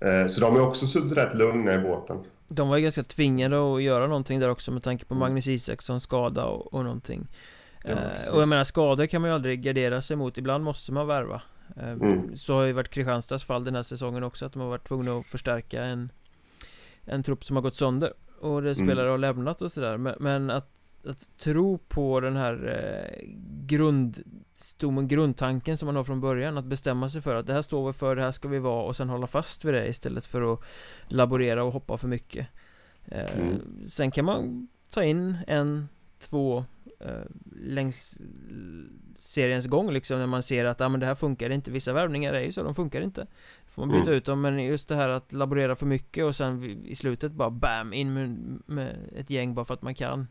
[0.00, 2.16] Eh, så de är också suttit rätt lugna i båten.
[2.48, 5.14] De var ju ganska tvingade att göra någonting där också med tanke på.
[5.14, 7.28] Magnus Isakssons skada och, och någonting
[7.84, 10.92] ja, eh, Och jag menar skador kan man ju aldrig gardera sig mot, ibland måste
[10.92, 11.42] man värva
[11.76, 12.36] eh, mm.
[12.36, 15.18] Så har ju varit Kristianstads fall den här säsongen också att de har varit tvungna
[15.18, 16.12] att förstärka en
[17.04, 19.10] En trupp som har gått sönder Och det spelare mm.
[19.10, 23.28] har lämnat och sådär men, men att att tro på den här eh,
[23.66, 27.86] grundstommen, grundtanken som man har från början Att bestämma sig för att det här står
[27.86, 30.52] vi för, det här ska vi vara och sen hålla fast vid det istället för
[30.52, 30.60] att
[31.08, 32.46] laborera och hoppa för mycket
[33.04, 33.88] eh, mm.
[33.88, 35.88] Sen kan man ta in en,
[36.20, 36.64] två
[37.00, 37.24] eh,
[37.56, 38.20] längs
[39.18, 42.34] seriens gång liksom när man ser att ah, men det här funkar inte Vissa värvningar
[42.34, 43.26] är ju så, de funkar inte
[43.66, 44.14] Får man byta mm.
[44.14, 47.50] ut dem men just det här att laborera för mycket och sen i slutet bara
[47.50, 47.92] BAM!
[47.92, 50.26] In med, med ett gäng bara för att man kan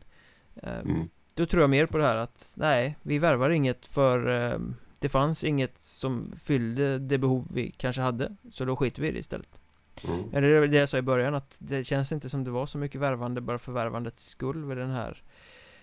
[0.62, 1.08] Ehm, mm.
[1.34, 5.08] Då tror jag mer på det här att nej, vi värvar inget för ehm, det
[5.08, 9.18] fanns inget som fyllde det behov vi kanske hade Så då skiter vi i det
[9.18, 9.60] istället
[10.04, 10.24] mm.
[10.32, 13.00] Eller det jag sa i början att det känns inte som det var så mycket
[13.00, 15.22] värvande bara för värvandets skull vid den här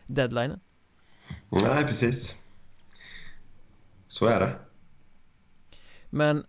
[0.08, 0.60] deadlinen
[1.50, 2.36] Nej, precis
[4.08, 4.56] Så är det
[6.10, 6.46] Men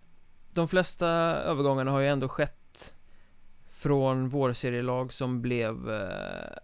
[0.53, 1.07] de flesta
[1.45, 2.95] övergångarna har ju ändå skett
[3.69, 6.57] Från vårserielag som blev eh,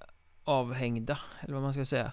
[0.44, 2.12] avhängda, eller vad man ska säga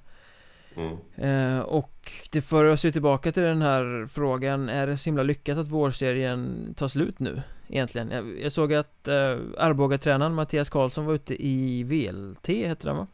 [0.76, 0.98] mm.
[1.16, 5.22] eh, Och det för oss ju tillbaka till den här frågan Är det så himla
[5.22, 7.42] lyckat att vårserien tar slut nu?
[7.68, 12.94] Egentligen Jag, jag såg att eh, Arboga-tränaren Mattias Karlsson var ute i VLT, heter det
[12.94, 13.06] va?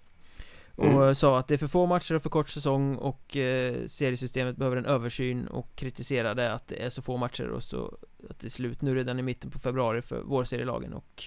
[0.79, 1.14] Och mm.
[1.14, 4.76] sa att det är för få matcher och för kort säsong och eh, seriesystemet behöver
[4.76, 7.99] en översyn och kritiserade att det är så få matcher och så
[8.31, 11.24] att det är slut nu redan i mitten på februari för vårserielagen och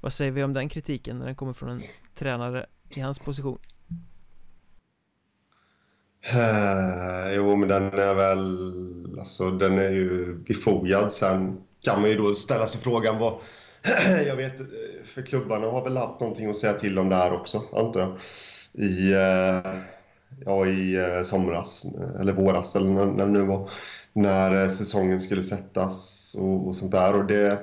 [0.00, 1.82] vad säger vi om den kritiken när den kommer från en
[2.14, 3.58] tränare i hans position?
[6.34, 9.18] Uh, jo, men den är väl...
[9.18, 11.12] Alltså, den är ju befogad.
[11.12, 13.34] Sen kan man ju då ställa sig frågan vad...
[14.26, 14.56] jag vet,
[15.04, 18.18] för klubbarna har väl haft någonting att säga till om där också, antar jag.
[18.72, 19.74] I, eh,
[20.44, 21.84] ja, i eh, somras,
[22.20, 23.70] eller våras, eller när, när det nu var.
[24.12, 27.16] När eh, säsongen skulle sättas och, och sånt där.
[27.16, 27.62] Och det...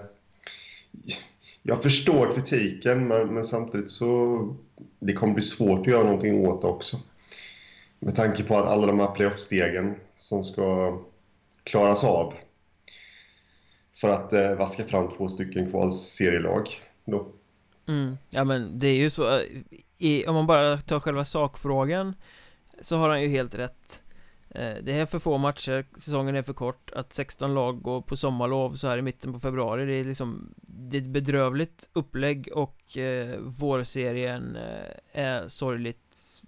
[1.63, 4.55] Jag förstår kritiken, men, men samtidigt så
[4.99, 6.97] det kommer bli svårt att göra någonting åt det också.
[7.99, 10.97] Med tanke på att alla de här playoff-stegen som ska
[11.63, 12.33] klaras av
[13.95, 16.69] för att eh, vaska fram två stycken kvalserielag
[17.05, 17.27] då.
[17.87, 18.17] Mm.
[18.29, 19.41] Ja men det är ju så,
[19.99, 22.15] i, om man bara tar själva sakfrågan
[22.81, 24.03] så har han ju helt rätt.
[24.49, 28.15] Eh, det är för få matcher, säsongen är för kort Att 16 lag går på
[28.15, 32.49] sommarlov så här i mitten på februari Det är liksom Det är ett bedrövligt upplägg
[32.53, 36.41] och eh, Vårserien eh, är sorgligt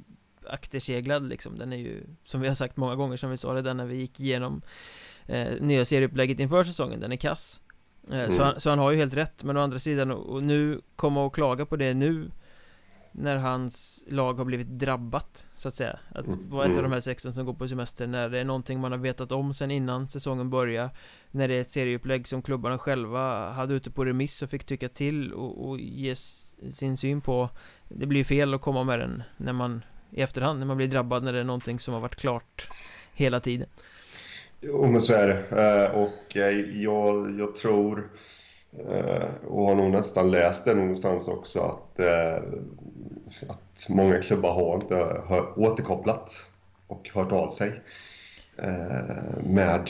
[0.49, 3.61] Akterseglad liksom Den är ju Som vi har sagt många gånger som vi sa det
[3.61, 4.61] där när vi gick igenom
[5.25, 7.61] eh, Nya serieupplägget inför säsongen Den är kass
[8.09, 8.31] eh, mm.
[8.31, 11.23] så, han, så han har ju helt rätt Men å andra sidan och nu Komma
[11.23, 12.31] och klaga på det nu
[13.11, 15.99] när hans lag har blivit drabbat så att säga.
[16.09, 16.49] Att mm.
[16.49, 18.91] vara ett av de här sexen som går på semester när det är någonting man
[18.91, 20.89] har vetat om sen innan säsongen börjar
[21.31, 24.89] När det är ett serieupplägg som klubbarna själva hade ute på remiss och fick tycka
[24.89, 27.49] till och, och ge sin syn på.
[27.87, 31.23] Det blir fel att komma med den när man i efterhand när man blir drabbad
[31.23, 32.67] när det är någonting som har varit klart
[33.13, 33.67] hela tiden.
[34.61, 35.61] Jo men så är det.
[35.63, 36.35] Eh, och
[36.73, 38.09] jag, jag tror
[38.79, 42.43] Eh, och har nog nästan läst det någonstans också att, eh,
[43.47, 44.95] att många klubbar har inte
[45.25, 46.45] har återkopplat
[46.87, 47.81] och hört av sig
[48.57, 49.89] eh, med,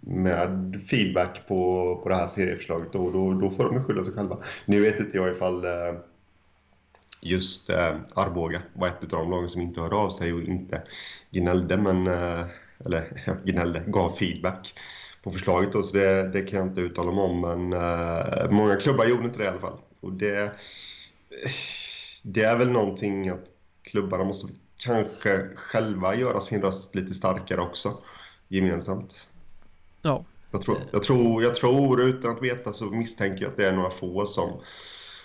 [0.00, 4.38] med feedback på, på det här serieförslaget och då, då får de skylla sig själva.
[4.64, 5.94] Nu vet inte jag ifall eh,
[7.20, 10.82] just eh, Arboga var ett av de lagen som inte hörde av sig och inte
[11.30, 12.06] gnällde, men,
[12.84, 14.74] eller gnällde, gav feedback
[15.22, 17.40] på förslaget då, så det, det kan jag inte uttala mig om.
[17.40, 19.78] Men uh, många klubbar gjorde inte det i alla fall.
[20.00, 20.52] Och det,
[22.22, 23.44] det är väl någonting att
[23.82, 27.98] klubbarna måste kanske själva göra sin röst lite starkare också
[28.48, 29.28] gemensamt.
[30.02, 30.24] Ja.
[30.50, 33.72] Jag tror, jag tror, jag tror utan att veta så misstänker jag att det är
[33.72, 34.60] några få som,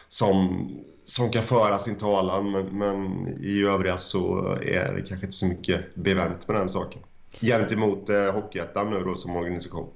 [0.07, 0.69] som,
[1.05, 5.45] som kan föra sin talan men, men i övriga så är det kanske inte så
[5.45, 7.01] mycket bevänt med den saken
[7.41, 9.89] gentemot eh, Hockeyettan nu då som organisation.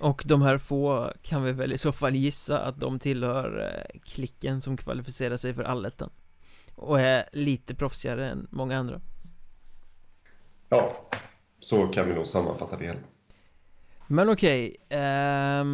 [0.00, 4.00] Och de här få kan vi väl i så fall gissa att de tillhör eh,
[4.00, 6.10] klicken som kvalificerar sig för allettan.
[6.74, 9.00] Och är lite proffsigare än många andra.
[10.68, 11.08] Ja,
[11.58, 13.00] så kan vi nog sammanfatta det hela.
[14.06, 15.64] Men okej, okay, eh,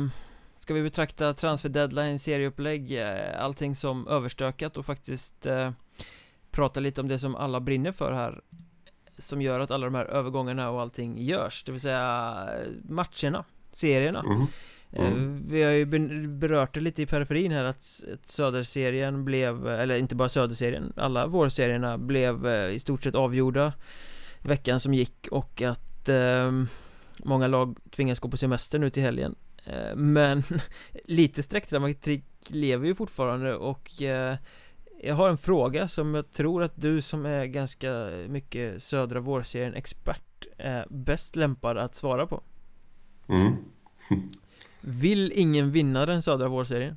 [0.57, 5.71] Ska vi betrakta transfer deadline, serieupplägg, eh, allting som överstökat och faktiskt eh,
[6.51, 8.41] Prata lite om det som alla brinner för här
[9.19, 12.49] som gör att alla de här övergångarna och allting görs Det vill säga
[12.89, 14.47] matcherna, serierna mm.
[14.93, 15.43] Mm.
[15.49, 15.87] Vi har ju
[16.29, 21.99] berört det lite i periferin här att Söderserien blev, eller inte bara Söderserien, alla vårserierna
[21.99, 23.73] blev eh, i stort sett avgjorda
[24.43, 26.53] Veckan som gick och att eh,
[27.25, 30.43] Många lag tvingas gå på semester nu till helgen eh, Men
[31.05, 34.37] lite sträckdramatik lever ju fortfarande och eh,
[35.03, 39.75] jag har en fråga som jag tror att du som är ganska mycket södra vårserien
[39.75, 42.43] expert är bäst lämpad att svara på
[43.29, 43.57] mm.
[44.81, 46.97] Vill ingen vinna den södra vårserien?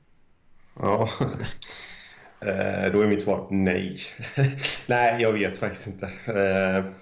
[0.79, 1.09] Ja
[2.39, 3.99] eh, Då är mitt svar nej
[4.85, 6.93] Nej, jag vet faktiskt inte eh,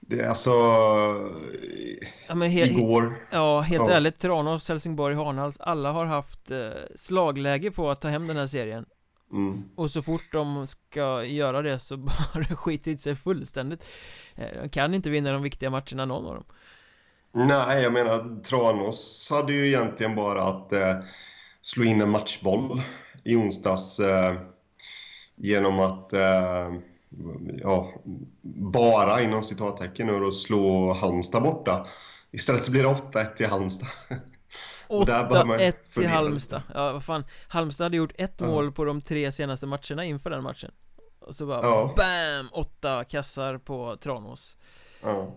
[0.00, 0.50] Det är alltså
[2.28, 3.90] ja, men he Igår Ja, helt ja.
[3.90, 8.46] ärligt Tranås, Helsingborg, Hanhals Alla har haft eh, slagläge på att ta hem den här
[8.46, 8.86] serien
[9.32, 9.62] Mm.
[9.76, 13.84] Och så fort de ska göra det så bara skiter sig fullständigt
[14.34, 16.44] eh, De kan inte vinna de viktiga matcherna någon av dem
[17.32, 20.96] Nej, jag menar Tranås hade ju egentligen bara att eh,
[21.62, 22.82] slå in en matchboll
[23.24, 24.34] i onsdags eh,
[25.36, 26.72] genom att eh,
[27.62, 27.92] ja,
[28.42, 31.86] bara inom citattecken då slå Halmstad borta.
[32.30, 33.88] Istället så blir det 8-1 till Halmstad.
[34.90, 36.62] 8-1 till Halmstad.
[36.74, 37.24] Ja, vad fan.
[37.48, 38.46] Halmstad hade gjort ett ja.
[38.46, 40.70] mål på de tre senaste matcherna inför den matchen.
[41.20, 41.94] Och så bara ja.
[41.96, 42.48] BAM!
[42.52, 44.56] Åtta kassar på Tranås.
[45.02, 45.34] Ja.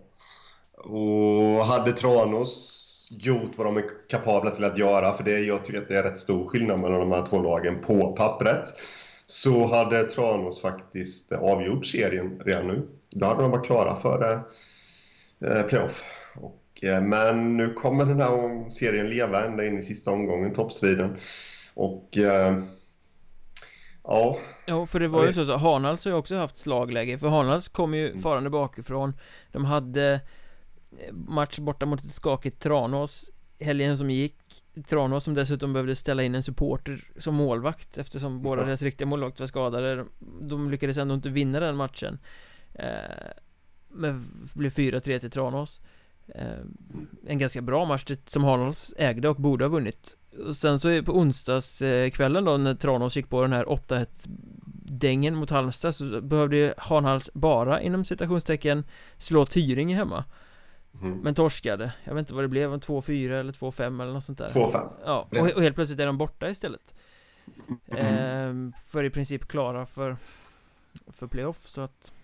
[0.78, 5.82] Och hade Tranås gjort vad de är kapabla till att göra För det, jag tycker
[5.82, 8.64] att det är rätt stor skillnad mellan de här två lagen på pappret
[9.26, 12.88] Så hade Tranås faktiskt avgjort serien redan nu.
[13.10, 14.46] Då hade de varit klara för
[15.40, 16.04] eh, playoff.
[16.36, 16.50] Eh,
[16.82, 21.18] men nu kommer den här serien leva ända in i sista omgången, toppstriden.
[21.74, 22.64] Och eh,
[24.04, 24.38] ja...
[24.66, 27.68] Ja, för det var ju så att Hanhals har ju också haft slagläge, för Hanhals
[27.68, 28.22] kom ju mm.
[28.22, 29.14] farande bakifrån.
[29.52, 34.38] De hade eh, match borta mot ett skakigt Tranås helgen som gick
[34.90, 38.66] Tranås som dessutom behövde ställa in en supporter som målvakt eftersom båda ja.
[38.66, 40.06] deras riktiga målvakter var skadade
[40.42, 42.20] De lyckades ändå inte vinna den matchen
[42.74, 42.86] eh,
[43.90, 45.88] Men blev 4-3 till Tranås Eh,
[47.28, 50.18] en ganska bra match som Hanals ägde och borde ha vunnit.
[50.48, 54.08] Och sen så på onsdagskvällen då när Tranås gick på den här 8-1
[54.86, 58.84] dängen mot Halmstad så behövde Hanhals bara inom citationstecken
[59.18, 60.24] slå Tyringe hemma.
[61.02, 61.18] Mm.
[61.18, 64.48] Men torskade, jag vet inte vad det blev, 2-4 eller 2-5 eller något sånt där.
[64.48, 66.94] 2-5 Ja, och, och, helt plötsligt är de borta istället.
[67.88, 68.68] Mm.
[68.68, 70.18] eh, För i princip klara för
[71.08, 72.23] För playoff så att eh,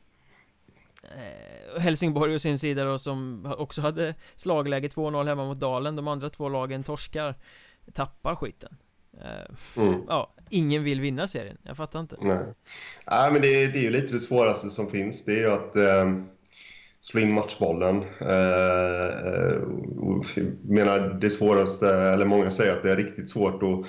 [1.80, 5.96] Helsingborg å sin sida då som också hade slagläge 2-0 hemma mot Dalen.
[5.96, 7.36] De andra två lagen torskar
[7.94, 8.78] Tappar skiten.
[9.22, 10.02] Eh, mm.
[10.08, 11.58] Ja, ingen vill vinna serien.
[11.64, 12.16] Jag fattar inte.
[12.22, 12.46] Nej,
[13.12, 15.26] Nej men det, det är ju lite det svåraste som finns.
[15.26, 16.16] Det är ju att eh,
[17.02, 18.04] slå in matchbollen.
[18.20, 19.58] Eh, eh
[20.64, 23.88] menar det svåraste, eller många säger att det är riktigt svårt att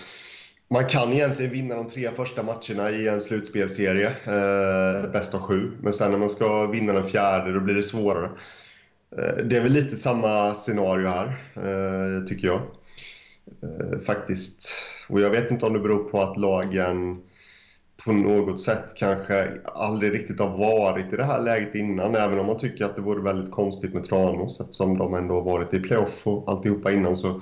[0.71, 5.73] man kan egentligen vinna de tre första matcherna i en slutspelserie, eh, bäst av sju.
[5.83, 8.31] Men sen när man ska vinna den fjärde, då blir det svårare.
[9.19, 12.61] Eh, det är väl lite samma scenario här, eh, tycker jag.
[13.63, 14.69] Eh, faktiskt.
[15.09, 17.23] Och jag vet inte om det beror på att lagen
[18.05, 22.47] på något sätt kanske aldrig riktigt har varit i det här läget innan, även om
[22.47, 25.81] man tycker att det vore väldigt konstigt med Tranås eftersom de ändå har varit i
[25.81, 27.41] playoff och alltihopa innan så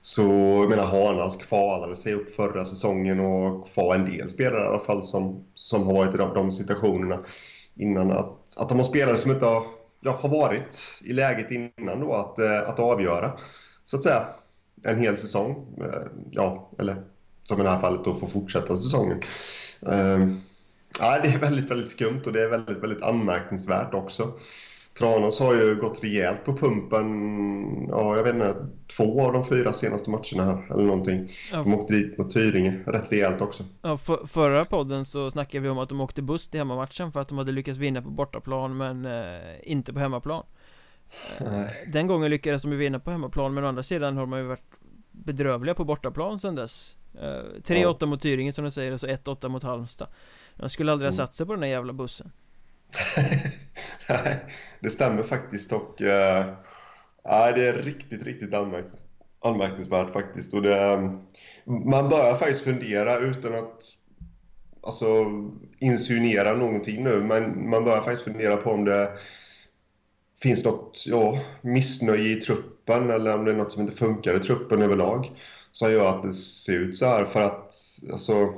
[0.00, 4.66] så jag menar Hanas kvalade sig upp förra säsongen och kvar en del spelare i
[4.66, 7.18] alla fall som, som har varit i de, de situationerna
[7.74, 8.10] innan.
[8.10, 9.62] Att, att de har spelare som inte har,
[10.00, 13.32] ja, har varit i läget innan då att, eh, att avgöra,
[13.84, 14.26] så att säga,
[14.84, 15.78] en hel säsong.
[15.80, 16.96] Eh, ja, eller
[17.44, 19.20] som i det här fallet då får fortsätta säsongen.
[19.86, 20.28] Eh,
[20.98, 24.32] ja, det är väldigt, väldigt skumt och det är väldigt, väldigt anmärkningsvärt också.
[24.98, 28.56] Tranås har ju gått rejält på pumpen, ja jag vet inte,
[28.96, 31.28] två av de fyra senaste matcherna här eller någonting.
[31.52, 31.58] Ja.
[31.58, 33.64] De åkte dit mot Tyringe rätt rejält också.
[33.82, 37.20] Ja, för, förra podden så snackade vi om att de åkte buss till hemmamatchen för
[37.20, 40.44] att de hade lyckats vinna på bortaplan men eh, inte på hemmaplan.
[41.38, 44.38] Eh, den gången lyckades de ju vinna på hemmaplan men å andra sidan har de
[44.38, 44.70] ju varit
[45.10, 46.96] bedrövliga på bortaplan sedan dess.
[47.14, 48.06] Eh, 3-8 ja.
[48.06, 50.08] mot Tyringe som du säger och så 1-8 mot Halmstad.
[50.56, 51.26] De skulle aldrig ha mm.
[51.26, 52.32] satt sig på den där jävla bussen.
[54.08, 54.36] Nej,
[54.80, 56.08] det stämmer faktiskt och uh,
[57.54, 58.90] det är riktigt, riktigt anmärkt,
[59.40, 60.54] anmärkningsvärt faktiskt.
[60.54, 61.10] Och det,
[61.64, 63.82] man börjar faktiskt fundera utan att
[64.82, 65.06] alltså,
[65.78, 69.10] insinuera någonting nu, men man börjar faktiskt fundera på om det
[70.42, 74.40] finns något ja, missnöje i truppen eller om det är något som inte funkar i
[74.40, 75.32] truppen överlag
[75.72, 77.24] som gör att det ser ut så här.
[77.24, 77.74] För att
[78.12, 78.54] alltså,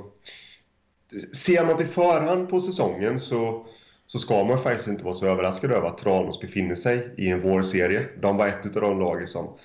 [1.33, 3.65] ser man till förhand på säsongen så
[4.13, 7.41] så ska man faktiskt inte vara så överraskad över att Tranås befinner sig i en
[7.41, 8.05] vårserie.
[8.21, 9.57] De var ett av de lagen som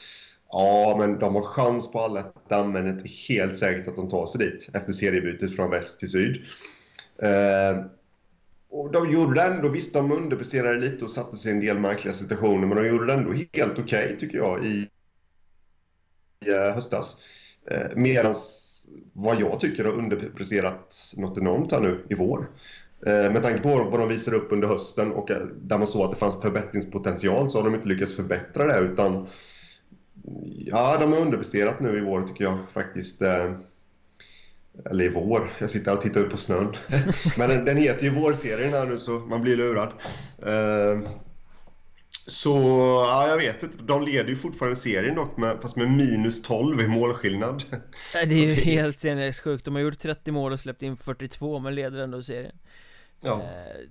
[0.50, 3.96] Ja, men de har chans på alla ettan, men det är inte helt säkert att
[3.96, 6.42] de tar sig dit efter seriebytet från väst till syd.
[7.22, 7.84] Eh,
[8.70, 11.78] och de gjorde det ändå, visst de underpresterade lite och satte sig i en del
[11.78, 14.88] märkliga situationer, men de gjorde det ändå helt okej okay, tycker jag i,
[16.46, 17.16] i eh, höstas.
[17.70, 18.34] Eh, Medan
[19.12, 22.48] vad jag tycker har underpresterat något enormt här nu i vår.
[23.06, 26.04] Eh, med tanke på vad de visade upp under hösten och eh, där man såg
[26.04, 29.26] att det fanns förbättringspotential så har de inte lyckats förbättra det utan
[30.66, 33.22] ja, de har underpresterat nu i vår tycker jag faktiskt.
[33.22, 33.52] Eh,
[34.90, 36.76] eller i vår, jag sitter och tittar ut på snön.
[37.38, 39.92] Men den, den heter ju vårserien här nu så man blir lurad.
[42.26, 42.50] Så
[43.08, 43.82] ja, jag vet inte.
[43.82, 47.64] De leder ju fortfarande serien dock, med, fast med minus 12 i målskillnad.
[48.12, 49.02] Det är ju helt
[49.44, 49.64] sjukt.
[49.64, 52.54] De har gjort 30 mål och släppt in 42 men leder ändå serien.
[53.20, 53.42] Ja.
[53.42, 53.88] Eh,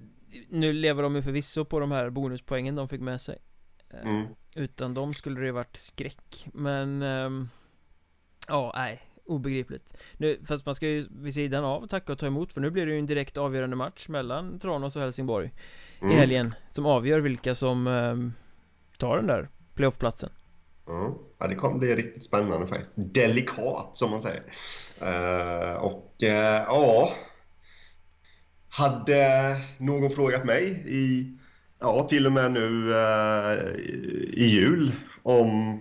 [0.49, 3.37] nu lever de ju förvisso på de här bonuspoängen de fick med sig
[3.89, 4.27] eh, mm.
[4.55, 7.47] Utan dem skulle det ju varit skräck Men eh,
[8.47, 12.53] Ja, nej Obegripligt nu, Fast man ska ju vid sidan av tacka och ta emot
[12.53, 15.51] För nu blir det ju en direkt avgörande match mellan Tranås och Helsingborg
[16.01, 16.11] mm.
[16.11, 18.33] I helgen Som avgör vilka som ehm,
[18.97, 20.29] Tar den där playoffplatsen
[20.89, 21.13] Mm.
[21.39, 22.93] Ja, det kommer bli riktigt spännande faktiskt.
[22.95, 24.43] Delikat som man säger.
[25.01, 26.29] Uh, och uh,
[26.67, 27.11] ja,
[28.77, 31.33] hade någon frågat mig i,
[31.79, 33.75] ja till och med nu eh,
[34.33, 34.91] i jul
[35.23, 35.79] om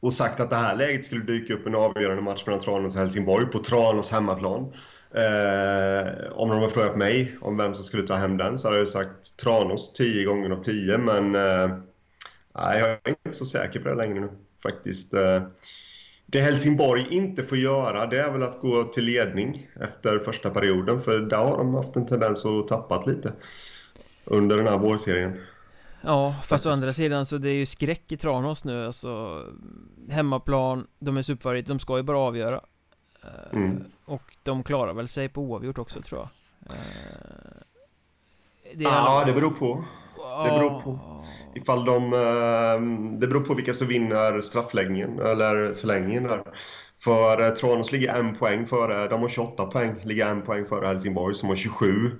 [0.00, 3.00] och sagt att det här läget skulle dyka upp en avgörande match mellan Tranås och
[3.00, 4.72] Helsingborg på Tranås hemmaplan.
[5.14, 8.80] Eh, om de hade frågat mig om vem som skulle ta hem den så hade
[8.80, 11.78] jag sagt Tranås 10 gånger av 10 men eh,
[12.54, 14.28] jag är inte så säker på det längre nu
[14.62, 15.14] faktiskt.
[15.14, 15.42] Eh,
[16.30, 21.00] det Helsingborg inte får göra det är väl att gå till ledning efter första perioden
[21.00, 23.32] för där har de haft en tendens att tappa lite
[24.24, 25.40] under den här vårserien.
[26.00, 26.66] Ja, fast Faktiskt.
[26.66, 29.42] å andra sidan så det är ju skräck i Tranås nu alltså
[30.10, 32.60] Hemmaplan, de är superfavorit, de ska ju bara avgöra
[33.22, 33.84] eh, mm.
[34.04, 36.28] Och de klarar väl sig på oavgjort också tror jag
[36.74, 36.78] eh,
[38.74, 39.84] det Ja, det beror på
[40.44, 40.98] Det beror på
[41.54, 42.12] ifall de...
[42.12, 42.80] Eh,
[43.18, 46.42] det beror på vilka som vinner straffläggningen eller förlängningen där.
[47.00, 50.86] För eh, Tranås ligger en poäng före, de har 28 poäng, ligger en poäng före
[50.86, 52.10] Helsingborg som har 27.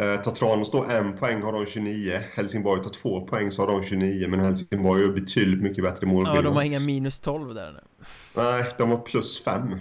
[0.00, 3.72] Eh, tar Tranås då en poäng har de 29, Helsingborg tar två poäng så har
[3.72, 6.44] de 29 men Helsingborg har betydligt mycket bättre målskillnad.
[6.44, 8.04] Ja, de har inga minus 12 där nu.
[8.34, 9.78] Nej, de har plus 5.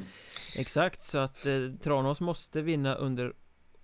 [0.57, 1.51] Exakt, så att eh,
[1.83, 3.33] Tranås måste vinna under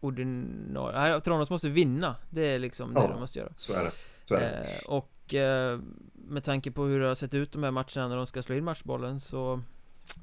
[0.06, 1.22] ordinarie...
[1.22, 2.16] Tranås måste vinna.
[2.30, 3.50] Det är liksom ja, det de måste göra.
[3.54, 3.92] så är det.
[4.38, 5.80] Eh, och eh,
[6.14, 8.56] med tanke på hur det har sett ut de här matcherna när de ska slå
[8.56, 9.62] in matchbollen så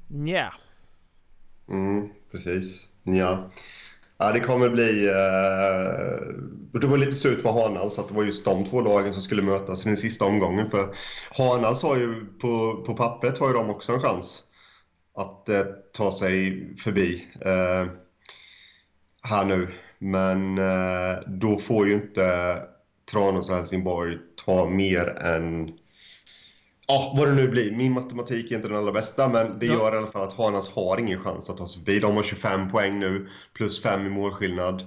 [0.07, 0.53] nja.
[1.69, 2.89] Mm, precis.
[3.03, 3.49] Ja.
[4.17, 5.07] Ja, det kommer bli...
[5.07, 9.21] Eh, det var lite surt för Hanals att det var just de två lagen som
[9.21, 10.69] skulle mötas i den sista omgången.
[10.69, 10.95] För
[11.31, 14.43] Hanals har ju på, på pappret har ju de också en chans
[15.15, 15.63] att eh,
[15.93, 17.87] ta sig förbi eh,
[19.23, 19.73] här nu.
[19.99, 22.59] Men eh, då får ju inte
[23.11, 25.71] Tranås och Helsingborg tar mer än...
[26.87, 27.71] Ja, vad det nu blir.
[27.71, 30.69] Min matematik är inte den allra bästa, men det gör i alla fall att Hanas
[30.69, 31.99] har ingen chans att ta sig förbi.
[31.99, 34.83] De har 25 poäng nu, plus 5 i målskillnad.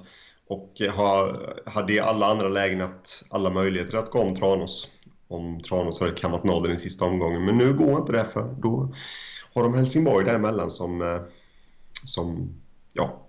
[0.49, 4.89] Och har, hade i alla andra lägen haft alla möjligheter att gå om Tranås.
[5.29, 7.45] om Tranås hade kammat noll i den sista omgången.
[7.45, 8.95] Men nu går inte det för då
[9.55, 11.21] har de Helsingborg däremellan som, eh,
[12.05, 12.55] som
[12.93, 13.26] ja,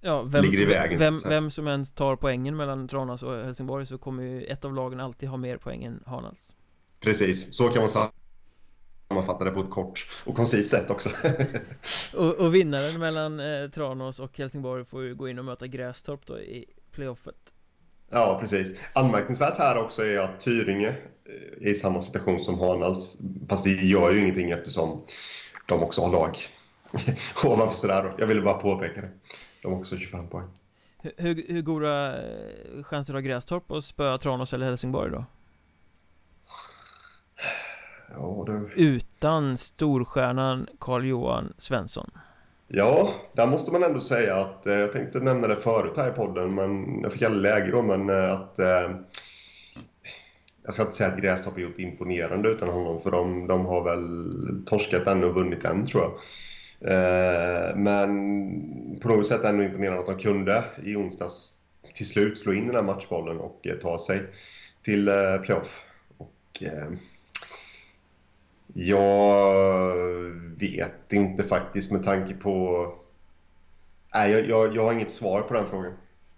[0.00, 3.86] Ja, vem, ligger i vägen, vem, vem som än tar poängen mellan Tranås och Helsingborg
[3.86, 6.54] så kommer ju ett av lagen alltid ha mer poäng än Hanals.
[7.00, 7.54] precis.
[7.54, 7.88] Så kan man
[9.08, 11.10] sammanfatta det på ett kort och koncist sätt också.
[12.14, 16.26] Och, och vinnaren mellan eh, Tranås och Helsingborg får ju gå in och möta Grästorp
[16.26, 17.54] då i playoffet.
[18.10, 18.96] ja, precis.
[18.96, 23.18] Anmärkningsvärt här också är att Tyringe eh, är i samma situation som Hanals.
[23.48, 25.04] Fast det gör ju ingenting eftersom
[25.66, 26.36] de också har lag
[27.44, 28.10] ovanför sådär då.
[28.18, 29.10] Jag ville bara påpeka det.
[29.62, 30.48] De har också 25 poäng.
[30.98, 35.24] Hur, hur, hur goda eh, chanser har Grästorp att spöa Tranås eller Helsingborg då?
[38.10, 38.70] Ja, du.
[38.76, 42.10] Utan storstjärnan Carl-Johan Svensson.
[42.68, 46.12] Ja, där måste man ändå säga att, eh, jag tänkte nämna det förut här i
[46.12, 48.90] podden, men jag fick aldrig läge då, men eh, att eh,
[50.64, 53.84] jag ska inte säga att Grästorp har gjort imponerande utan honom, för de, de har
[53.84, 56.12] väl torskat ännu och vunnit än tror jag.
[56.80, 61.56] Eh, men på något sätt ändå imponerande att de kunde i onsdags
[61.94, 64.26] till slut slå in den här matchbollen och eh, ta sig
[64.82, 65.84] till eh, playoff.
[66.18, 66.62] Och,
[68.74, 69.50] jag
[70.56, 72.84] vet inte faktiskt med tanke på...
[74.14, 75.92] Nej, jag, jag, jag har inget svar på den frågan.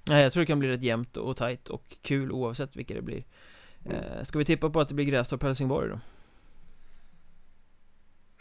[0.09, 3.03] Nej, jag tror det kan bli rätt jämnt och tajt och kul oavsett vilka det
[3.03, 3.25] blir.
[4.23, 5.99] Ska vi tippa på att det blir Grästorp Helsingborg då?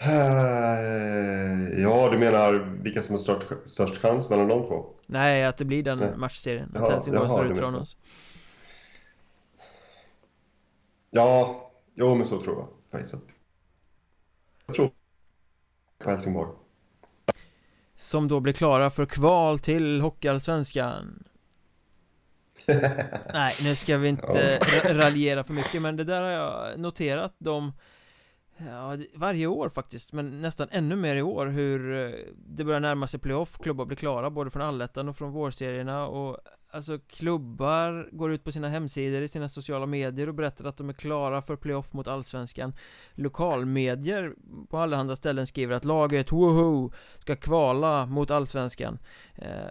[0.01, 4.85] Eh, Ja, du menar vilka som har störst, störst chans mellan de två?
[5.05, 6.17] Nej, att det blir den Nej.
[6.17, 6.71] matchserien.
[6.75, 7.57] Att Helsingborg slår ut.
[7.57, 7.97] Tranås.
[11.11, 13.15] Ja, jo men så tror jag faktiskt.
[14.65, 14.91] Jag tror
[16.03, 16.51] på Helsingborg.
[17.95, 21.23] Som då blir klara för kval till Hockeyallsvenskan.
[23.33, 27.35] Nej, nu ska vi inte ra- raljera för mycket men det där har jag noterat
[27.37, 27.73] de
[28.65, 33.07] Ja, varje år faktiskt, men nästan ännu mer i år hur eh, det börjar närma
[33.07, 36.37] sig playoff, klubbar blir klara både från allettan och från vårserierna och
[36.71, 40.89] alltså klubbar går ut på sina hemsidor i sina sociala medier och berättar att de
[40.89, 42.73] är klara för playoff mot allsvenskan.
[43.13, 44.33] Lokalmedier
[44.69, 48.99] på allehanda ställen skriver att laget woho ska kvala mot allsvenskan.
[49.35, 49.67] Eh,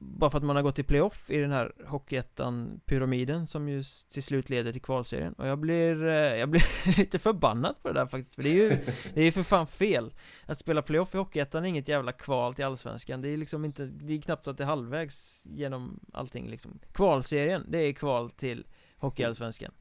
[0.00, 3.82] bara för att man har gått i playoff i den här Hockeyettan-pyramiden som ju
[4.12, 5.32] till slut leder till kvalserien.
[5.32, 6.64] Och jag blir, eh, jag blir
[6.98, 8.68] lite förbannad på det där faktiskt För det är ju,
[9.14, 10.14] det är ju för fan fel.
[10.46, 13.20] Att spela playoff i Hockeyettan är inget jävla kval till allsvenskan.
[13.20, 16.78] Det är liksom inte, det är knappt så att det är halvvägs genom allting liksom.
[16.92, 19.72] Kvalserien, det är kval till Hockeyallsvenskan.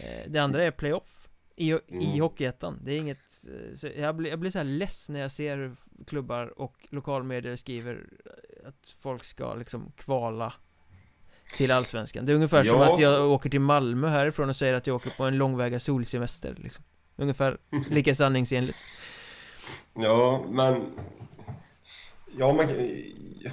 [0.00, 1.27] Eh, det andra är playoff
[1.58, 2.20] i, i Mm.
[2.20, 3.46] Hockeyettan, det är inget
[3.82, 7.56] eh, jag, blir, jag blir så här less när jag ser hur klubbar och lokalmedier
[7.56, 8.06] skriver
[8.66, 10.52] att folk ska liksom kvala
[11.56, 12.94] till Allsvenskan Det är ungefär som Ja.
[12.94, 16.54] att jag åker till Malmö härifrån och säger att jag åker på en långväga solsemester
[16.58, 16.84] liksom
[17.16, 17.58] Ungefär
[17.90, 18.78] lika sanningsenligt
[19.94, 20.84] Ja, men...
[22.38, 22.66] Ja, man,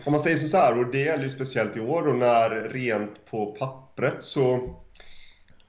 [0.06, 3.26] om man säger så här, och det gäller ju speciellt i år och när rent
[3.26, 4.76] på pappret så...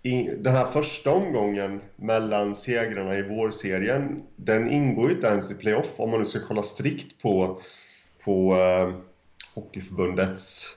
[0.06, 5.54] I den här första omgången mellan segrarna i vårserien, den ingår ju inte ens i
[5.54, 7.60] playoff om man nu ska kolla strikt på,
[8.24, 8.94] på eh,
[9.54, 10.76] Hockeyförbundets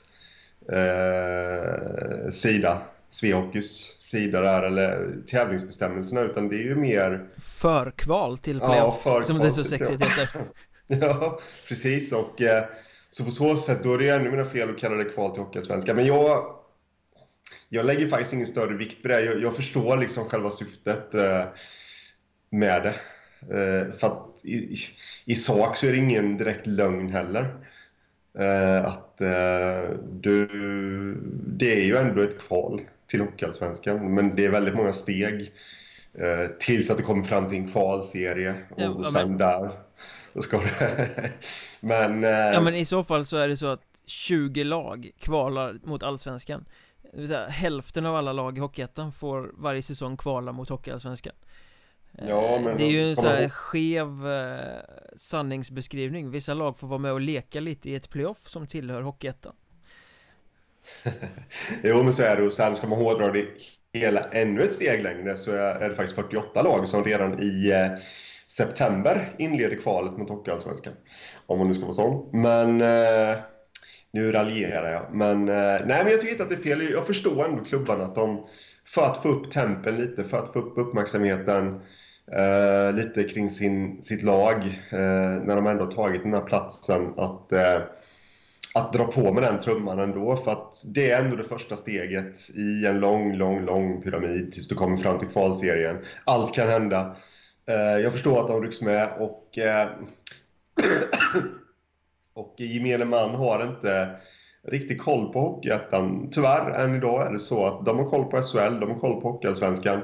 [0.72, 8.68] eh, sida, Svehockeys sida där, eller tävlingsbestämmelserna, utan det är ju mer Förkval till Ja,
[8.68, 10.30] playoff, förkval som det så sexigt heter
[10.88, 12.14] Ja, precis.
[12.14, 12.64] Och, eh,
[13.10, 15.44] så på så sätt då är det ännu mer fel att kalla det kval till
[15.44, 15.96] Hockeyallsvenskan.
[15.96, 16.59] Men jag,
[17.70, 19.22] jag lägger faktiskt ingen större vikt på det.
[19.22, 21.44] Jag, jag förstår liksom själva syftet eh,
[22.50, 22.96] med det.
[23.56, 24.76] Eh, för att i,
[25.26, 27.56] i- sak så är det ingen direkt lögn heller.
[28.40, 30.48] Eh, att eh, du,
[31.48, 35.52] det är ju ändå ett kval till Hockeyallsvenskan, men det är väldigt många steg
[36.14, 39.72] eh, tills att det kommer fram till en kvalserie och, Ja, och men- sen där
[40.34, 41.32] då ska det...
[41.80, 42.24] men...
[42.24, 46.04] Eh, Ja men i så fall så är det så att 20 lag kvalar mot
[46.04, 46.66] Allsvenskan
[47.12, 51.34] Det vill säga hälften av alla lag i Hockeyettan får varje säsong kvala mot Hockeyallsvenskan
[52.18, 54.80] Eh, Ja, men Det är ju en ska så här skev eh,
[55.16, 59.54] sanningsbeskrivning Vissa lag får vara med och leka lite i ett playoff som tillhör Hockeyettan
[61.84, 62.46] Jo, men så är det.
[62.46, 63.46] Och sen ska man hårdra det
[63.94, 67.72] hela ännu ett steg längre så är är det faktiskt 48 lag som redan i
[67.72, 68.02] eh,
[68.48, 70.94] september inleder kvalet mot Hockeyallsvenskan.
[71.46, 72.42] Om man nu ska vara sån.
[72.42, 72.82] Men...
[72.82, 73.38] Eh,
[74.12, 75.16] nu raljerar jag.
[75.16, 75.56] Men, eh,
[75.86, 76.90] nej, men jag tycker inte att det är fel.
[76.92, 78.48] Jag förstår ändå klubbarna att de...
[78.86, 81.82] För att få upp tempen lite, för att få upp uppmärksamheten
[82.32, 84.56] eh, lite kring sin, sitt lag
[84.92, 87.52] eh, när de ändå tagit den här platsen att...
[87.52, 87.82] Eh,
[88.74, 90.38] att dra på med den trumman ändå.
[90.38, 94.68] För att det är ändå det första steget i en lång, lång, lång pyramid tills
[94.68, 95.98] du kommer fram till kvalserien.
[96.26, 97.16] Allt kan hända.
[97.70, 99.88] Eh, jag förstår att de rycks med och, eh,
[102.40, 104.10] och gemene man har inte
[104.64, 106.30] riktigt koll på Hockeyettan.
[106.32, 109.22] Tyvärr, än idag är det så att de har koll på SHL, de har koll
[109.22, 110.02] på Hockeyallsvenskan.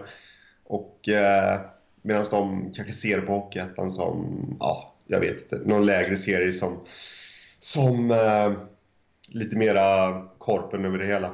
[0.63, 1.59] Och eh,
[2.01, 6.79] medan de kanske ser på Hockeyettan som, ja, jag vet inte, någon lägre serie som,
[7.59, 8.51] som eh,
[9.27, 11.31] lite mera korpen över det hela.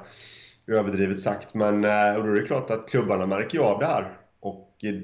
[0.67, 3.85] Överdrivet sagt, men eh, och då är det klart att klubbarna märker ju av det
[3.85, 4.17] här.
[4.39, 4.95] Och eh,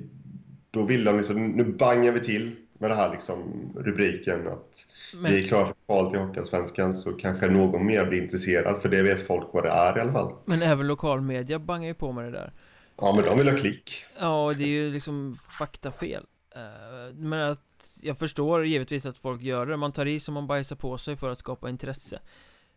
[0.71, 4.85] då vill de liksom, nu bangar vi till med det här liksom rubriken att
[5.21, 5.31] men...
[5.31, 9.03] vi är klara för kval till Hockeyallsvenskan så kanske någon mer blir intresserad för det
[9.03, 10.33] vet folk vad det är i alla fall.
[10.45, 12.53] Men även lokalmedia bangar ju på med det där.
[12.97, 14.05] Ja, men de vill ha klick.
[14.19, 16.25] Ja, det är ju liksom faktafel.
[16.55, 19.77] Eh, men att jag förstår givetvis att folk gör det.
[19.77, 22.19] Man tar i som man bajsar på sig för att skapa intresse.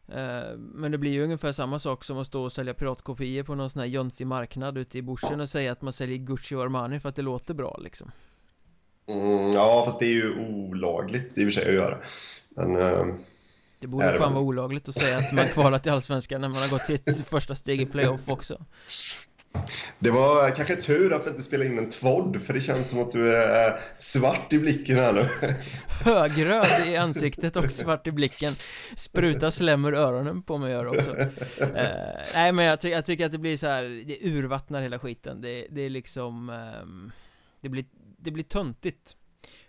[0.09, 3.55] Eh, men det blir ju ungefär samma sak som att stå och sälja piratkopior på
[3.55, 6.63] någon sån här jönsig marknad ute i bushen och säga att man säljer Gucci och
[6.63, 8.11] Armani för att det låter bra liksom.
[9.09, 11.99] Mm, ja, fast det är ju olagligt i och för sig att göra.
[12.49, 12.77] Men...
[12.77, 13.15] Uh...
[13.81, 16.71] Det borde fan vara olagligt att säga att man kvalat till Allsvenskan när man har
[16.71, 18.65] gått till ett första steg i playoff också.
[19.99, 23.03] Det var kanske tur att vi inte spelade in en tvodd för det känns som
[23.03, 25.29] att du är svart i blicken här nu.
[26.05, 28.53] Högröd i ansiktet och svart i blicken.
[28.97, 31.11] Spruta slem ur öronen på mig gör också.
[31.11, 31.27] Uh,
[32.35, 35.41] nej men jag, ty jag, tycker att det blir så här, det urvattnar hela skiten.
[35.41, 36.51] Det, det är liksom,
[36.83, 37.13] um,
[37.61, 37.85] det blir,
[38.21, 39.17] det blir töntigt.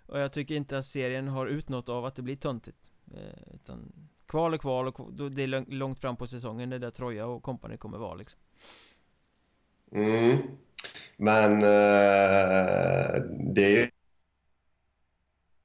[0.05, 2.91] Och jag tycker inte att serien har ut något av att det blir töntigt.
[3.13, 3.93] eh, utan
[4.27, 7.77] kval och kval och det är långt fram på säsongen det där Troja och kompani
[7.77, 8.39] kommer vara liksom.
[9.91, 10.37] Mm.
[11.17, 13.21] Men eh,
[13.53, 13.81] det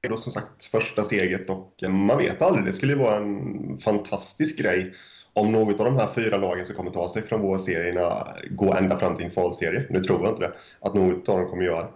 [0.01, 2.65] är då som sagt första steget och man vet aldrig.
[2.65, 4.93] Det skulle ju vara en fantastisk grej
[5.37, 8.77] om något av de här fyra lagen som kommer ta sig från vår serierna går
[8.77, 9.85] ända fram till en kvalserie.
[9.89, 11.87] Nu tror jag inte det, att något av dem kommer göra.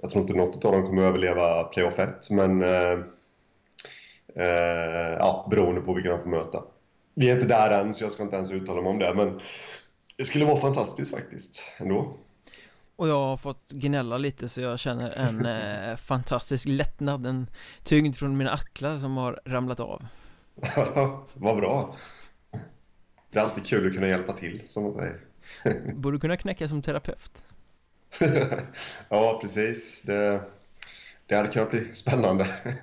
[0.00, 2.98] Jag tror inte något av dem kommer överleva playoff 1, men eh,
[4.34, 6.62] eh, ja, beroende på vilka de får möta.
[7.14, 9.40] Vi är inte där än, så jag ska inte ens uttala mig om det, men
[10.16, 12.12] det skulle vara fantastiskt faktiskt, ändå.
[12.96, 17.46] Och jag har fått gnälla lite så jag känner en eh, fantastisk lättnad, en
[17.84, 20.02] tyngd från mina axlar som har ramlat av.
[21.34, 21.94] Vad bra.
[23.36, 25.20] Det är alltid kul att kunna hjälpa till, som man säger.
[25.94, 27.42] Borde kunna knäcka som terapeut.
[29.08, 30.02] ja, precis.
[30.02, 30.40] Det,
[31.26, 32.48] det hade kunnat bli spännande.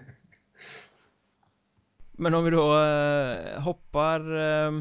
[2.11, 4.71] Men om vi då eh, hoppar eh,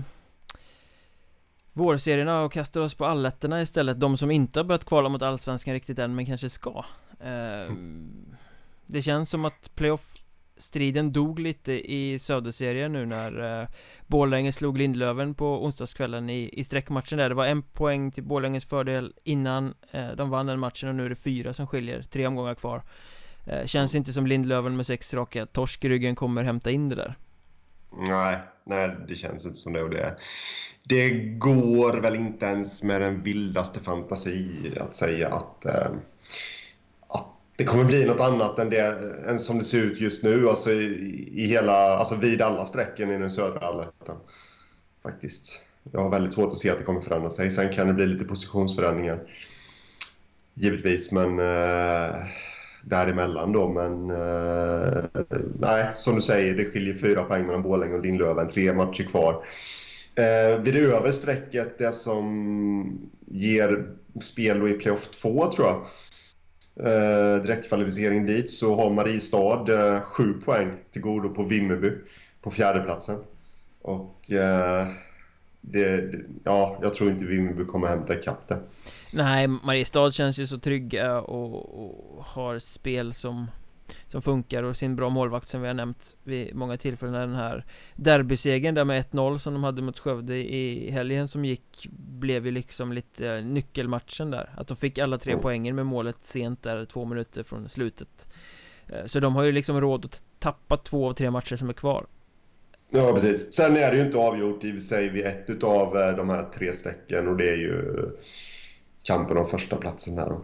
[1.72, 5.74] vårserierna och kastar oss på alletterna istället De som inte har börjat kvala mot allsvenskan
[5.74, 6.84] riktigt än men kanske ska
[7.20, 7.72] eh,
[8.86, 10.21] Det känns som att playoff
[10.62, 13.68] Striden dog lite i Söderserien nu när eh,
[14.06, 17.28] Borlänge slog Lindlöven på onsdagskvällen i, i sträckmatchen där.
[17.28, 21.04] Det var en poäng till Borlänges fördel innan eh, de vann den matchen och nu
[21.04, 22.82] är det fyra som skiljer, tre omgångar kvar.
[23.46, 26.96] Eh, Känns inte som Lindlöven med sex raka torsk i ryggen kommer hämta in det
[26.96, 27.14] där.
[28.08, 29.82] Nej, nej det känns inte som det.
[29.82, 30.16] Och det
[30.84, 35.92] det går väl inte ens med den vildaste fantasi att säga att, eh, att
[37.56, 40.72] det kommer bli något annat än, det, än som det ser ut just nu, alltså
[40.72, 44.16] i, i hela, alltså vid alla strecken i den södra allettan.
[45.02, 45.60] Faktiskt.
[45.92, 47.50] Jag har väldigt svårt att se att det kommer förändra sig.
[47.50, 49.20] Sen kan det bli lite positionsförändringar.
[50.54, 52.16] Givetvis, men eh,
[52.84, 53.68] däremellan då.
[53.68, 55.04] Men eh,
[55.58, 58.48] nej, som du säger, det skiljer fyra poäng mellan Borlänge och Lindlöven.
[58.48, 59.44] Tre matcher kvar.
[60.14, 63.86] Eh, vid det övre strecket, det som ger
[64.20, 65.86] spel i playoff 2 tror jag.
[66.76, 71.92] Eh, direktkvalificering dit så har Mariestad eh, sju poäng till godo på Vimmerby
[72.42, 73.18] på fjärdeplatsen.
[73.82, 74.86] Och eh,
[75.60, 78.58] det, det, ja, jag tror inte Vimmerby kommer hämta ikapp det.
[79.12, 83.46] Nej, Mariestad känns ju så trygga och, och har spel som
[84.08, 87.64] som funkar och sin bra målvakt som vi har nämnt vid många tillfällen den här
[87.96, 92.52] derbysegern där med 1-0 som de hade mot Skövde i helgen som gick blev ju
[92.52, 94.50] liksom lite nyckelmatchen där.
[94.56, 95.42] Att de fick alla tre mm.
[95.42, 98.28] poängen med målet sent där två minuter från slutet.
[98.88, 101.72] Eh, så de har ju liksom råd att tappa två av tre matcher som är
[101.72, 102.06] kvar.
[102.90, 106.28] Ja precis, sen är det ju inte avgjort i sig vid ett utav eh, de
[106.28, 108.08] här tre strecken och det är ju
[109.02, 110.42] kampen om första platsen där då.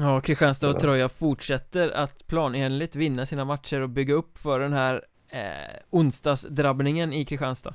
[0.00, 4.72] Ja, Kristianstad och Troja fortsätter att planenligt vinna sina matcher och bygga upp för den
[4.72, 5.40] här eh,
[5.90, 7.74] onsdagsdrabbningen i Kristianstad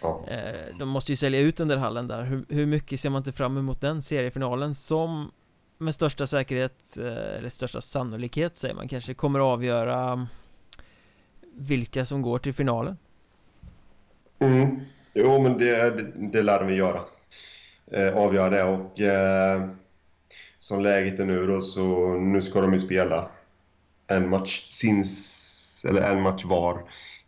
[0.00, 0.24] ja.
[0.28, 3.20] eh, De måste ju sälja ut den där hallen där hur, hur, mycket ser man
[3.20, 5.32] inte fram emot den seriefinalen som
[5.78, 10.26] med största säkerhet, eh, eller största sannolikhet säger man kanske, kommer avgöra
[11.54, 12.96] vilka som går till finalen
[14.38, 14.80] Mm.
[15.14, 17.00] Jo, men det, det, det lär de göra.
[17.92, 19.68] Eh, avgöra det och eh,
[20.66, 23.28] som läget är nu då så nu ska de ju spela
[24.06, 26.82] en match sins, eller en match var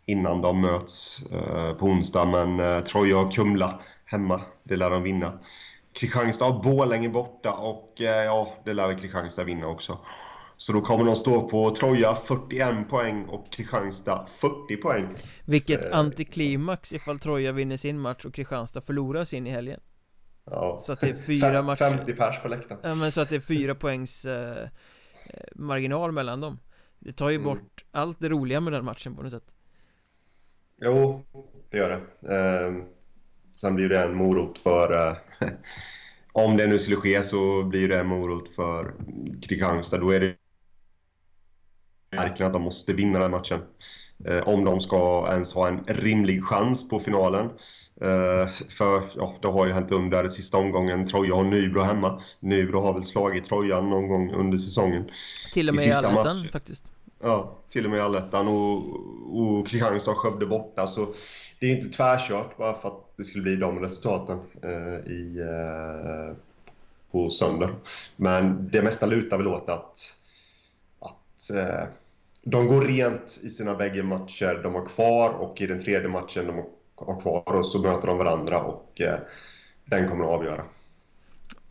[0.05, 2.25] innan de möts eh, på onsdag.
[2.25, 5.39] Men eh, Troja och Kumla hemma, det lär de vinna.
[5.93, 9.97] Kristianstad har Borlänge borta och eh, ja, det lär väl Kristianstad vinna också.
[10.57, 15.07] Så då kommer de stå på Troja 41 poäng och Kristianstad 40 poäng.
[15.45, 19.79] Vilket antiklimax ifall Troja vinner sin match och Kristianstad förlorar sin i helgen.
[20.51, 20.79] Ja.
[20.81, 21.89] Så att det är fyra matcher.
[21.89, 22.81] 50 pers på läktaren.
[22.83, 24.63] Ja, men så att det är fyra poängs eh,
[25.25, 26.59] eh, marginal mellan dem.
[26.99, 27.45] Det tar ju mm.
[27.45, 29.55] bort allt det roliga med den matchen på något sätt.
[30.81, 31.25] Jo,
[31.69, 32.35] det gör det.
[32.35, 32.83] Eh,
[33.55, 35.07] sen blir det en morot för...
[35.07, 35.15] Eh,
[36.33, 38.93] om det nu skulle ske så blir det en morot för
[39.41, 39.97] Kristianstad.
[39.97, 40.35] Då är det
[42.11, 43.59] verkligen att de måste vinna den matchen.
[44.25, 47.49] Eh, om de ska ens ha en rimlig chans på finalen.
[48.01, 51.07] Eh, för ja, det har ju hänt under sista omgången.
[51.07, 52.21] Troja har Nybro hemma.
[52.39, 55.11] Nybro har väl slagit Trojan någon gång under säsongen.
[55.53, 56.83] Till och med i, i allettan faktiskt.
[57.21, 58.83] Ja, till och med i allettan och,
[59.39, 60.87] och Kristianstad och Skövde borta.
[60.87, 61.07] Så
[61.59, 66.35] det är inte tvärkört bara för att det skulle bli de resultaten eh, i, eh,
[67.11, 67.69] på söndag.
[68.15, 70.15] Men det mesta lutar väl åt att,
[70.99, 71.51] att
[72.43, 76.47] de går rent i sina bägge matcher de har kvar och i den tredje matchen
[76.47, 76.65] de har
[77.21, 79.19] kvar och så möter de varandra och eh,
[79.85, 80.63] den kommer att avgöra.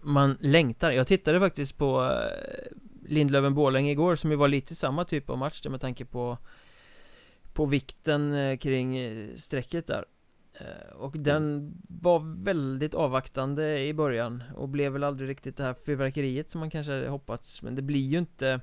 [0.01, 0.93] Man längtar.
[0.93, 2.77] Jag tittade faktiskt på eh,
[3.09, 6.39] Lindlöven-Borlänge igår som ju var lite samma typ av match med tanke på
[7.53, 10.05] på vikten eh, kring eh, strecket där
[10.95, 16.51] och den var väldigt avvaktande i början och blev väl aldrig riktigt det här fyrverkeriet
[16.51, 18.61] som man kanske hade hoppats Men det blir ju inte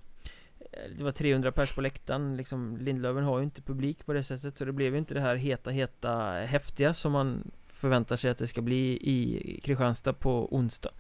[0.98, 4.58] det var 300 pers på läktaren liksom Lindlöven har ju inte publik på det sättet
[4.58, 8.38] så det blev ju inte det här heta heta häftiga som man förväntar sig att
[8.38, 10.92] det ska bli i Kristianstad på onsdag.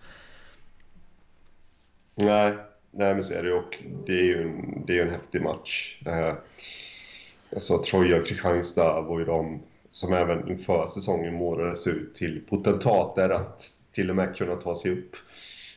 [2.15, 2.53] Nej,
[2.91, 5.41] nej men så är det ju och det är ju en, det är en häftig
[5.41, 6.01] match.
[7.53, 9.61] Alltså Troja och Kristianstad var ju de
[9.91, 14.91] som även inför säsongen målades ut till potentater att till och med kunna ta sig
[14.91, 15.15] upp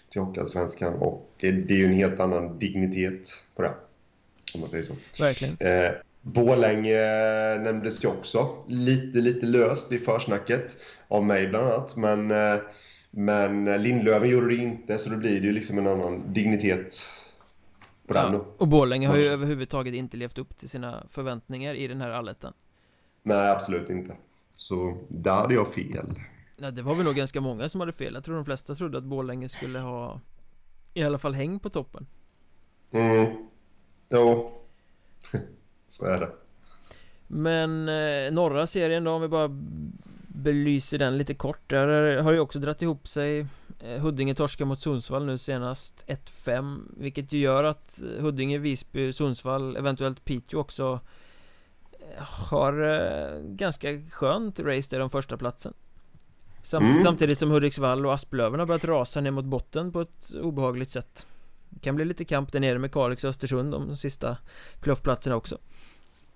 [0.09, 3.75] till Hockeyallsvenskan och det är ju en helt annan dignitet på det.
[4.55, 4.95] Om man säger så.
[5.23, 5.57] Verkligen.
[5.61, 5.91] Eh,
[6.23, 6.99] Borlänge
[7.59, 10.77] nämndes ju också lite, lite löst i försnacket
[11.09, 11.97] av mig bland annat.
[11.97, 12.57] Men, eh,
[13.11, 17.05] men Lindlöven gjorde det inte så då blir det ju liksom en annan dignitet
[18.07, 18.47] på ja, den då.
[18.59, 22.53] Och Borlänge har ju överhuvudtaget inte levt upp till sina förväntningar i den här allettan.
[23.23, 24.13] Nej, absolut inte.
[24.57, 26.15] Så där hade jag fel.
[26.61, 28.15] Ja, det var väl nog ganska många som hade fel.
[28.15, 30.21] Jag tror de flesta trodde att Borlänge skulle ha
[30.95, 32.07] i alla fall häng på toppen.
[32.91, 33.49] Mm,
[34.11, 34.53] jo.
[35.89, 36.31] Så är det.
[37.27, 39.49] Men eh, norra serien då, om vi bara
[40.29, 41.71] belyser den lite kort.
[41.71, 43.47] Där har ju också dratt ihop sig
[43.81, 49.13] Eh, Huddinge torskar mot Sundsvall nu senast 1-5 Vilket ju gör att eh, Huddinge, Visby,
[49.13, 51.01] Sundsvall, eventuellt Piteå också
[51.93, 52.73] eh, Har
[53.57, 55.75] ganska skönt race där de första platsen
[56.63, 57.03] Sam mm.
[57.03, 61.27] Samtidigt som Hudiksvall och Asplöven har börjat rasa ner mot botten på ett obehagligt sätt
[61.69, 64.37] Det kan bli lite kamp där nere med Kalix och Östersund om de sista
[64.81, 65.59] playoffplatserna också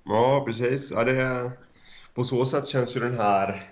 [0.04, 0.90] Ja, precis.
[0.90, 1.50] Ja, det.
[2.14, 3.62] På så sätt känns ju den här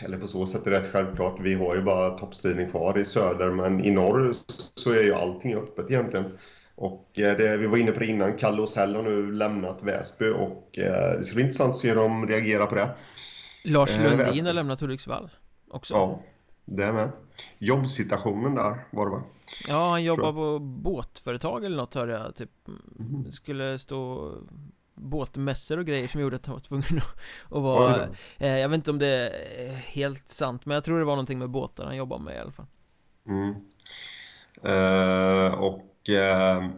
[0.00, 1.40] eller på så sätt är det rätt självklart.
[1.40, 4.32] Vi har ju bara toppstriden kvar i söder, men i norr
[4.74, 6.38] så är ju allting öppet egentligen.
[6.74, 9.82] Och eh, det, vi var inne på det innan, Kalle och Sell har nu lämnat
[9.82, 12.88] Väsby och eh, det ska bli intressant att se hur de reagerar på det.
[13.64, 15.30] Lars eh, Lundin har lämnat Hudiksvall
[15.70, 15.94] också.
[15.94, 16.22] Ja,
[16.64, 17.10] det är med.
[17.58, 19.22] Jobbsituationen där var det va?
[19.68, 22.50] Ja, han jobbar på båtföretag eller något hörde jag, typ.
[22.98, 23.30] Mm.
[23.30, 24.32] Skulle stå
[25.00, 27.00] båtmässor och grejer som gjorde att han var tvungen
[27.44, 28.08] att, vara
[28.38, 31.38] eh, Jag vet inte om det är helt sant men jag tror det var någonting
[31.38, 32.66] med båtar han jobbade med i alla fall
[33.28, 33.54] mm.
[34.66, 36.68] uh, Och uh,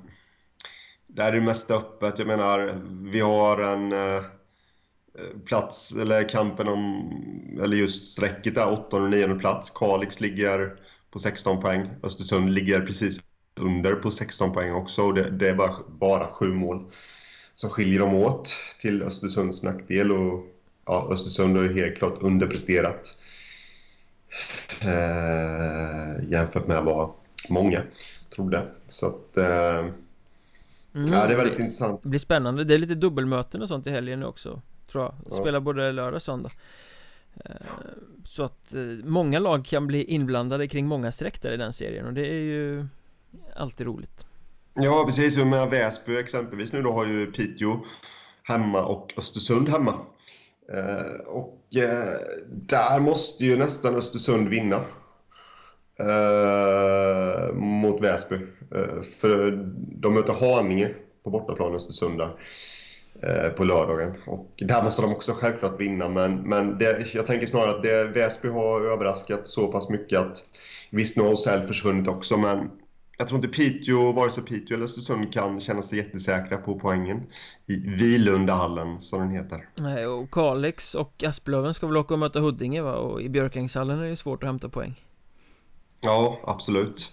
[1.07, 2.81] Där är det mest öppet, jag menar
[3.11, 4.23] Vi har en uh,
[5.45, 7.11] plats, eller kampen om
[7.63, 10.77] Eller just strecket där, 8 och 9 plats Kalix ligger
[11.11, 13.21] på 16 poäng Östersund ligger precis
[13.61, 16.85] under på 16 poäng också och det, det är bara, bara sju mål
[17.61, 20.13] som skiljer dem åt till Östersunds nackdel.
[20.13, 20.47] Och,
[20.87, 23.17] ja, Östersund har helt klart underpresterat
[24.81, 27.11] eh, jämfört med vad
[27.49, 27.83] många
[28.35, 28.69] trodde.
[28.87, 29.37] Så att...
[29.37, 29.93] Eh, mm,
[30.95, 32.03] ja, det är väldigt det, intressant.
[32.03, 32.65] Det blir spännande.
[32.65, 34.63] Det är lite dubbelmöten och sånt i helgen också,
[34.93, 35.33] tror jag.
[35.33, 35.61] Spelar ja.
[35.61, 36.51] både lördag och söndag.
[37.45, 37.51] Eh,
[38.25, 42.07] så att eh, många lag kan bli inblandade kring många streck där i den serien
[42.07, 42.87] och det är ju
[43.57, 44.27] alltid roligt.
[44.75, 45.37] Ja, precis.
[45.39, 47.85] Med Väsby exempelvis nu då har ju Piteå
[48.43, 49.95] hemma och Östersund hemma.
[50.73, 51.57] Eh, och
[52.49, 54.85] där måste ju nästan Östersund vinna.
[57.55, 58.39] Mot Väsby.
[59.21, 60.95] För de möter Haninge
[61.25, 62.31] på bortaplan Östersund där,
[63.57, 64.17] på lördagen.
[64.27, 68.05] Och där måste de också självklart vinna, men, men det, jag tänker snarare att det,
[68.05, 70.45] Väsby har överraskat så pass mycket att
[70.91, 72.71] visst, nu har Osell försvunnit också, men
[73.19, 77.27] jag tror inte Piteå, vare sig Piteå eller Östersund kan känna sig jättesäkra på poängen
[77.67, 79.69] i Vilundahallen som den heter.
[79.79, 82.95] Nej, och Kalix och Asplöven ska väl åka och möta Huddinge va?
[82.95, 85.05] Och i Björkängshallen är det svårt att hämta poäng.
[86.01, 87.13] Ja, absolut.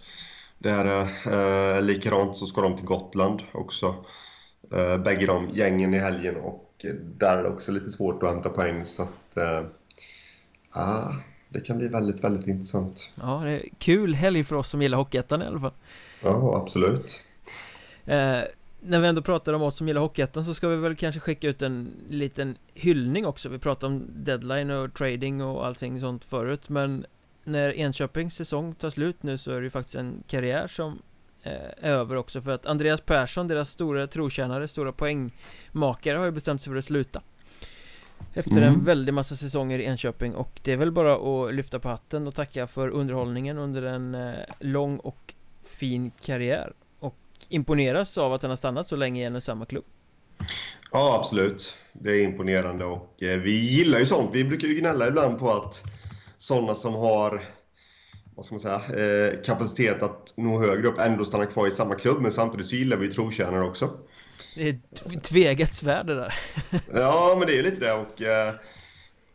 [0.59, 3.95] Det är eh, likadant så ska de till Gotland också.
[4.72, 6.85] Eh, bägge de gängen i helgen och
[7.18, 9.61] där är det också lite svårt att hämta poäng så att eh,
[10.69, 11.14] ah,
[11.49, 13.11] det kan bli väldigt, väldigt intressant.
[13.22, 15.73] Ja, det är kul helg för oss som gillar Hockeyettan i alla fall.
[16.23, 17.22] Ja, absolut.
[18.06, 18.39] Eh,
[18.80, 21.48] när vi ändå pratar om oss som gillar Hockeyettan så ska vi väl kanske skicka
[21.48, 23.49] ut en liten hyllning också.
[23.49, 27.06] Vi pratade om deadline och trading och allting sånt förut, men
[27.44, 31.02] när Enköpings säsong tar slut nu så är det ju faktiskt en karriär som
[31.81, 36.72] över också för att Andreas Persson, deras stora trotjänare, stora poängmakare har ju bestämt sig
[36.72, 37.22] för att sluta
[38.34, 38.64] Efter mm.
[38.64, 42.27] en väldig massa säsonger i Enköping och det är väl bara att lyfta på hatten
[42.27, 45.34] och tacka för underhållningen under en eh, lång och
[45.64, 47.15] fin karriär och
[47.49, 49.85] imponeras av att han har stannat så länge i en och samma klubb
[50.91, 51.77] Ja, absolut.
[51.93, 54.30] Det är imponerande och eh, vi gillar ju sånt.
[54.34, 55.84] Vi brukar ju gnälla ibland på att
[56.38, 57.43] sådana som har
[58.38, 61.95] vad ska man säga, eh, kapacitet att nå högre upp ändå stanna kvar i samma
[61.95, 62.22] klubb.
[62.22, 63.97] Men samtidigt så gillar vi ju trotjänare också.
[64.55, 64.80] Det är
[65.14, 66.34] ett tvegat svärd det där.
[66.93, 67.93] ja, men det är ju lite det.
[67.93, 68.53] Och, eh,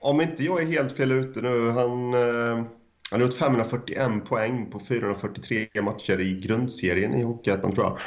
[0.01, 2.65] om inte jag är helt fel ute nu, han, eh,
[3.11, 7.99] han har gjort 541 poäng på 443 matcher i grundserien i Hockeyettan tror jag.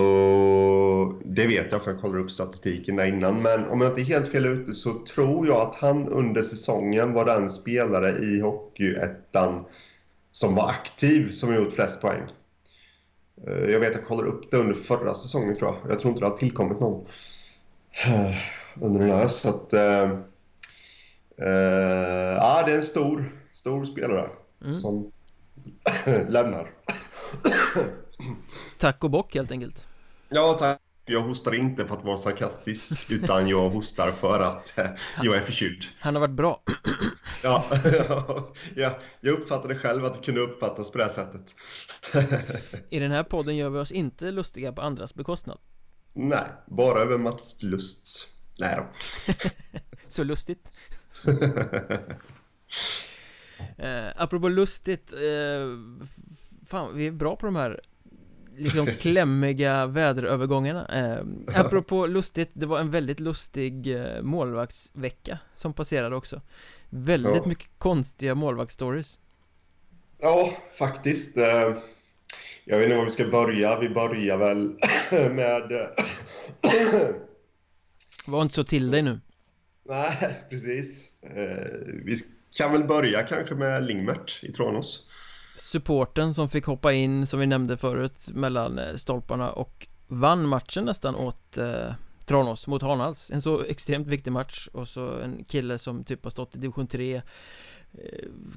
[0.00, 3.42] Och det vet jag för jag kollade upp statistiken där innan.
[3.42, 7.12] Men om jag inte är helt fel ute så tror jag att han under säsongen
[7.12, 9.64] var den spelare i Hockeyettan
[10.30, 12.22] som var aktiv som gjort flest poäng.
[13.46, 15.92] Eh, jag vet att jag kollade upp det under förra säsongen tror jag.
[15.92, 17.06] Jag tror inte det har tillkommit någon
[18.06, 18.36] eh,
[18.80, 19.26] under den här.
[19.26, 19.72] Så att...
[19.72, 20.10] Äh,
[21.36, 21.48] äh,
[22.36, 24.30] ja, det är en stor, stor spelare
[24.64, 24.76] mm.
[24.76, 25.12] som
[26.28, 26.70] lämnar.
[28.78, 29.88] Tack och bock helt enkelt.
[30.28, 30.80] Ja, tack.
[31.04, 34.90] Jag hostar inte för att vara sarkastisk, utan jag hostar för att eh,
[35.22, 35.84] jag är förkyld.
[36.00, 36.62] Han har varit bra.
[37.42, 37.64] ja,
[38.76, 41.54] ja, jag uppfattade själv att det kunde uppfattas på det här sättet.
[42.90, 45.58] I den här podden gör vi oss inte lustiga på andras bekostnad.
[46.12, 48.28] Nej, bara över Mats Lusts.
[48.58, 48.86] Nej då.
[50.08, 50.72] Så lustigt.
[53.76, 55.20] eh, apropå lustigt, eh,
[56.66, 57.80] fan vi är bra på de här
[58.56, 60.86] liksom klämmiga väderövergångarna.
[60.88, 66.40] Eh, Apropå lustigt, det var en väldigt lustig eh, målvaktsvecka som passerade också.
[66.90, 67.46] Väldigt ja.
[67.46, 69.18] mycket konstiga målvaktsstories.
[70.20, 71.36] Ja, faktiskt.
[71.36, 71.74] Eh,
[72.64, 74.74] Jag vet inte var vi ska börja, vi börjar väl
[75.30, 75.88] med eh,
[78.26, 79.20] Var inte så till dig nu.
[79.88, 81.08] Nej, precis.
[81.22, 81.66] Eh,
[82.04, 82.16] Vi
[82.56, 85.09] kan väl börja kanske med Lingmert i Tranås
[85.54, 90.84] supporten som fick hoppa in, som vi nämnde förut, mellan eh, stolparna och vann matchen
[90.84, 91.92] nästan åt eh,
[92.30, 96.30] Tranås mot Hanhals En så extremt viktig match och så en kille som typ har
[96.30, 97.22] stått i division 3 eh,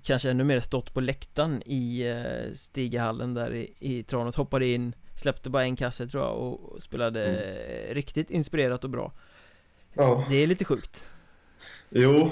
[0.04, 4.36] Kanske ännu mer stått på läktaren i eh, Stigahallen där i, i Tranås.
[4.36, 7.96] Hoppade in, släppte bara en kasse tror jag och spelade mm.
[7.96, 9.12] riktigt inspirerat och bra.
[9.94, 10.26] Ja.
[10.30, 11.10] Det är lite sjukt.
[11.90, 12.32] Jo,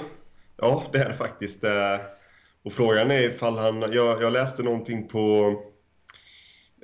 [0.56, 1.64] ja det är det faktiskt.
[1.64, 1.96] Eh,
[2.64, 3.80] och frågan är ifall han...
[3.92, 5.54] Jag, jag läste någonting på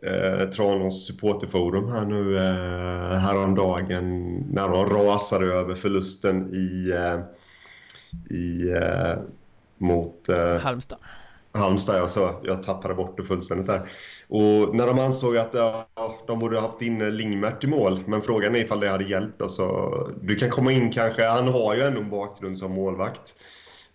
[0.03, 7.21] eh, Tranås supporterforum här nu eh, häromdagen när de rasade över förlusten i, eh,
[8.37, 9.19] i eh,
[9.79, 10.99] mot eh, Halmstad.
[11.53, 13.91] Halmstad, ja, så jag tappade bort det fullständigt där.
[14.29, 15.89] Och när de ansåg att ja,
[16.27, 19.43] de borde haft in Lingmert i mål, men frågan är ifall det hade hjälpt.
[19.43, 19.67] Alltså,
[20.23, 23.35] du kan komma in kanske, han har ju ändå en bakgrund som målvakt.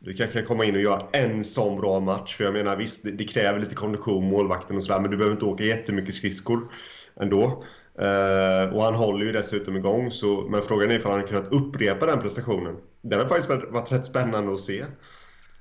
[0.04, 2.36] Du kanske kan komma in och göra en sån bra match.
[2.36, 5.00] För jag menar visst, det, det kräver lite kondition, målvakten och sådär.
[5.00, 6.72] Men du behöver inte åka jättemycket skridskor
[7.20, 7.64] ändå.
[8.02, 10.12] Uh, och han håller ju dessutom igång.
[10.12, 12.76] Så, men frågan är ifall han kunnat upprepa den prestationen.
[13.02, 14.86] Den har faktiskt varit, rätt spännande att se.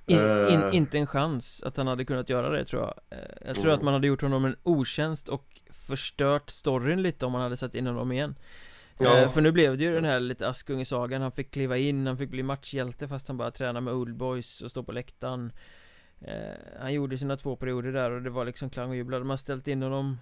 [0.07, 0.19] In,
[0.51, 3.19] in, uh, inte en chans att han hade kunnat göra det tror jag.
[3.19, 3.77] Uh, jag tror mm.
[3.77, 7.75] att man hade gjort honom en otjänst och förstört storyn lite om man hade satt
[7.75, 8.35] in honom igen.
[8.99, 9.19] Ja.
[9.19, 12.19] Eh, för nu blev det ju den här lite Askungesagan, han fick kliva in, han
[12.19, 15.53] fick bli matchhjälte fast han bara tränade med Old Boys och stå på läktaren
[16.21, 16.35] eh,
[16.81, 19.39] Han gjorde sina två perioder där och det var liksom klang och jubel, hade man
[19.39, 20.19] ställt in honom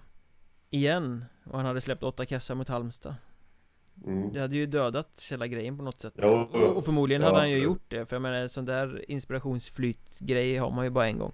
[0.69, 3.15] igen och han hade släppt åtta kassar mot Halmstad
[4.05, 4.31] mm.
[4.33, 7.37] Det hade ju dödat hela grejen på något sätt jo, och, och, förmodligen ja, hade
[7.37, 7.61] han absolut.
[7.61, 11.33] ju gjort det För jag menar, sån där inspirationsflyt-grej har man ju bara en gång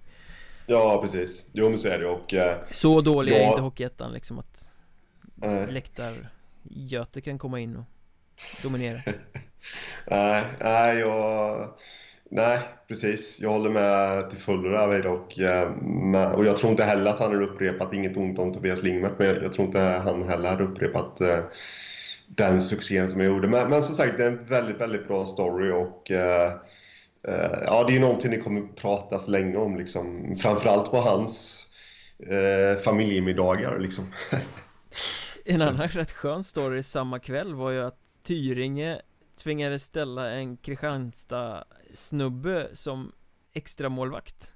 [0.70, 1.44] Ja, precis.
[1.52, 2.34] Jo, men så är det och...
[2.34, 3.36] Eh, så dålig ja.
[3.36, 4.76] är inte Hockeyettan liksom att
[5.42, 5.66] äh.
[6.70, 7.84] Göte kan komma in och
[8.62, 9.00] dominera
[10.06, 11.68] Nej, nej, jag...
[12.30, 12.58] Nej,
[12.88, 13.40] precis.
[13.40, 15.72] Jag håller med till fullo där och, eh,
[16.32, 19.26] och jag tror inte heller att han har upprepat, inget ont om Tobias Lingmert, men
[19.26, 21.38] jag, jag tror inte han heller har upprepat eh,
[22.26, 23.48] den succén som jag gjorde.
[23.48, 26.52] Men, men som sagt, det är en väldigt, väldigt bra story och eh,
[27.28, 30.36] eh ja, det är någonting det kommer pratas länge om, liksom.
[30.36, 31.66] framförallt på hans
[32.18, 33.78] eh, familjemiddagar.
[33.78, 34.04] Liksom.
[35.48, 39.00] en annan rätt skön story samma kväll var ju att Tyringe
[39.36, 43.12] tvingades ställa en Kristianstad-snubbe som
[43.52, 44.52] extra målvakt.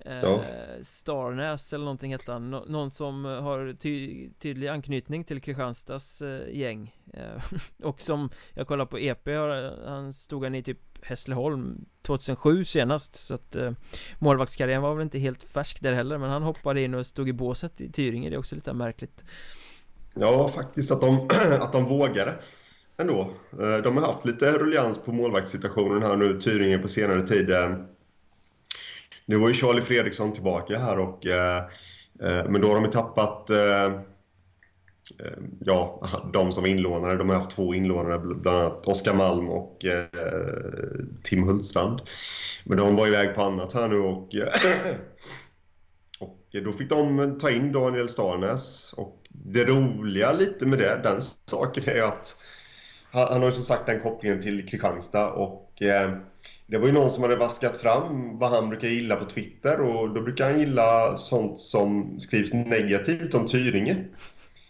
[0.00, 0.44] Eh, ja.
[0.82, 6.56] Starnäs eller någonting hette han, Nå någon som har ty tydlig anknytning till Kristianstads eh,
[6.56, 6.94] gäng.
[7.12, 7.42] Eh,
[7.82, 9.28] Och som, jag kollar på EP,
[9.86, 13.14] han stod han i typ Hässleholm 2007 senast.
[13.14, 13.72] Så att eh,
[14.18, 17.32] målvaktskarriären var väl inte helt färsk där heller Men han hoppade in och stod i
[17.32, 19.24] båset i Tyringe, det är också lite märkligt
[20.14, 21.28] Ja, faktiskt att de,
[21.60, 22.34] att de vågade
[22.96, 23.30] ändå.
[23.60, 27.50] Eh, de har haft lite ruljans på målvaktssituationen här nu, Tyringe på senare tid.
[27.50, 27.70] Eh,
[29.26, 31.62] nu var ju Charlie Fredriksson tillbaka här och eh,
[32.48, 33.50] men då har de tappat
[35.60, 37.16] ja, de som var inlånade.
[37.16, 39.84] De har haft två inlånare, bland annat Oskar Malm och
[41.22, 42.00] Tim Hultstrand.
[42.64, 44.28] Men de var iväg på annat här nu och
[46.54, 48.92] Eh, då fick de ta in Daniel Starnäs.
[48.92, 52.36] Och det roliga lite med det, den saken är att
[53.10, 56.10] han, han har ju som sagt den kopplingen till Kristianstad och eh,
[56.66, 60.14] det var ju någon som hade vaskat fram vad han brukar gilla på Twitter och
[60.14, 64.04] då brukar han gilla sånt som skrivs negativt om Tyringe.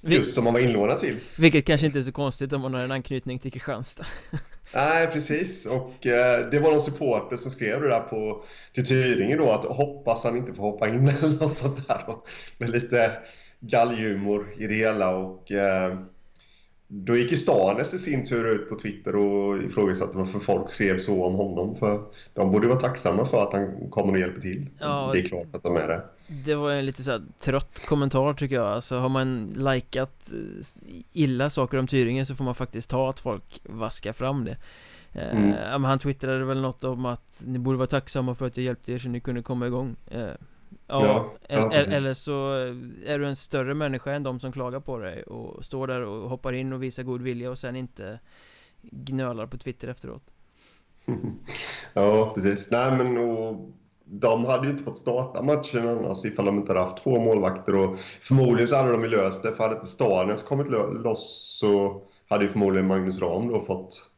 [0.07, 1.17] Just som man var inlånad till.
[1.37, 4.07] Vilket kanske inte är så konstigt om man har en anknytning till Kristianstad.
[4.75, 5.67] Nej, precis.
[5.67, 9.65] Och eh, det var någon supporter som skrev det där på, till Tyringe då att
[9.65, 12.05] hoppas han inte får hoppa in eller något sånt där.
[12.07, 12.29] Och,
[12.59, 13.13] med lite
[13.61, 15.99] galghumor i det hela och eh,
[16.89, 20.99] då gick ju Stanes i sin tur ut på Twitter och ifrågasatte varför folk skrev
[20.99, 21.77] så om honom.
[21.77, 22.03] För
[22.35, 24.71] de borde vara tacksamma för att han kommer och hjälper till.
[24.79, 26.03] Ja, det är klart att de är det.
[26.47, 28.67] Det var en lite så trött kommentar tycker jag.
[28.67, 33.21] Alltså har man likat eh, illa saker om Tyringen så får man faktiskt ta att
[33.21, 34.57] folk vaskar fram det.
[35.13, 35.85] Eh, mm.
[35.85, 38.99] han twittrade väl något om att ni borde vara tacksamma för att jag hjälpte er
[38.99, 39.97] så ni kunde komma igång.
[40.11, 40.31] Eh,
[40.87, 42.53] Ja, ja, eller så
[43.07, 46.31] är du en större människa än de som klagar på dig och står där och
[46.31, 48.19] hoppar in och visar god vilja och sen inte
[48.83, 50.23] gnölar på Twitter efteråt.
[51.95, 52.71] Ja, precis.
[52.71, 53.71] Nej, men och
[54.05, 57.75] de hade ju inte fått starta matchen annars ifall de inte hade haft två målvakter
[57.75, 59.53] och förmodligen så hade de ju löst det.
[59.53, 60.69] För hade inte Starnes kommit
[61.05, 64.11] loss så hade ju förmodligen Magnus Ram då fått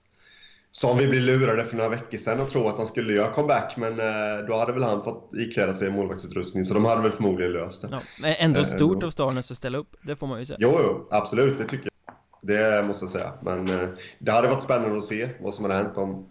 [0.76, 3.76] som vi blev lurade för några veckor sedan och tro att han skulle göra comeback
[3.76, 7.52] men eh, då hade väl han fått ikläda sig målvaktsutrustning så de hade väl förmodligen
[7.52, 7.88] löst det.
[7.90, 10.58] Ja, men ändå eh, stort av Starnes att ställa upp, det får man ju säga.
[10.60, 12.14] Jo, jo, absolut, det tycker jag.
[12.42, 13.32] Det måste jag säga.
[13.42, 13.88] Men eh,
[14.18, 16.28] det hade varit spännande att se vad som hade hänt om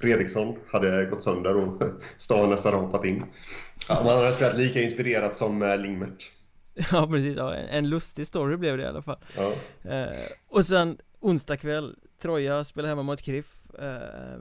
[0.00, 1.82] Fredriksson hade gått sönder och
[2.16, 3.24] Starnes hade hoppat in.
[3.88, 6.30] Ja, man hade spelat lika inspirerat som Lingmert.
[6.92, 7.36] Ja, precis.
[7.36, 9.18] Ja, en lustig story blev det i alla fall.
[9.36, 9.52] Ja.
[10.48, 13.74] och sen onsdag kväll Troja spelar hemma mot Kriff.
[13.78, 14.38] Eh,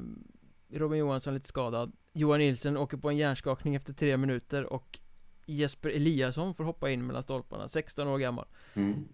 [0.74, 1.92] Robin Johansson lite skadad.
[2.14, 5.00] Johan Nilsen åker på en hjärnskakning efter tre minuter och
[5.46, 8.46] Jesper Eliasson får hoppa in mellan stolparna, 16 år gammal.
[8.74, 9.08] Mm.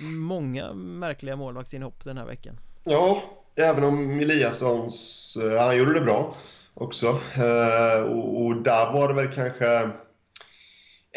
[0.00, 2.60] Många märkliga målvaktsinhopp den här veckan.
[2.84, 3.22] Ja,
[3.56, 6.34] även om Eliassons, eh, han gjorde det bra
[6.74, 7.06] också.
[7.36, 9.90] Eh, och, och där var det väl kanske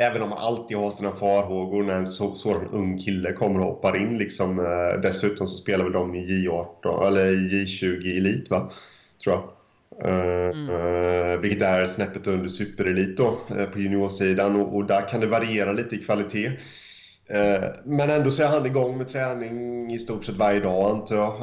[0.02, 3.66] Även om man alltid har sina farhågor när en så, sådan ung kille kommer och
[3.66, 4.18] hoppar in.
[4.18, 8.72] Liksom, eh, dessutom så spelar väl de i J18, eller J20 Elit, va?
[9.24, 9.44] Tror jag.
[10.06, 10.70] Eh, mm.
[10.70, 15.28] Uh, vilket är snäppet under superelit då, uh, på juniorsidan och, och, där kan det
[15.28, 16.48] variera lite i kvalitet.
[16.48, 21.16] Uh, men ändå så är han igång med träning i stort sett varje dag antar
[21.16, 21.34] jag.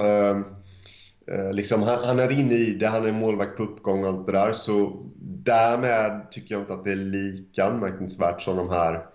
[1.32, 4.26] Eh, liksom, han, han, är inne i det, han är målvakt på uppgång och allt
[4.26, 4.52] det där.
[4.52, 9.06] Så därmed tycker jag inte att det är lika anmärkningsvärt som de här,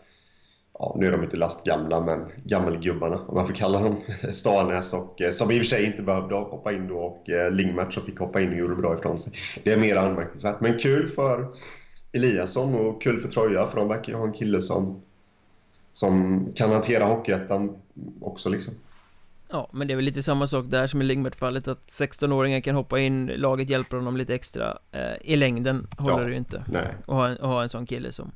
[0.73, 3.95] ja, nu är de inte lastgamla, men gammelgubbarna om man får kalla dem,
[4.31, 7.51] Starnäs och eh, som i och för sig inte behövde hoppa in då och eh,
[7.51, 9.33] Lingmert som fick hoppa in och gjorde bra ifrån sig.
[9.63, 11.47] Det är mer anmärkningsvärt, men kul för
[12.11, 15.01] Eliasson och kul för Troja för de verkar ju ha en kille som,
[15.91, 17.75] som kan hantera Hockeyettan
[18.21, 18.73] också liksom.
[19.53, 22.75] Ja, men det är väl lite samma sak där som i Lingmert-fallet att 16-åringar kan
[22.75, 26.63] hoppa in, laget hjälper honom lite extra eh, I längden håller ja, det ju inte
[26.67, 26.87] nej.
[26.99, 28.31] Att, ha en, att ha en sån kille som,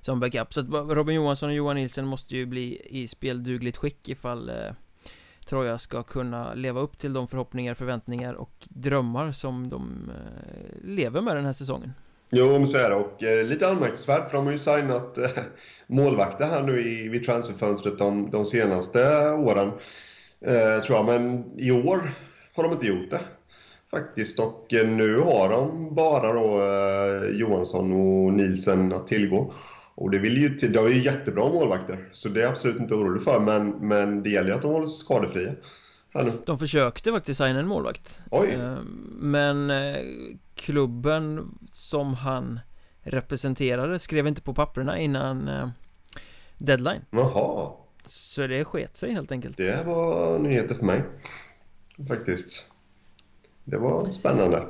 [0.00, 4.08] som backup Så att Robin Johansson och Johan Nilsen måste ju bli i speldugligt skick
[4.08, 4.54] ifall eh,
[5.46, 11.20] Troja ska kunna leva upp till de förhoppningar, förväntningar och drömmar som de eh, lever
[11.20, 11.92] med den här säsongen.
[12.30, 12.96] Jo, men så är det.
[12.96, 15.30] Och eh, lite anmärkningsvärt, för de har ju signat eh,
[15.86, 19.72] målvakter här nu i, vid transferfönstret de, de senaste åren.
[20.44, 22.10] Eh, tror jag, men i år
[22.56, 23.20] har de inte gjort det.
[23.90, 29.52] Faktiskt, och eh, nu har de bara då eh, Johansson och Nielsen att tillgå.
[29.94, 32.80] Och det vill ju till, de är ju jättebra målvakter, så det är jag absolut
[32.80, 33.40] inte orolig för.
[33.40, 35.52] Men, men det gäller ju att de håller sig skadefria.
[36.46, 38.48] De försökte faktiskt signa en målvakt Oj.
[38.48, 38.78] Eh,
[39.18, 39.96] Men eh,
[40.54, 42.60] klubben som han
[43.02, 45.50] representerade skrev inte på papperna innan
[46.58, 47.72] deadline Jaha,
[48.04, 51.02] Så det sket sig helt enkelt det var nyheter för mig.
[52.08, 52.70] Faktiskt.
[53.64, 54.66] Det var spännande.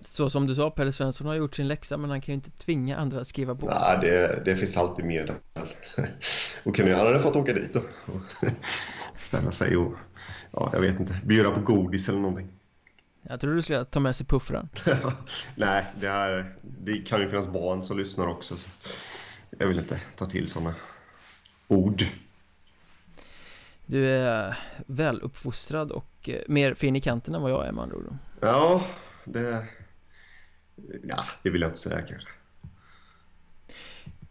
[0.00, 2.50] Så som du sa, Pelle Svensson har gjort sin läxa men han kan ju inte
[2.50, 5.36] tvinga andra att skriva på Nej, det, det finns alltid mer där.
[6.64, 7.82] Och kunde han hade fått åka dit då.
[9.16, 9.94] Ställa sig och,
[10.50, 12.48] ja, jag vet inte, bjuda på godis eller någonting.
[13.22, 14.68] Jag tror du skulle ta med sig puffran
[15.54, 18.56] Nej, det, här, det kan ju finnas barn som lyssnar också.
[18.56, 18.68] Så
[19.58, 20.74] jag vill inte ta till sådana
[21.68, 22.04] ord.
[23.90, 27.96] Du är väluppfostrad och eh, mer fin i kanten än vad jag är med andra
[27.96, 28.84] ord Ja,
[29.24, 29.66] det...
[31.04, 32.30] Ja, det vill jag inte säga kanske.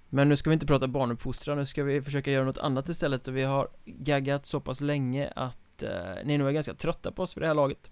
[0.10, 3.28] Men nu ska vi inte prata barnuppfostran, nu ska vi försöka göra något annat istället.
[3.28, 5.90] Och vi har gaggat så pass länge att eh,
[6.26, 7.92] ni nog är ganska trötta på oss för det här laget.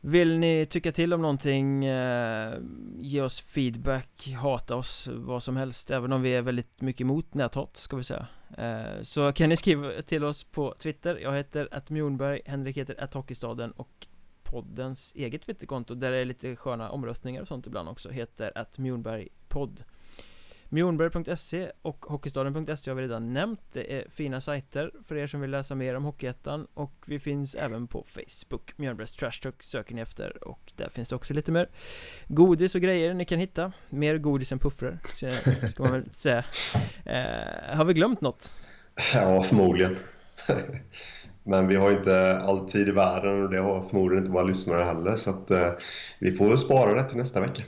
[0.00, 2.54] Vill ni tycka till om någonting, eh,
[2.98, 7.34] ge oss feedback, hata oss, vad som helst Även om vi är väldigt mycket emot
[7.34, 8.26] näthat, ska vi säga
[8.56, 13.70] Eh, så kan ni skriva till oss på Twitter, jag heter attmjornberg, Henrik heter atthockeystaden
[13.70, 14.06] och
[14.42, 19.84] poddens eget Twitterkonto där det är lite sköna omröstningar och sånt ibland också heter attmjornbergpodd
[20.68, 25.50] Mjornberg.se och Hockeystaden.se har vi redan nämnt Det är fina sajter för er som vill
[25.50, 30.00] läsa mer om Hockeyettan Och vi finns även på Facebook Mjörnbergs Trash Talk söker ni
[30.00, 31.68] efter och där finns det också lite mer
[32.26, 34.98] Godis och grejer ni kan hitta Mer godis än puffrar,
[35.70, 36.44] ska man väl säga
[37.04, 38.56] eh, Har vi glömt något?
[39.14, 39.96] Ja, förmodligen.
[41.42, 44.44] Men vi har ju inte all tid i världen och det har förmodligen inte våra
[44.44, 45.16] lyssnare heller.
[45.16, 45.70] Så att, eh,
[46.18, 47.62] vi får väl spara det till nästa vecka.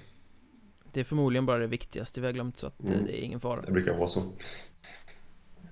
[0.94, 3.04] Det är förmodligen bara det viktigaste vi har glömt så att eh, Mm.
[3.04, 4.22] det är ingen fara Det brukar vara så.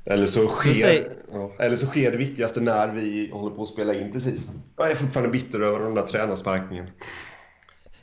[0.05, 3.69] Eller så, sker, säg- ja, eller så sker det viktigaste när vi håller på att
[3.69, 4.51] spela in precis.
[4.77, 6.91] Jag är fortfarande bitter över den där tränarsparkningen.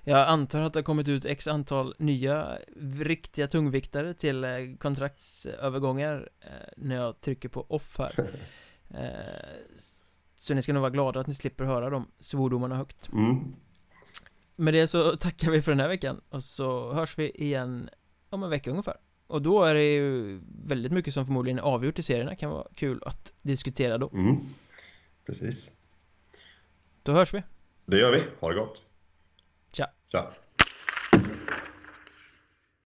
[0.07, 2.57] Jag antar att det har kommit ut x antal nya
[2.99, 6.47] riktiga tungviktare till eh, kontraktsövergångar eh,
[6.77, 8.29] när jag trycker på off här
[10.35, 13.55] Så ni ska nog vara glada att ni slipper höra de svordomarna högt Mm.
[14.55, 17.89] Med det så tackar vi för den här veckan och så hörs vi igen
[18.29, 21.99] om en vecka ungefär Och då är det ju väldigt mycket som förmodligen är avgjort
[21.99, 24.37] i serierna kan vara kul att diskutera då Mm.
[25.25, 25.71] Precis.
[27.03, 27.43] Då hörs vi
[27.85, 28.23] Det gör vi.
[28.39, 28.83] Ha det gott.
[29.71, 29.87] Tja.
[30.11, 30.33] Tja.